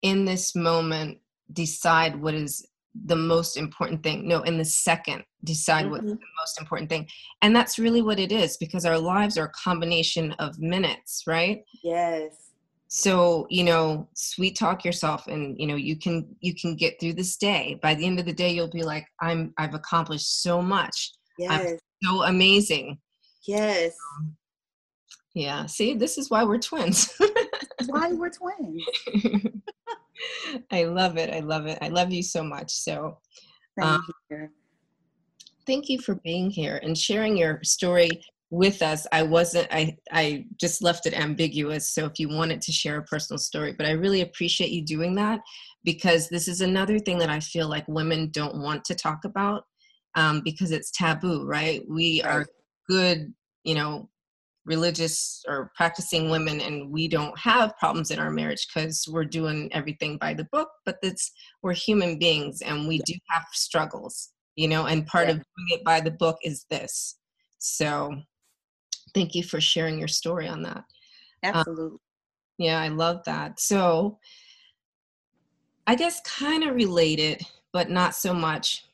in 0.03 0.25
this 0.25 0.55
moment, 0.55 1.19
decide 1.53 2.21
what 2.21 2.35
is 2.35 2.67
the 3.07 3.17
most 3.17 3.57
important 3.57 4.03
thing. 4.03 4.29
No, 4.29 4.43
in 4.43 4.59
the 4.59 4.65
second, 4.65 5.25
decide 5.45 5.91
what's 5.91 6.05
Mhm. 6.05 6.19
the 6.19 6.27
most 6.41 6.61
important 6.61 6.91
thing. 6.91 7.09
And 7.41 7.57
that's 7.57 7.79
really 7.79 8.03
what 8.03 8.19
it 8.19 8.31
is 8.33 8.57
because 8.59 8.85
our 8.85 8.99
lives 8.99 9.39
are 9.39 9.47
a 9.47 9.53
combination 9.53 10.33
of 10.33 10.59
minutes, 10.59 11.25
right? 11.27 11.63
yes 11.83 12.51
so 12.95 13.47
you 13.49 13.65
know 13.65 14.07
sweet 14.15 14.55
talk 14.55 14.85
yourself 14.85 15.27
and 15.27 15.59
you 15.59 15.67
know 15.67 15.77
you 15.77 15.97
can 15.97 16.27
you 16.41 16.55
can 16.55 16.77
get 16.77 17.01
through 17.01 17.15
this 17.15 17.39
day 17.39 17.79
by 17.81 17.95
the 17.95 18.05
end 18.05 18.19
of 18.21 18.27
the 18.27 18.33
day 18.35 18.51
you'll 18.53 18.69
be 18.69 18.83
like 18.83 19.07
i'm 19.23 19.55
i've 19.57 19.73
accomplished 19.73 20.43
so 20.43 20.61
much 20.61 21.11
yes 21.39 21.81
so 22.05 22.23
amazing 22.25 22.99
yes 23.47 23.97
yeah 25.35 25.65
see 25.65 25.95
this 25.95 26.19
is 26.19 26.29
why 26.29 26.45
we're 26.45 26.59
twins 26.59 27.11
why 27.87 28.13
we're 28.13 28.29
twins 28.29 28.83
i 30.71 30.85
love 30.85 31.17
it 31.17 31.31
i 31.33 31.41
love 31.41 31.67
it 31.67 31.79
i 31.83 31.89
love 31.89 32.13
you 32.13 32.23
so 32.23 32.43
much 32.43 32.71
so 32.71 33.19
Um, 33.81 34.03
here. 34.29 34.51
thank 35.67 35.89
you 35.89 36.01
for 36.01 36.17
being 36.17 36.51
here 36.51 36.79
and 36.83 36.97
sharing 36.97 37.37
your 37.37 37.61
story 37.63 38.11
with 38.51 38.83
us. 38.83 39.07
I 39.13 39.23
wasn't 39.23 39.67
i 39.71 39.97
i 40.13 40.45
just 40.61 40.83
left 40.83 41.07
it 41.07 41.19
ambiguous 41.19 41.89
so 41.95 42.05
if 42.05 42.19
you 42.19 42.29
wanted 42.29 42.61
to 42.63 42.71
share 42.73 42.99
a 42.99 43.05
personal 43.05 43.39
story 43.39 43.73
but 43.73 43.87
i 43.87 43.93
really 43.93 44.21
appreciate 44.21 44.71
you 44.71 44.85
doing 44.85 45.15
that 45.15 45.41
because 45.85 46.29
this 46.29 46.49
is 46.49 46.61
another 46.61 46.99
thing 46.99 47.19
that 47.19 47.31
i 47.31 47.41
feel 47.41 47.69
like 47.69 47.87
women 47.89 48.29
don't 48.31 48.57
want 48.57 48.85
to 48.85 48.95
talk 48.95 49.25
about 49.25 49.65
um, 50.15 50.43
because 50.45 50.71
it's 50.71 50.91
taboo 50.91 51.47
right? 51.47 51.83
We 51.89 52.23
are 52.23 52.45
good 52.89 53.33
you 53.65 53.75
know 53.75 54.11
religious 54.65 55.43
or 55.49 55.73
practicing 55.75 56.31
women 56.31 56.61
and 56.61 56.91
we 56.91 57.09
don't 57.09 57.37
have 57.39 57.77
problems 57.79 58.11
in 58.13 58.19
our 58.19 58.31
marriage 58.31 58.67
because 58.69 59.09
we're 59.11 59.25
doing 59.25 59.69
everything 59.73 60.17
by 60.19 60.33
the 60.33 60.45
book 60.53 60.69
but 60.87 60.99
it's 61.03 61.33
we're 61.63 61.73
human 61.73 62.17
beings 62.17 62.63
and 62.63 62.87
we 62.87 62.99
do 63.01 63.15
have 63.29 63.45
struggles 63.53 64.31
you 64.55 64.69
know 64.69 64.87
and 64.87 65.05
part 65.07 65.27
Yeah. 65.27 65.33
of 65.33 65.37
doing 65.39 65.69
it 65.71 65.85
by 65.85 66.01
the 66.01 66.13
book 66.13 66.39
is 66.45 66.65
this 66.71 67.19
so 67.59 68.15
thank 69.15 69.35
you 69.35 69.43
for 69.43 69.61
sharing 69.61 69.99
your 69.99 70.09
story 70.09 70.49
on 70.49 70.63
that. 70.63 70.85
Absolutely. 71.43 71.85
Um, 71.85 71.99
yeah, 72.59 72.81
I 72.81 72.89
love 72.89 73.23
that. 73.27 73.61
So, 73.61 74.19
I 75.87 75.95
guess 75.95 76.21
kind 76.21 76.65
of 76.65 76.75
related, 76.75 77.43
but 77.73 77.91
not 77.91 78.15
so 78.15 78.33
much. 78.33 78.85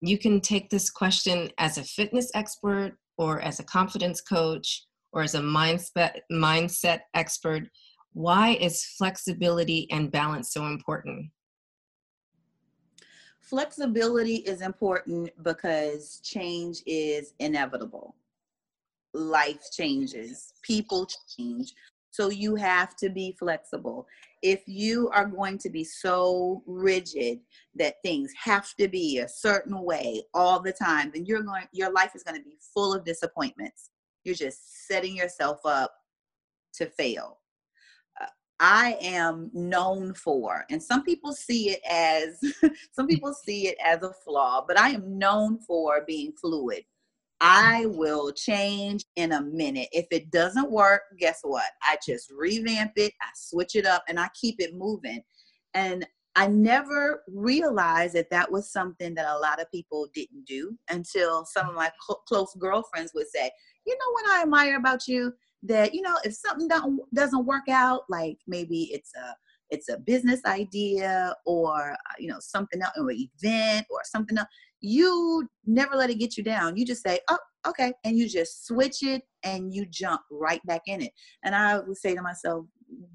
You 0.00 0.18
can 0.18 0.40
take 0.40 0.70
this 0.70 0.90
question 0.90 1.50
as 1.58 1.78
a 1.78 1.84
fitness 1.84 2.30
expert 2.34 2.96
or 3.18 3.40
as 3.40 3.58
a 3.58 3.64
confidence 3.64 4.20
coach 4.20 4.84
or 5.16 5.22
as 5.22 5.34
a 5.34 5.40
mindset 5.40 6.20
mindset 6.30 7.00
expert. 7.14 7.62
Why 8.12 8.50
is 8.60 8.84
flexibility 8.84 9.90
and 9.90 10.12
balance 10.12 10.52
so 10.52 10.66
important? 10.66 11.30
Flexibility 13.40 14.36
is 14.36 14.60
important 14.60 15.30
because 15.42 16.20
change 16.22 16.82
is 16.86 17.32
inevitable. 17.38 18.14
Life 19.14 19.70
changes, 19.72 20.52
people 20.62 21.08
change. 21.38 21.72
So 22.10 22.30
you 22.30 22.54
have 22.56 22.94
to 22.96 23.08
be 23.08 23.36
flexible. 23.38 24.06
If 24.42 24.62
you 24.66 25.08
are 25.10 25.26
going 25.26 25.58
to 25.58 25.70
be 25.70 25.84
so 25.84 26.62
rigid 26.66 27.40
that 27.74 27.96
things 28.04 28.32
have 28.42 28.74
to 28.78 28.88
be 28.88 29.18
a 29.18 29.28
certain 29.28 29.82
way 29.82 30.24
all 30.34 30.60
the 30.60 30.72
time, 30.72 31.10
then 31.14 31.24
you're 31.24 31.42
going 31.42 31.68
your 31.72 31.92
life 31.92 32.12
is 32.14 32.22
going 32.22 32.36
to 32.36 32.44
be 32.44 32.56
full 32.74 32.92
of 32.92 33.04
disappointments. 33.04 33.90
You're 34.26 34.34
just 34.34 34.88
setting 34.88 35.16
yourself 35.16 35.60
up 35.64 35.94
to 36.74 36.86
fail. 36.86 37.38
Uh, 38.20 38.26
I 38.58 38.98
am 39.00 39.52
known 39.54 40.14
for, 40.14 40.64
and 40.68 40.82
some 40.82 41.04
people 41.04 41.32
see 41.32 41.70
it 41.70 41.80
as 41.88 42.40
some 42.92 43.06
people 43.06 43.32
see 43.32 43.68
it 43.68 43.78
as 43.82 44.02
a 44.02 44.12
flaw, 44.24 44.64
but 44.66 44.80
I 44.80 44.90
am 44.90 45.16
known 45.16 45.60
for 45.60 46.02
being 46.08 46.32
fluid. 46.32 46.82
I 47.40 47.86
will 47.86 48.32
change 48.32 49.04
in 49.14 49.30
a 49.30 49.42
minute. 49.42 49.90
If 49.92 50.06
it 50.10 50.32
doesn't 50.32 50.72
work, 50.72 51.02
guess 51.20 51.38
what? 51.42 51.70
I 51.82 51.96
just 52.04 52.32
revamp 52.36 52.92
it, 52.96 53.12
I 53.22 53.28
switch 53.36 53.76
it 53.76 53.86
up, 53.86 54.02
and 54.08 54.18
I 54.18 54.28
keep 54.34 54.56
it 54.58 54.74
moving. 54.74 55.22
And 55.74 56.04
I 56.36 56.46
never 56.46 57.22
realized 57.28 58.14
that 58.14 58.30
that 58.30 58.50
was 58.50 58.70
something 58.70 59.14
that 59.14 59.26
a 59.26 59.38
lot 59.38 59.60
of 59.60 59.70
people 59.70 60.06
didn't 60.14 60.44
do 60.46 60.76
until 60.90 61.44
some 61.46 61.68
of 61.68 61.74
my 61.74 61.90
cl- 62.06 62.22
close 62.28 62.54
girlfriends 62.58 63.12
would 63.14 63.28
say, 63.28 63.50
You 63.86 63.94
know 63.94 64.12
what 64.12 64.30
I 64.30 64.42
admire 64.42 64.76
about 64.76 65.08
you? 65.08 65.32
That, 65.62 65.94
you 65.94 66.02
know, 66.02 66.16
if 66.24 66.34
something 66.34 66.68
don't, 66.68 67.00
doesn't 67.14 67.46
work 67.46 67.68
out, 67.68 68.02
like 68.08 68.36
maybe 68.46 68.90
it's 68.92 69.12
a 69.16 69.34
it's 69.70 69.88
a 69.88 69.98
business 69.98 70.40
idea 70.46 71.34
or 71.44 71.90
uh, 71.92 72.14
you 72.20 72.28
know 72.28 72.38
something 72.38 72.80
else 72.80 72.92
or 72.96 73.10
an 73.10 73.28
event 73.42 73.84
or 73.90 73.98
something 74.04 74.38
else 74.38 74.46
you 74.80 75.48
never 75.66 75.96
let 75.96 76.10
it 76.10 76.18
get 76.18 76.36
you 76.36 76.44
down. 76.44 76.76
You 76.76 76.84
just 76.84 77.02
say, 77.02 77.18
oh, 77.28 77.38
okay. 77.66 77.92
And 78.04 78.16
you 78.16 78.28
just 78.28 78.66
switch 78.66 79.02
it 79.02 79.22
and 79.42 79.74
you 79.74 79.86
jump 79.86 80.20
right 80.30 80.64
back 80.66 80.82
in 80.86 81.02
it. 81.02 81.12
And 81.44 81.54
I 81.54 81.78
would 81.78 81.96
say 81.96 82.14
to 82.14 82.22
myself, 82.22 82.66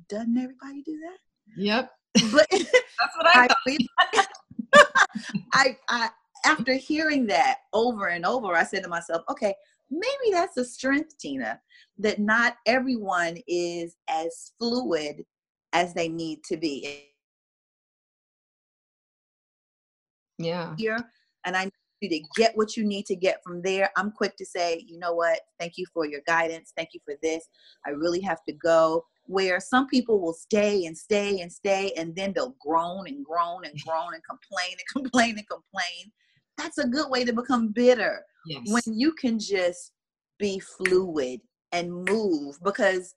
doesn't 0.10 0.38
everybody 0.38 0.82
do 0.84 1.00
that? 1.00 1.62
Yep. 1.62 1.92
But 2.14 2.48
that's 2.52 3.18
what 3.18 3.28
I, 3.28 3.48
I, 3.68 4.26
I, 5.54 5.78
I, 5.90 6.10
after 6.46 6.74
hearing 6.74 7.28
that 7.28 7.60
over 7.74 8.08
and 8.08 8.26
over, 8.26 8.56
I 8.56 8.64
said 8.64 8.84
to 8.84 8.90
myself, 8.90 9.24
okay, 9.30 9.54
maybe 9.90 10.32
that's 10.32 10.58
a 10.58 10.66
strength, 10.66 11.18
Tina, 11.18 11.60
that 12.00 12.20
not 12.20 12.56
everyone 12.66 13.38
is 13.48 13.96
as 14.10 14.52
fluid 14.60 15.24
as 15.74 15.94
they 15.94 16.08
need 16.08 16.44
to 16.46 16.58
be. 16.58 17.08
Yeah. 20.38 20.76
Here, 20.78 20.98
and 21.46 21.56
I 21.56 21.66
need 21.66 21.72
you 22.02 22.10
to 22.10 22.24
get 22.36 22.58
what 22.58 22.76
you 22.76 22.84
need 22.84 23.06
to 23.06 23.16
get 23.16 23.42
from 23.44 23.62
there. 23.62 23.92
I'm 23.96 24.12
quick 24.12 24.36
to 24.38 24.46
say, 24.46 24.84
you 24.88 24.98
know 24.98 25.14
what? 25.14 25.40
Thank 25.60 25.74
you 25.78 25.86
for 25.94 26.06
your 26.08 26.22
guidance. 26.26 26.74
Thank 26.76 26.90
you 26.94 27.00
for 27.06 27.14
this. 27.22 27.48
I 27.86 27.92
really 27.92 28.22
have 28.22 28.40
to 28.48 28.54
go. 28.54 29.06
Where 29.32 29.62
some 29.62 29.88
people 29.88 30.20
will 30.20 30.34
stay 30.34 30.86
and 30.86 30.98
stay 30.98 31.40
and 31.40 31.52
stay, 31.52 31.94
and 31.96 32.14
then 32.16 32.34
they'll 32.34 32.56
groan 32.60 33.08
and 33.08 33.24
groan 33.24 33.64
and 33.64 33.80
groan 33.86 34.14
and 34.14 34.24
complain 34.24 34.74
and 34.74 34.88
complain 35.04 35.38
and 35.38 35.48
complain. 35.48 36.12
That's 36.58 36.78
a 36.80 36.88
good 36.88 37.10
way 37.10 37.24
to 37.24 37.32
become 37.32 37.70
bitter. 37.70 38.26
Yes. 38.46 38.64
When 38.68 39.00
you 39.00 39.14
can 39.14 39.40
just 39.40 39.94
be 40.38 40.60
fluid 40.60 41.40
and 41.72 42.06
move 42.10 42.58
because 42.62 43.16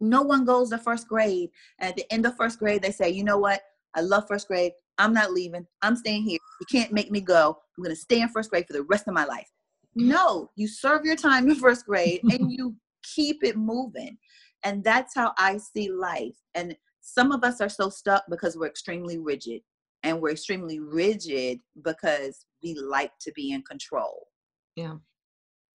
no 0.00 0.22
one 0.22 0.44
goes 0.44 0.70
to 0.70 0.78
first 0.78 1.08
grade. 1.08 1.50
And 1.78 1.90
at 1.90 1.96
the 1.96 2.12
end 2.12 2.26
of 2.26 2.36
first 2.36 2.58
grade, 2.58 2.82
they 2.82 2.90
say, 2.90 3.08
you 3.08 3.24
know 3.24 3.38
what? 3.38 3.62
I 3.94 4.00
love 4.00 4.24
first 4.28 4.48
grade. 4.48 4.72
I'm 4.98 5.14
not 5.14 5.32
leaving. 5.32 5.66
I'm 5.82 5.96
staying 5.96 6.24
here. 6.24 6.38
You 6.60 6.66
can't 6.70 6.92
make 6.92 7.10
me 7.10 7.20
go. 7.20 7.58
I'm 7.76 7.84
going 7.84 7.94
to 7.94 8.00
stay 8.00 8.20
in 8.20 8.28
first 8.28 8.50
grade 8.50 8.66
for 8.66 8.74
the 8.74 8.82
rest 8.82 9.08
of 9.08 9.14
my 9.14 9.24
life. 9.24 9.48
No, 9.94 10.50
you 10.56 10.68
serve 10.68 11.04
your 11.04 11.16
time 11.16 11.48
in 11.48 11.56
first 11.56 11.86
grade 11.86 12.20
and 12.24 12.52
you 12.56 12.76
keep 13.02 13.42
it 13.42 13.56
moving. 13.56 14.16
And 14.64 14.84
that's 14.84 15.14
how 15.14 15.32
I 15.38 15.58
see 15.58 15.90
life. 15.90 16.36
And 16.54 16.76
some 17.00 17.32
of 17.32 17.44
us 17.44 17.60
are 17.60 17.68
so 17.68 17.88
stuck 17.88 18.24
because 18.28 18.56
we're 18.56 18.66
extremely 18.66 19.18
rigid. 19.18 19.62
And 20.02 20.20
we're 20.20 20.30
extremely 20.30 20.80
rigid 20.80 21.60
because 21.82 22.46
we 22.62 22.74
like 22.74 23.12
to 23.20 23.32
be 23.32 23.52
in 23.52 23.62
control. 23.62 24.28
Yeah. 24.76 24.96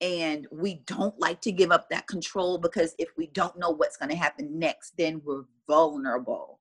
And 0.01 0.47
we 0.51 0.81
don't 0.87 1.17
like 1.19 1.41
to 1.41 1.51
give 1.51 1.71
up 1.71 1.89
that 1.89 2.07
control 2.07 2.57
because 2.57 2.95
if 2.97 3.09
we 3.17 3.27
don't 3.27 3.57
know 3.57 3.69
what's 3.69 3.97
going 3.97 4.09
to 4.09 4.15
happen 4.15 4.59
next, 4.59 4.93
then 4.97 5.21
we're 5.23 5.45
vulnerable. 5.67 6.59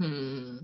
Hmm. 0.00 0.58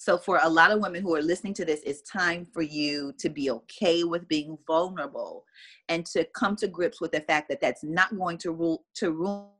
So, 0.00 0.16
for 0.16 0.40
a 0.42 0.48
lot 0.48 0.70
of 0.70 0.80
women 0.80 1.02
who 1.02 1.14
are 1.14 1.20
listening 1.20 1.52
to 1.54 1.64
this, 1.66 1.82
it's 1.84 2.00
time 2.10 2.46
for 2.54 2.62
you 2.62 3.12
to 3.18 3.28
be 3.28 3.50
okay 3.50 4.02
with 4.02 4.26
being 4.28 4.56
vulnerable 4.66 5.44
and 5.90 6.06
to 6.06 6.24
come 6.34 6.56
to 6.56 6.68
grips 6.68 7.02
with 7.02 7.12
the 7.12 7.20
fact 7.20 7.50
that 7.50 7.60
that's 7.60 7.84
not 7.84 8.16
going 8.16 8.38
to 8.38 8.52
rule 8.52 8.82
to 8.94 9.12
rule 9.12 9.58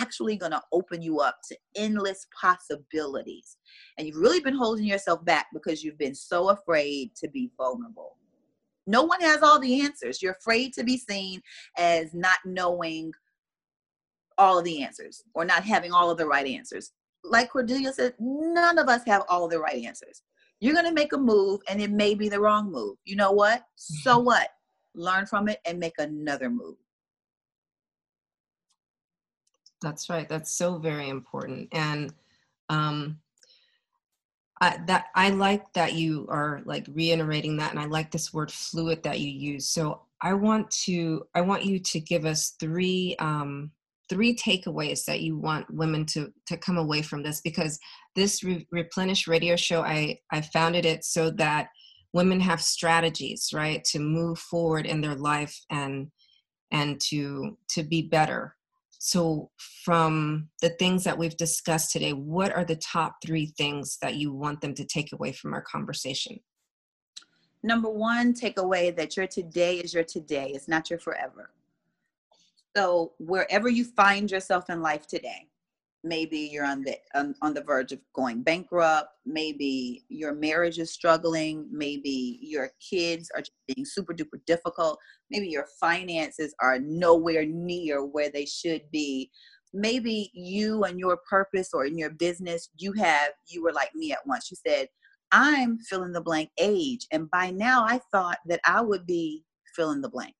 actually 0.00 0.34
going 0.34 0.50
to 0.50 0.60
open 0.72 1.00
you 1.00 1.20
up 1.20 1.36
to 1.50 1.56
endless 1.76 2.26
possibilities. 2.38 3.58
And 3.96 4.08
you've 4.08 4.16
really 4.16 4.40
been 4.40 4.56
holding 4.56 4.86
yourself 4.86 5.24
back 5.24 5.46
because 5.54 5.84
you've 5.84 5.98
been 5.98 6.16
so 6.16 6.48
afraid 6.48 7.14
to 7.14 7.28
be 7.28 7.52
vulnerable. 7.56 8.16
No 8.88 9.04
one 9.04 9.20
has 9.20 9.40
all 9.40 9.60
the 9.60 9.82
answers. 9.82 10.20
You're 10.20 10.32
afraid 10.32 10.72
to 10.72 10.82
be 10.82 10.98
seen 10.98 11.42
as 11.78 12.12
not 12.12 12.38
knowing 12.44 13.12
all 14.36 14.58
of 14.58 14.64
the 14.64 14.82
answers 14.82 15.22
or 15.32 15.44
not 15.44 15.62
having 15.62 15.92
all 15.92 16.10
of 16.10 16.18
the 16.18 16.26
right 16.26 16.46
answers 16.48 16.90
like 17.24 17.50
Cordelia 17.50 17.92
said, 17.92 18.14
none 18.18 18.78
of 18.78 18.88
us 18.88 19.02
have 19.06 19.22
all 19.28 19.48
the 19.48 19.58
right 19.58 19.84
answers. 19.84 20.22
You're 20.60 20.74
going 20.74 20.86
to 20.86 20.92
make 20.92 21.12
a 21.12 21.18
move 21.18 21.60
and 21.68 21.80
it 21.80 21.90
may 21.90 22.14
be 22.14 22.28
the 22.28 22.40
wrong 22.40 22.70
move. 22.70 22.96
You 23.04 23.16
know 23.16 23.32
what? 23.32 23.64
So 23.76 24.16
mm-hmm. 24.16 24.26
what? 24.26 24.48
Learn 24.94 25.26
from 25.26 25.48
it 25.48 25.60
and 25.64 25.78
make 25.78 25.94
another 25.98 26.50
move. 26.50 26.76
That's 29.80 30.08
right. 30.08 30.28
That's 30.28 30.52
so 30.52 30.78
very 30.78 31.08
important. 31.08 31.68
And 31.72 32.12
um, 32.68 33.18
I, 34.60 34.78
that 34.86 35.06
I 35.16 35.30
like 35.30 35.72
that 35.72 35.94
you 35.94 36.26
are 36.30 36.62
like 36.64 36.86
reiterating 36.92 37.56
that, 37.56 37.72
and 37.72 37.80
I 37.80 37.86
like 37.86 38.12
this 38.12 38.32
word 38.32 38.52
fluid 38.52 39.02
that 39.02 39.18
you 39.18 39.28
use. 39.28 39.66
So 39.66 40.02
I 40.20 40.34
want 40.34 40.70
to 40.82 41.26
I 41.34 41.40
want 41.40 41.64
you 41.64 41.80
to 41.80 41.98
give 41.98 42.24
us 42.24 42.54
three 42.60 43.16
um, 43.18 43.72
three 44.12 44.34
takeaways 44.34 45.04
that 45.06 45.20
you 45.20 45.38
want 45.38 45.64
women 45.72 46.04
to 46.04 46.32
to 46.46 46.56
come 46.56 46.76
away 46.76 47.00
from 47.00 47.22
this 47.22 47.40
because 47.40 47.78
this 48.14 48.44
Re- 48.44 48.66
replenish 48.70 49.26
radio 49.26 49.56
show 49.56 49.82
i 49.82 50.18
i 50.30 50.40
founded 50.40 50.84
it 50.84 51.04
so 51.04 51.30
that 51.30 51.68
women 52.12 52.40
have 52.40 52.60
strategies 52.60 53.50
right 53.54 53.82
to 53.84 53.98
move 53.98 54.38
forward 54.38 54.86
in 54.86 55.00
their 55.00 55.14
life 55.14 55.58
and 55.70 56.08
and 56.72 57.00
to 57.00 57.56
to 57.68 57.84
be 57.84 58.02
better. 58.02 58.56
So 58.98 59.50
from 59.84 60.48
the 60.60 60.70
things 60.70 61.04
that 61.04 61.18
we've 61.18 61.36
discussed 61.36 61.92
today 61.92 62.12
what 62.12 62.54
are 62.54 62.64
the 62.64 62.76
top 62.76 63.16
three 63.24 63.46
things 63.58 63.98
that 64.02 64.16
you 64.16 64.32
want 64.32 64.60
them 64.60 64.74
to 64.74 64.84
take 64.84 65.12
away 65.12 65.32
from 65.32 65.54
our 65.54 65.62
conversation? 65.62 66.40
Number 67.62 67.90
one 67.90 68.34
takeaway 68.34 68.94
that 68.96 69.16
your 69.16 69.26
today 69.28 69.76
is 69.76 69.94
your 69.94 70.02
today. 70.02 70.50
It's 70.54 70.68
not 70.68 70.90
your 70.90 70.98
forever 70.98 71.50
so 72.76 73.12
wherever 73.18 73.68
you 73.68 73.84
find 73.84 74.30
yourself 74.30 74.70
in 74.70 74.80
life 74.80 75.06
today, 75.06 75.48
maybe 76.04 76.38
you're 76.38 76.64
on 76.64 76.82
the 76.82 76.96
on, 77.14 77.34
on 77.42 77.54
the 77.54 77.62
verge 77.62 77.92
of 77.92 78.00
going 78.14 78.42
bankrupt, 78.42 79.08
maybe 79.24 80.04
your 80.08 80.34
marriage 80.34 80.78
is 80.78 80.92
struggling, 80.92 81.68
maybe 81.70 82.38
your 82.42 82.70
kids 82.80 83.30
are 83.36 83.42
being 83.68 83.84
super 83.84 84.12
duper 84.12 84.40
difficult, 84.46 84.98
maybe 85.30 85.48
your 85.48 85.66
finances 85.80 86.54
are 86.60 86.78
nowhere 86.78 87.46
near 87.46 88.04
where 88.04 88.30
they 88.30 88.46
should 88.46 88.82
be. 88.90 89.30
Maybe 89.74 90.30
you 90.34 90.84
and 90.84 90.98
your 90.98 91.18
purpose 91.28 91.70
or 91.72 91.86
in 91.86 91.96
your 91.96 92.10
business, 92.10 92.68
you 92.76 92.92
have 92.94 93.30
you 93.48 93.62
were 93.62 93.72
like 93.72 93.94
me 93.94 94.12
at 94.12 94.26
once. 94.26 94.50
You 94.50 94.56
said, 94.66 94.88
I'm 95.30 95.78
filling 95.78 96.12
the 96.12 96.20
blank 96.20 96.50
age. 96.58 97.06
And 97.10 97.30
by 97.30 97.50
now 97.50 97.84
I 97.86 98.00
thought 98.10 98.38
that 98.46 98.60
I 98.66 98.82
would 98.82 99.06
be 99.06 99.44
fill 99.74 99.92
in 99.92 100.02
the 100.02 100.10
blank. 100.10 100.34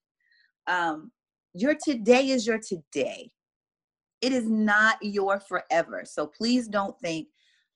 Um, 0.66 1.11
your 1.55 1.74
today 1.74 2.28
is 2.28 2.46
your 2.46 2.59
today. 2.59 3.30
It 4.20 4.32
is 4.32 4.48
not 4.48 4.98
your 5.03 5.40
forever. 5.40 6.05
So 6.05 6.26
please 6.26 6.68
don't 6.68 6.98
think 7.00 7.28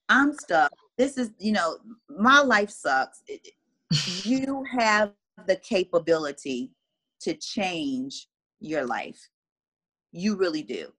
I'm 0.09 0.33
stuck. 0.33 0.73
This 0.97 1.19
is, 1.19 1.31
you 1.39 1.53
know, 1.53 1.79
my 2.09 2.41
life 2.41 2.71
sucks. 2.71 3.23
you 4.25 4.65
have 4.79 5.13
the 5.47 5.57
capability 5.57 6.71
to 7.21 7.35
change 7.35 8.29
your 8.61 8.87
life. 8.87 9.29
You 10.13 10.37
really 10.37 10.63
do. 10.63 10.93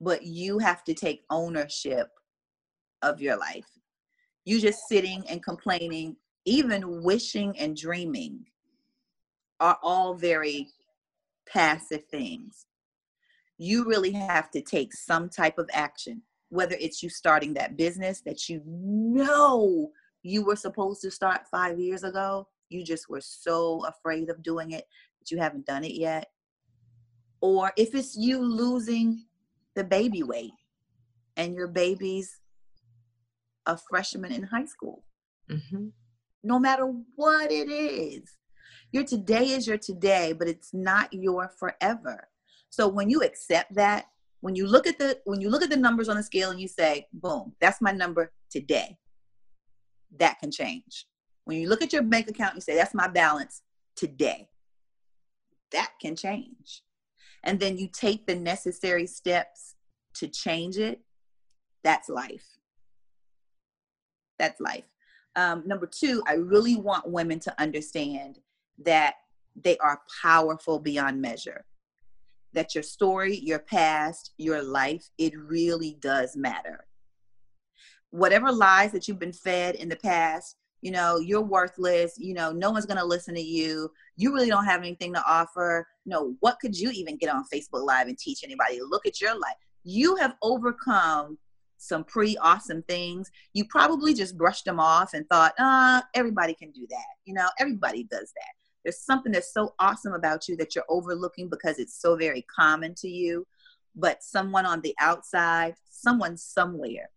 But 0.00 0.24
you 0.24 0.58
have 0.58 0.82
to 0.84 0.94
take 0.94 1.24
ownership 1.30 2.08
of 3.02 3.20
your 3.20 3.36
life. 3.36 3.66
You 4.44 4.60
just 4.60 4.88
sitting 4.88 5.24
and 5.28 5.42
complaining, 5.42 6.16
even 6.44 7.02
wishing 7.02 7.56
and 7.58 7.76
dreaming 7.76 8.44
are 9.60 9.78
all 9.82 10.14
very 10.14 10.68
passive 11.46 12.04
things. 12.10 12.66
You 13.58 13.84
really 13.84 14.12
have 14.12 14.50
to 14.52 14.60
take 14.60 14.92
some 14.92 15.28
type 15.28 15.58
of 15.58 15.70
action, 15.72 16.22
whether 16.48 16.76
it's 16.80 17.02
you 17.02 17.08
starting 17.08 17.54
that 17.54 17.76
business 17.76 18.20
that 18.22 18.48
you 18.48 18.62
know 18.66 19.90
you 20.22 20.44
were 20.44 20.56
supposed 20.56 21.02
to 21.02 21.10
start 21.10 21.46
five 21.50 21.78
years 21.78 22.02
ago, 22.02 22.48
you 22.68 22.84
just 22.84 23.08
were 23.08 23.20
so 23.20 23.84
afraid 23.86 24.30
of 24.30 24.42
doing 24.42 24.72
it 24.72 24.84
that 25.20 25.30
you 25.30 25.38
haven't 25.38 25.66
done 25.66 25.84
it 25.84 25.94
yet. 25.94 26.28
Or 27.40 27.72
if 27.76 27.94
it's 27.94 28.16
you 28.16 28.42
losing 28.42 29.26
the 29.74 29.84
baby 29.84 30.22
weight 30.22 30.52
and 31.36 31.54
your 31.54 31.68
baby's 31.68 32.40
a 33.66 33.76
freshman 33.76 34.32
in 34.32 34.42
high 34.42 34.66
school. 34.66 35.04
Mm-hmm. 35.50 35.88
No 36.42 36.58
matter 36.58 36.86
what 37.16 37.50
it 37.50 37.70
is, 37.70 38.36
your 38.94 39.04
today 39.04 39.48
is 39.50 39.66
your 39.66 39.76
today, 39.76 40.32
but 40.32 40.46
it's 40.46 40.72
not 40.72 41.12
your 41.12 41.48
forever. 41.58 42.28
So 42.70 42.86
when 42.86 43.10
you 43.10 43.22
accept 43.22 43.74
that, 43.74 44.06
when 44.40 44.54
you 44.54 44.68
look 44.68 44.86
at 44.86 44.98
the 44.98 45.18
when 45.24 45.40
you 45.40 45.50
look 45.50 45.62
at 45.62 45.70
the 45.70 45.76
numbers 45.76 46.08
on 46.08 46.16
the 46.16 46.22
scale 46.22 46.50
and 46.50 46.60
you 46.60 46.68
say, 46.68 47.08
boom, 47.12 47.54
that's 47.60 47.80
my 47.80 47.90
number 47.90 48.32
today. 48.50 48.96
That 50.18 50.38
can 50.38 50.52
change. 50.52 51.06
When 51.44 51.58
you 51.58 51.68
look 51.68 51.82
at 51.82 51.92
your 51.92 52.02
bank 52.02 52.28
account, 52.28 52.54
you 52.54 52.60
say, 52.60 52.76
that's 52.76 52.94
my 52.94 53.08
balance 53.08 53.62
today. 53.96 54.48
That 55.72 55.90
can 56.00 56.14
change. 56.14 56.82
And 57.42 57.58
then 57.58 57.76
you 57.76 57.88
take 57.92 58.26
the 58.26 58.36
necessary 58.36 59.06
steps 59.06 59.74
to 60.14 60.28
change 60.28 60.78
it. 60.78 61.00
That's 61.82 62.08
life. 62.08 62.46
That's 64.38 64.60
life. 64.60 64.84
Um, 65.36 65.64
number 65.66 65.86
two, 65.86 66.22
I 66.28 66.34
really 66.34 66.76
want 66.76 67.08
women 67.08 67.40
to 67.40 67.60
understand 67.60 68.38
that 68.82 69.14
they 69.56 69.76
are 69.78 70.00
powerful 70.22 70.78
beyond 70.78 71.20
measure. 71.20 71.64
That 72.52 72.74
your 72.74 72.82
story, 72.82 73.36
your 73.36 73.58
past, 73.58 74.32
your 74.36 74.62
life, 74.62 75.08
it 75.18 75.32
really 75.36 75.96
does 76.00 76.36
matter. 76.36 76.86
Whatever 78.10 78.52
lies 78.52 78.92
that 78.92 79.08
you've 79.08 79.18
been 79.18 79.32
fed 79.32 79.74
in 79.74 79.88
the 79.88 79.96
past, 79.96 80.56
you 80.80 80.90
know, 80.90 81.18
you're 81.18 81.40
worthless, 81.40 82.14
you 82.18 82.34
know, 82.34 82.52
no 82.52 82.70
one's 82.70 82.86
to 82.86 83.04
listen 83.04 83.34
to 83.34 83.40
you. 83.40 83.90
You 84.16 84.34
really 84.34 84.50
don't 84.50 84.66
have 84.66 84.80
anything 84.80 85.14
to 85.14 85.24
offer. 85.26 85.86
No, 86.04 86.36
what 86.40 86.58
could 86.60 86.78
you 86.78 86.90
even 86.90 87.16
get 87.16 87.30
on 87.30 87.44
Facebook 87.52 87.84
Live 87.84 88.06
and 88.06 88.18
teach 88.18 88.44
anybody? 88.44 88.80
Look 88.88 89.06
at 89.06 89.20
your 89.20 89.34
life. 89.34 89.56
You 89.82 90.14
have 90.16 90.34
overcome 90.42 91.38
some 91.78 92.04
pretty 92.04 92.36
awesome 92.38 92.82
things. 92.82 93.30
You 93.52 93.64
probably 93.64 94.14
just 94.14 94.36
brushed 94.36 94.64
them 94.64 94.78
off 94.78 95.14
and 95.14 95.26
thought, 95.28 95.54
uh, 95.58 96.02
everybody 96.14 96.54
can 96.54 96.70
do 96.70 96.86
that. 96.90 97.14
You 97.24 97.34
know, 97.34 97.48
everybody 97.58 98.04
does 98.04 98.32
that. 98.34 98.63
There's 98.84 99.00
something 99.00 99.32
that's 99.32 99.52
so 99.52 99.74
awesome 99.78 100.12
about 100.12 100.46
you 100.48 100.56
that 100.56 100.74
you're 100.74 100.84
overlooking 100.88 101.48
because 101.48 101.78
it's 101.78 102.00
so 102.00 102.16
very 102.16 102.42
common 102.54 102.94
to 102.96 103.08
you. 103.08 103.46
But 103.96 104.22
someone 104.22 104.66
on 104.66 104.80
the 104.82 104.94
outside, 105.00 105.74
someone 105.88 106.36
somewhere 106.36 107.10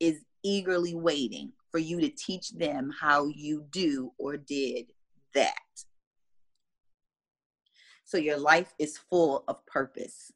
is 0.00 0.20
eagerly 0.42 0.94
waiting 0.94 1.52
for 1.70 1.78
you 1.78 2.00
to 2.00 2.08
teach 2.08 2.50
them 2.50 2.92
how 3.00 3.26
you 3.28 3.64
do 3.70 4.12
or 4.18 4.36
did 4.36 4.86
that. 5.34 5.54
So 8.04 8.16
your 8.16 8.38
life 8.38 8.74
is 8.78 8.98
full 8.98 9.44
of 9.48 9.64
purpose. 9.66 10.32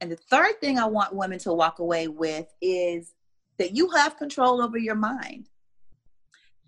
And 0.00 0.10
the 0.10 0.16
third 0.16 0.60
thing 0.60 0.78
I 0.78 0.86
want 0.86 1.14
women 1.14 1.38
to 1.40 1.52
walk 1.52 1.78
away 1.78 2.08
with 2.08 2.46
is 2.60 3.14
that 3.58 3.74
you 3.74 3.90
have 3.90 4.18
control 4.18 4.60
over 4.60 4.78
your 4.78 4.94
mind, 4.94 5.48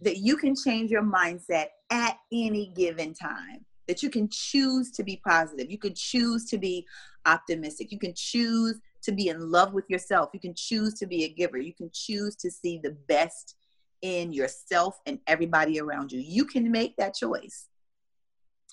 that 0.00 0.18
you 0.18 0.36
can 0.36 0.54
change 0.54 0.90
your 0.90 1.02
mindset 1.02 1.66
at 1.90 2.16
any 2.32 2.72
given 2.76 3.14
time, 3.14 3.64
that 3.86 4.02
you 4.02 4.10
can 4.10 4.28
choose 4.30 4.90
to 4.92 5.02
be 5.02 5.20
positive, 5.24 5.70
you 5.70 5.78
can 5.78 5.94
choose 5.94 6.44
to 6.46 6.58
be 6.58 6.86
optimistic, 7.26 7.90
you 7.90 7.98
can 7.98 8.14
choose 8.14 8.78
to 9.02 9.12
be 9.12 9.28
in 9.28 9.50
love 9.50 9.72
with 9.72 9.88
yourself, 9.88 10.30
you 10.32 10.40
can 10.40 10.54
choose 10.54 10.94
to 10.94 11.06
be 11.06 11.24
a 11.24 11.28
giver, 11.28 11.58
you 11.58 11.74
can 11.74 11.90
choose 11.92 12.36
to 12.36 12.50
see 12.50 12.78
the 12.82 12.96
best 13.08 13.56
in 14.02 14.32
yourself 14.32 15.00
and 15.06 15.18
everybody 15.26 15.80
around 15.80 16.12
you. 16.12 16.20
You 16.20 16.44
can 16.44 16.70
make 16.70 16.96
that 16.96 17.14
choice. 17.14 17.68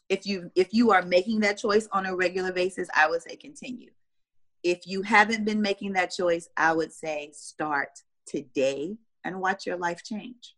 If 0.08 0.28
you 0.28 0.52
if 0.54 0.72
you 0.72 0.92
are 0.92 1.02
making 1.02 1.40
that 1.40 1.58
choice 1.58 1.88
on 1.92 2.06
a 2.06 2.16
regular 2.16 2.52
basis, 2.52 2.88
I 2.96 3.10
would 3.10 3.24
say 3.24 3.36
continue 3.36 3.90
if 4.66 4.88
you 4.88 5.04
haven't 5.04 5.46
been 5.46 5.62
making 5.62 5.94
that 5.94 6.12
choice, 6.12 6.50
I 6.58 6.74
would 6.74 6.92
say 6.92 7.30
start 7.34 7.90
today 8.26 8.98
and 9.24 9.40
watch 9.40 9.68
your 9.68 9.78
life 9.78 10.04
change. 10.04 10.56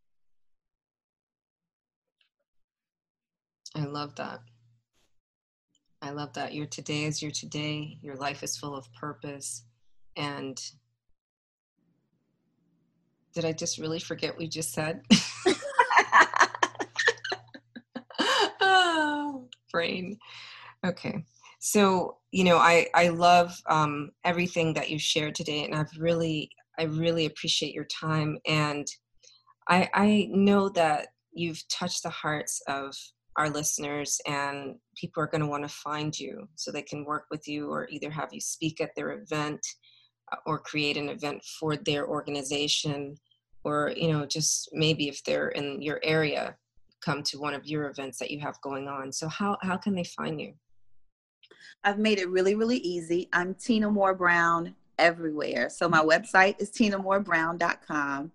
I 3.77 3.85
love 3.85 4.15
that. 4.15 4.39
I 6.01 6.09
love 6.09 6.33
that. 6.33 6.53
Your 6.53 6.65
today 6.65 7.03
is 7.03 7.21
your 7.21 7.31
today. 7.31 7.99
Your 8.01 8.15
life 8.15 8.41
is 8.41 8.57
full 8.57 8.75
of 8.75 8.91
purpose. 8.93 9.65
And 10.15 10.59
did 13.35 13.45
I 13.45 13.51
just 13.51 13.77
really 13.77 13.99
forget 13.99 14.31
what 14.31 14.39
we 14.39 14.47
just 14.47 14.73
said? 14.73 15.01
oh, 18.61 19.47
brain. 19.71 20.17
Okay. 20.83 21.23
So, 21.59 22.17
you 22.31 22.45
know, 22.45 22.57
I, 22.57 22.87
I 22.95 23.09
love 23.09 23.55
um, 23.69 24.09
everything 24.23 24.73
that 24.73 24.89
you 24.89 24.97
shared 24.97 25.35
today, 25.35 25.65
and 25.65 25.75
I've 25.75 25.91
really, 25.99 26.49
I 26.79 26.83
really 26.83 27.27
appreciate 27.27 27.75
your 27.75 27.85
time. 27.85 28.39
And 28.47 28.87
I, 29.67 29.87
I 29.93 30.27
know 30.31 30.69
that 30.69 31.09
you've 31.31 31.61
touched 31.67 32.01
the 32.01 32.09
hearts 32.09 32.61
of 32.67 32.95
our 33.37 33.49
listeners, 33.49 34.19
and 34.25 34.75
people 34.95 35.21
are 35.21 35.27
going 35.27 35.41
to 35.41 35.47
want 35.47 35.63
to 35.63 35.69
find 35.69 36.17
you 36.17 36.47
so 36.55 36.71
they 36.71 36.81
can 36.81 37.05
work 37.05 37.25
with 37.31 37.47
you 37.47 37.69
or 37.71 37.87
either 37.89 38.09
have 38.09 38.29
you 38.31 38.41
speak 38.41 38.81
at 38.81 38.95
their 38.95 39.11
event 39.11 39.59
uh, 40.31 40.37
or 40.45 40.59
create 40.59 40.97
an 40.97 41.09
event 41.09 41.43
for 41.59 41.75
their 41.75 42.07
organization 42.07 43.15
or 43.63 43.93
you 43.95 44.11
know 44.11 44.25
just 44.25 44.69
maybe 44.73 45.07
if 45.07 45.23
they're 45.23 45.49
in 45.49 45.81
your 45.81 45.99
area 46.03 46.55
come 47.03 47.23
to 47.23 47.39
one 47.39 47.53
of 47.53 47.65
your 47.65 47.89
events 47.89 48.19
that 48.19 48.29
you 48.29 48.39
have 48.39 48.59
going 48.61 48.87
on 48.87 49.11
so 49.11 49.27
how 49.27 49.57
how 49.61 49.75
can 49.75 49.95
they 49.95 50.03
find 50.03 50.39
you 50.39 50.53
I've 51.83 51.99
made 51.99 52.19
it 52.19 52.29
really, 52.29 52.55
really 52.55 52.77
easy. 52.77 53.29
I'm 53.33 53.53
Tina 53.53 53.89
Moore 53.89 54.15
Brown 54.15 54.75
everywhere. 54.97 55.69
So 55.69 55.87
my 55.87 56.01
website 56.01 56.59
is 56.59 56.71
tinamoorebrown.com. 56.71 58.31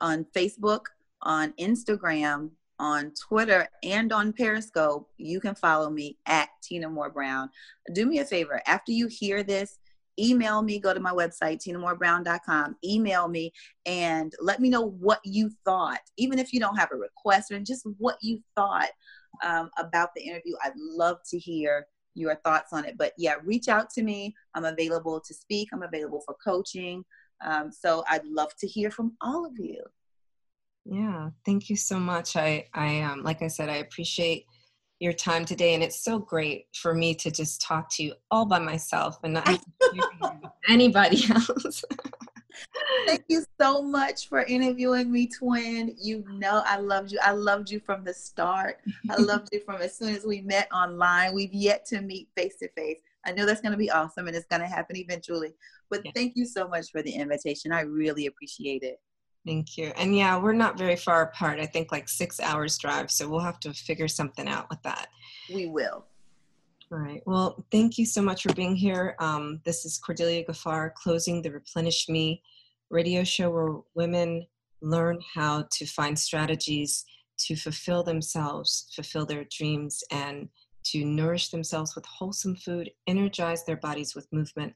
On 0.00 0.26
Facebook, 0.36 0.86
on 1.22 1.52
Instagram, 1.60 2.50
on 2.82 3.12
Twitter, 3.12 3.68
and 3.84 4.12
on 4.12 4.32
Periscope, 4.32 5.08
you 5.16 5.40
can 5.40 5.54
follow 5.54 5.88
me 5.88 6.18
at 6.26 6.48
Tina 6.64 6.90
Moore 6.90 7.10
Brown. 7.10 7.48
Do 7.94 8.06
me 8.06 8.18
a 8.18 8.24
favor, 8.24 8.60
after 8.66 8.90
you 8.90 9.06
hear 9.06 9.44
this, 9.44 9.78
email 10.18 10.62
me, 10.62 10.80
go 10.80 10.92
to 10.92 10.98
my 10.98 11.12
website, 11.12 11.64
tinamoorebrown.com, 11.64 12.74
email 12.84 13.28
me, 13.28 13.52
and 13.86 14.32
let 14.40 14.58
me 14.58 14.68
know 14.68 14.90
what 14.98 15.20
you 15.24 15.48
thought, 15.64 16.00
even 16.16 16.40
if 16.40 16.52
you 16.52 16.58
don't 16.58 16.76
have 16.76 16.90
a 16.92 16.96
request, 16.96 17.52
or 17.52 17.60
just 17.60 17.86
what 17.98 18.16
you 18.20 18.42
thought 18.56 18.90
um, 19.44 19.70
about 19.78 20.10
the 20.16 20.22
interview. 20.22 20.54
I'd 20.64 20.76
love 20.76 21.18
to 21.30 21.38
hear 21.38 21.86
your 22.14 22.34
thoughts 22.44 22.72
on 22.72 22.84
it. 22.84 22.98
But 22.98 23.12
yeah, 23.16 23.36
reach 23.44 23.68
out 23.68 23.90
to 23.90 24.02
me. 24.02 24.34
I'm 24.56 24.64
available 24.64 25.20
to 25.20 25.32
speak. 25.32 25.68
I'm 25.72 25.84
available 25.84 26.22
for 26.26 26.34
coaching. 26.44 27.04
Um, 27.46 27.70
so 27.70 28.02
I'd 28.10 28.26
love 28.26 28.50
to 28.58 28.66
hear 28.66 28.90
from 28.90 29.12
all 29.20 29.46
of 29.46 29.52
you. 29.56 29.82
Yeah, 30.84 31.30
thank 31.46 31.70
you 31.70 31.76
so 31.76 31.98
much. 31.98 32.36
I, 32.36 32.66
I, 32.74 33.00
um, 33.02 33.22
like 33.22 33.42
I 33.42 33.48
said, 33.48 33.68
I 33.68 33.76
appreciate 33.76 34.46
your 34.98 35.12
time 35.12 35.44
today, 35.44 35.74
and 35.74 35.82
it's 35.82 36.04
so 36.04 36.18
great 36.18 36.66
for 36.74 36.94
me 36.94 37.14
to 37.16 37.30
just 37.30 37.60
talk 37.60 37.88
to 37.96 38.02
you 38.02 38.14
all 38.30 38.46
by 38.46 38.58
myself 38.58 39.18
and 39.22 39.34
not 39.34 39.60
anybody 40.68 41.24
else. 41.30 41.84
Thank 43.06 43.24
you 43.28 43.44
so 43.60 43.82
much 43.82 44.28
for 44.28 44.42
interviewing 44.42 45.10
me, 45.10 45.26
twin. 45.26 45.94
You 46.00 46.24
know 46.28 46.62
I 46.66 46.76
loved 46.78 47.12
you. 47.12 47.18
I 47.22 47.32
loved 47.32 47.70
you 47.70 47.80
from 47.80 48.04
the 48.04 48.14
start. 48.14 48.78
I 49.10 49.16
loved 49.18 49.48
you 49.52 49.60
from 49.60 49.80
as 49.80 49.96
soon 49.96 50.14
as 50.14 50.24
we 50.24 50.42
met 50.42 50.68
online. 50.72 51.34
We've 51.34 51.52
yet 51.52 51.84
to 51.86 52.00
meet 52.00 52.28
face 52.36 52.56
to 52.56 52.68
face. 52.76 53.00
I 53.24 53.32
know 53.32 53.46
that's 53.46 53.60
going 53.60 53.72
to 53.72 53.78
be 53.78 53.90
awesome 53.90 54.26
and 54.26 54.36
it's 54.36 54.46
going 54.46 54.62
to 54.62 54.68
happen 54.68 54.96
eventually. 54.96 55.54
But 55.90 56.04
yeah. 56.04 56.12
thank 56.14 56.34
you 56.36 56.44
so 56.44 56.68
much 56.68 56.90
for 56.90 57.02
the 57.02 57.12
invitation. 57.12 57.72
I 57.72 57.82
really 57.82 58.26
appreciate 58.26 58.82
it. 58.82 59.00
Thank 59.44 59.76
you. 59.76 59.92
And 59.96 60.16
yeah, 60.16 60.38
we're 60.38 60.52
not 60.52 60.78
very 60.78 60.96
far 60.96 61.22
apart. 61.22 61.58
I 61.58 61.66
think 61.66 61.90
like 61.90 62.08
six 62.08 62.38
hours 62.38 62.78
drive. 62.78 63.10
So 63.10 63.28
we'll 63.28 63.40
have 63.40 63.58
to 63.60 63.72
figure 63.72 64.08
something 64.08 64.46
out 64.46 64.68
with 64.70 64.82
that. 64.82 65.08
We 65.52 65.66
will. 65.66 66.04
All 66.92 66.98
right. 66.98 67.22
Well, 67.26 67.64
thank 67.72 67.98
you 67.98 68.06
so 68.06 68.22
much 68.22 68.42
for 68.42 68.52
being 68.52 68.76
here. 68.76 69.16
Um, 69.18 69.60
this 69.64 69.84
is 69.84 69.98
Cordelia 69.98 70.44
Gaffar 70.44 70.94
closing 70.94 71.42
the 71.42 71.50
Replenish 71.50 72.08
Me 72.08 72.42
radio 72.90 73.24
show 73.24 73.50
where 73.50 73.76
women 73.94 74.46
learn 74.82 75.18
how 75.34 75.66
to 75.72 75.86
find 75.86 76.18
strategies 76.18 77.04
to 77.38 77.56
fulfill 77.56 78.02
themselves, 78.02 78.92
fulfill 78.94 79.24
their 79.24 79.46
dreams, 79.50 80.04
and 80.10 80.48
to 80.84 81.04
nourish 81.04 81.48
themselves 81.48 81.94
with 81.94 82.04
wholesome 82.04 82.56
food, 82.56 82.90
energize 83.06 83.64
their 83.64 83.76
bodies 83.76 84.14
with 84.14 84.32
movement, 84.32 84.74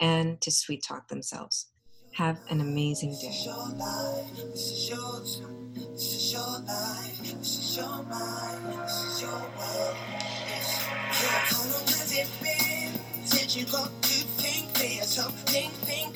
and 0.00 0.40
to 0.40 0.50
sweet 0.50 0.84
talk 0.86 1.08
themselves. 1.08 1.68
Have 2.14 2.38
an 2.48 2.60
amazing 2.60 3.10
day. 3.20 3.26
your 3.44 3.68
life. 3.76 4.36
This 4.52 4.70
is 4.70 4.90
yours. 4.90 5.42
This 5.74 6.14
is 6.14 6.32
your 6.32 6.42
life. 6.42 7.18
This 7.18 7.58
is 7.58 7.76
your 7.76 8.02
mind. 8.04 8.82
This 8.84 9.04
is 9.04 9.22
your 9.22 9.30
world. 9.32 9.96
Yes. 10.46 10.86
Yeah. 10.86 11.28
How 11.50 11.62
long 11.72 11.88
has 11.88 12.12
it 12.16 12.28
been 12.40 13.26
since 13.26 13.56
you 13.56 13.66
to 14.02 14.08
think? 14.38 14.70
Think, 15.50 15.74
think 15.74 16.14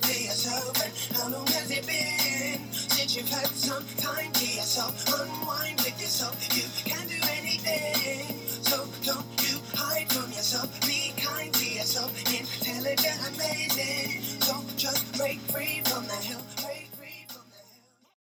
how 1.17 1.29
long 1.31 1.47
has 1.49 1.71
it 1.71 1.87
been 1.87 2.61
you've 3.17 3.29
some 3.49 3.85
time 3.97 4.33
to 4.33 4.47
yourself? 4.47 4.95
Unwind 5.09 5.81
with 5.81 6.01
yourself. 6.01 6.37
You 6.57 6.65
can 6.85 7.09
do 7.09 7.17
anything. 7.39 8.39
So 8.63 8.87
don't 9.05 9.27
you 9.43 9.59
hide 9.75 10.09
from 10.13 10.31
yourself. 10.31 10.88
Tell 12.79 12.87
it 12.87 12.99
that 12.99 13.19
I. 13.43 14.47
Don't 14.47 14.77
just 14.77 15.19
break 15.19 15.41
free 15.51 15.83
from 15.85 16.05
the 16.07 16.15
hill. 16.15 16.58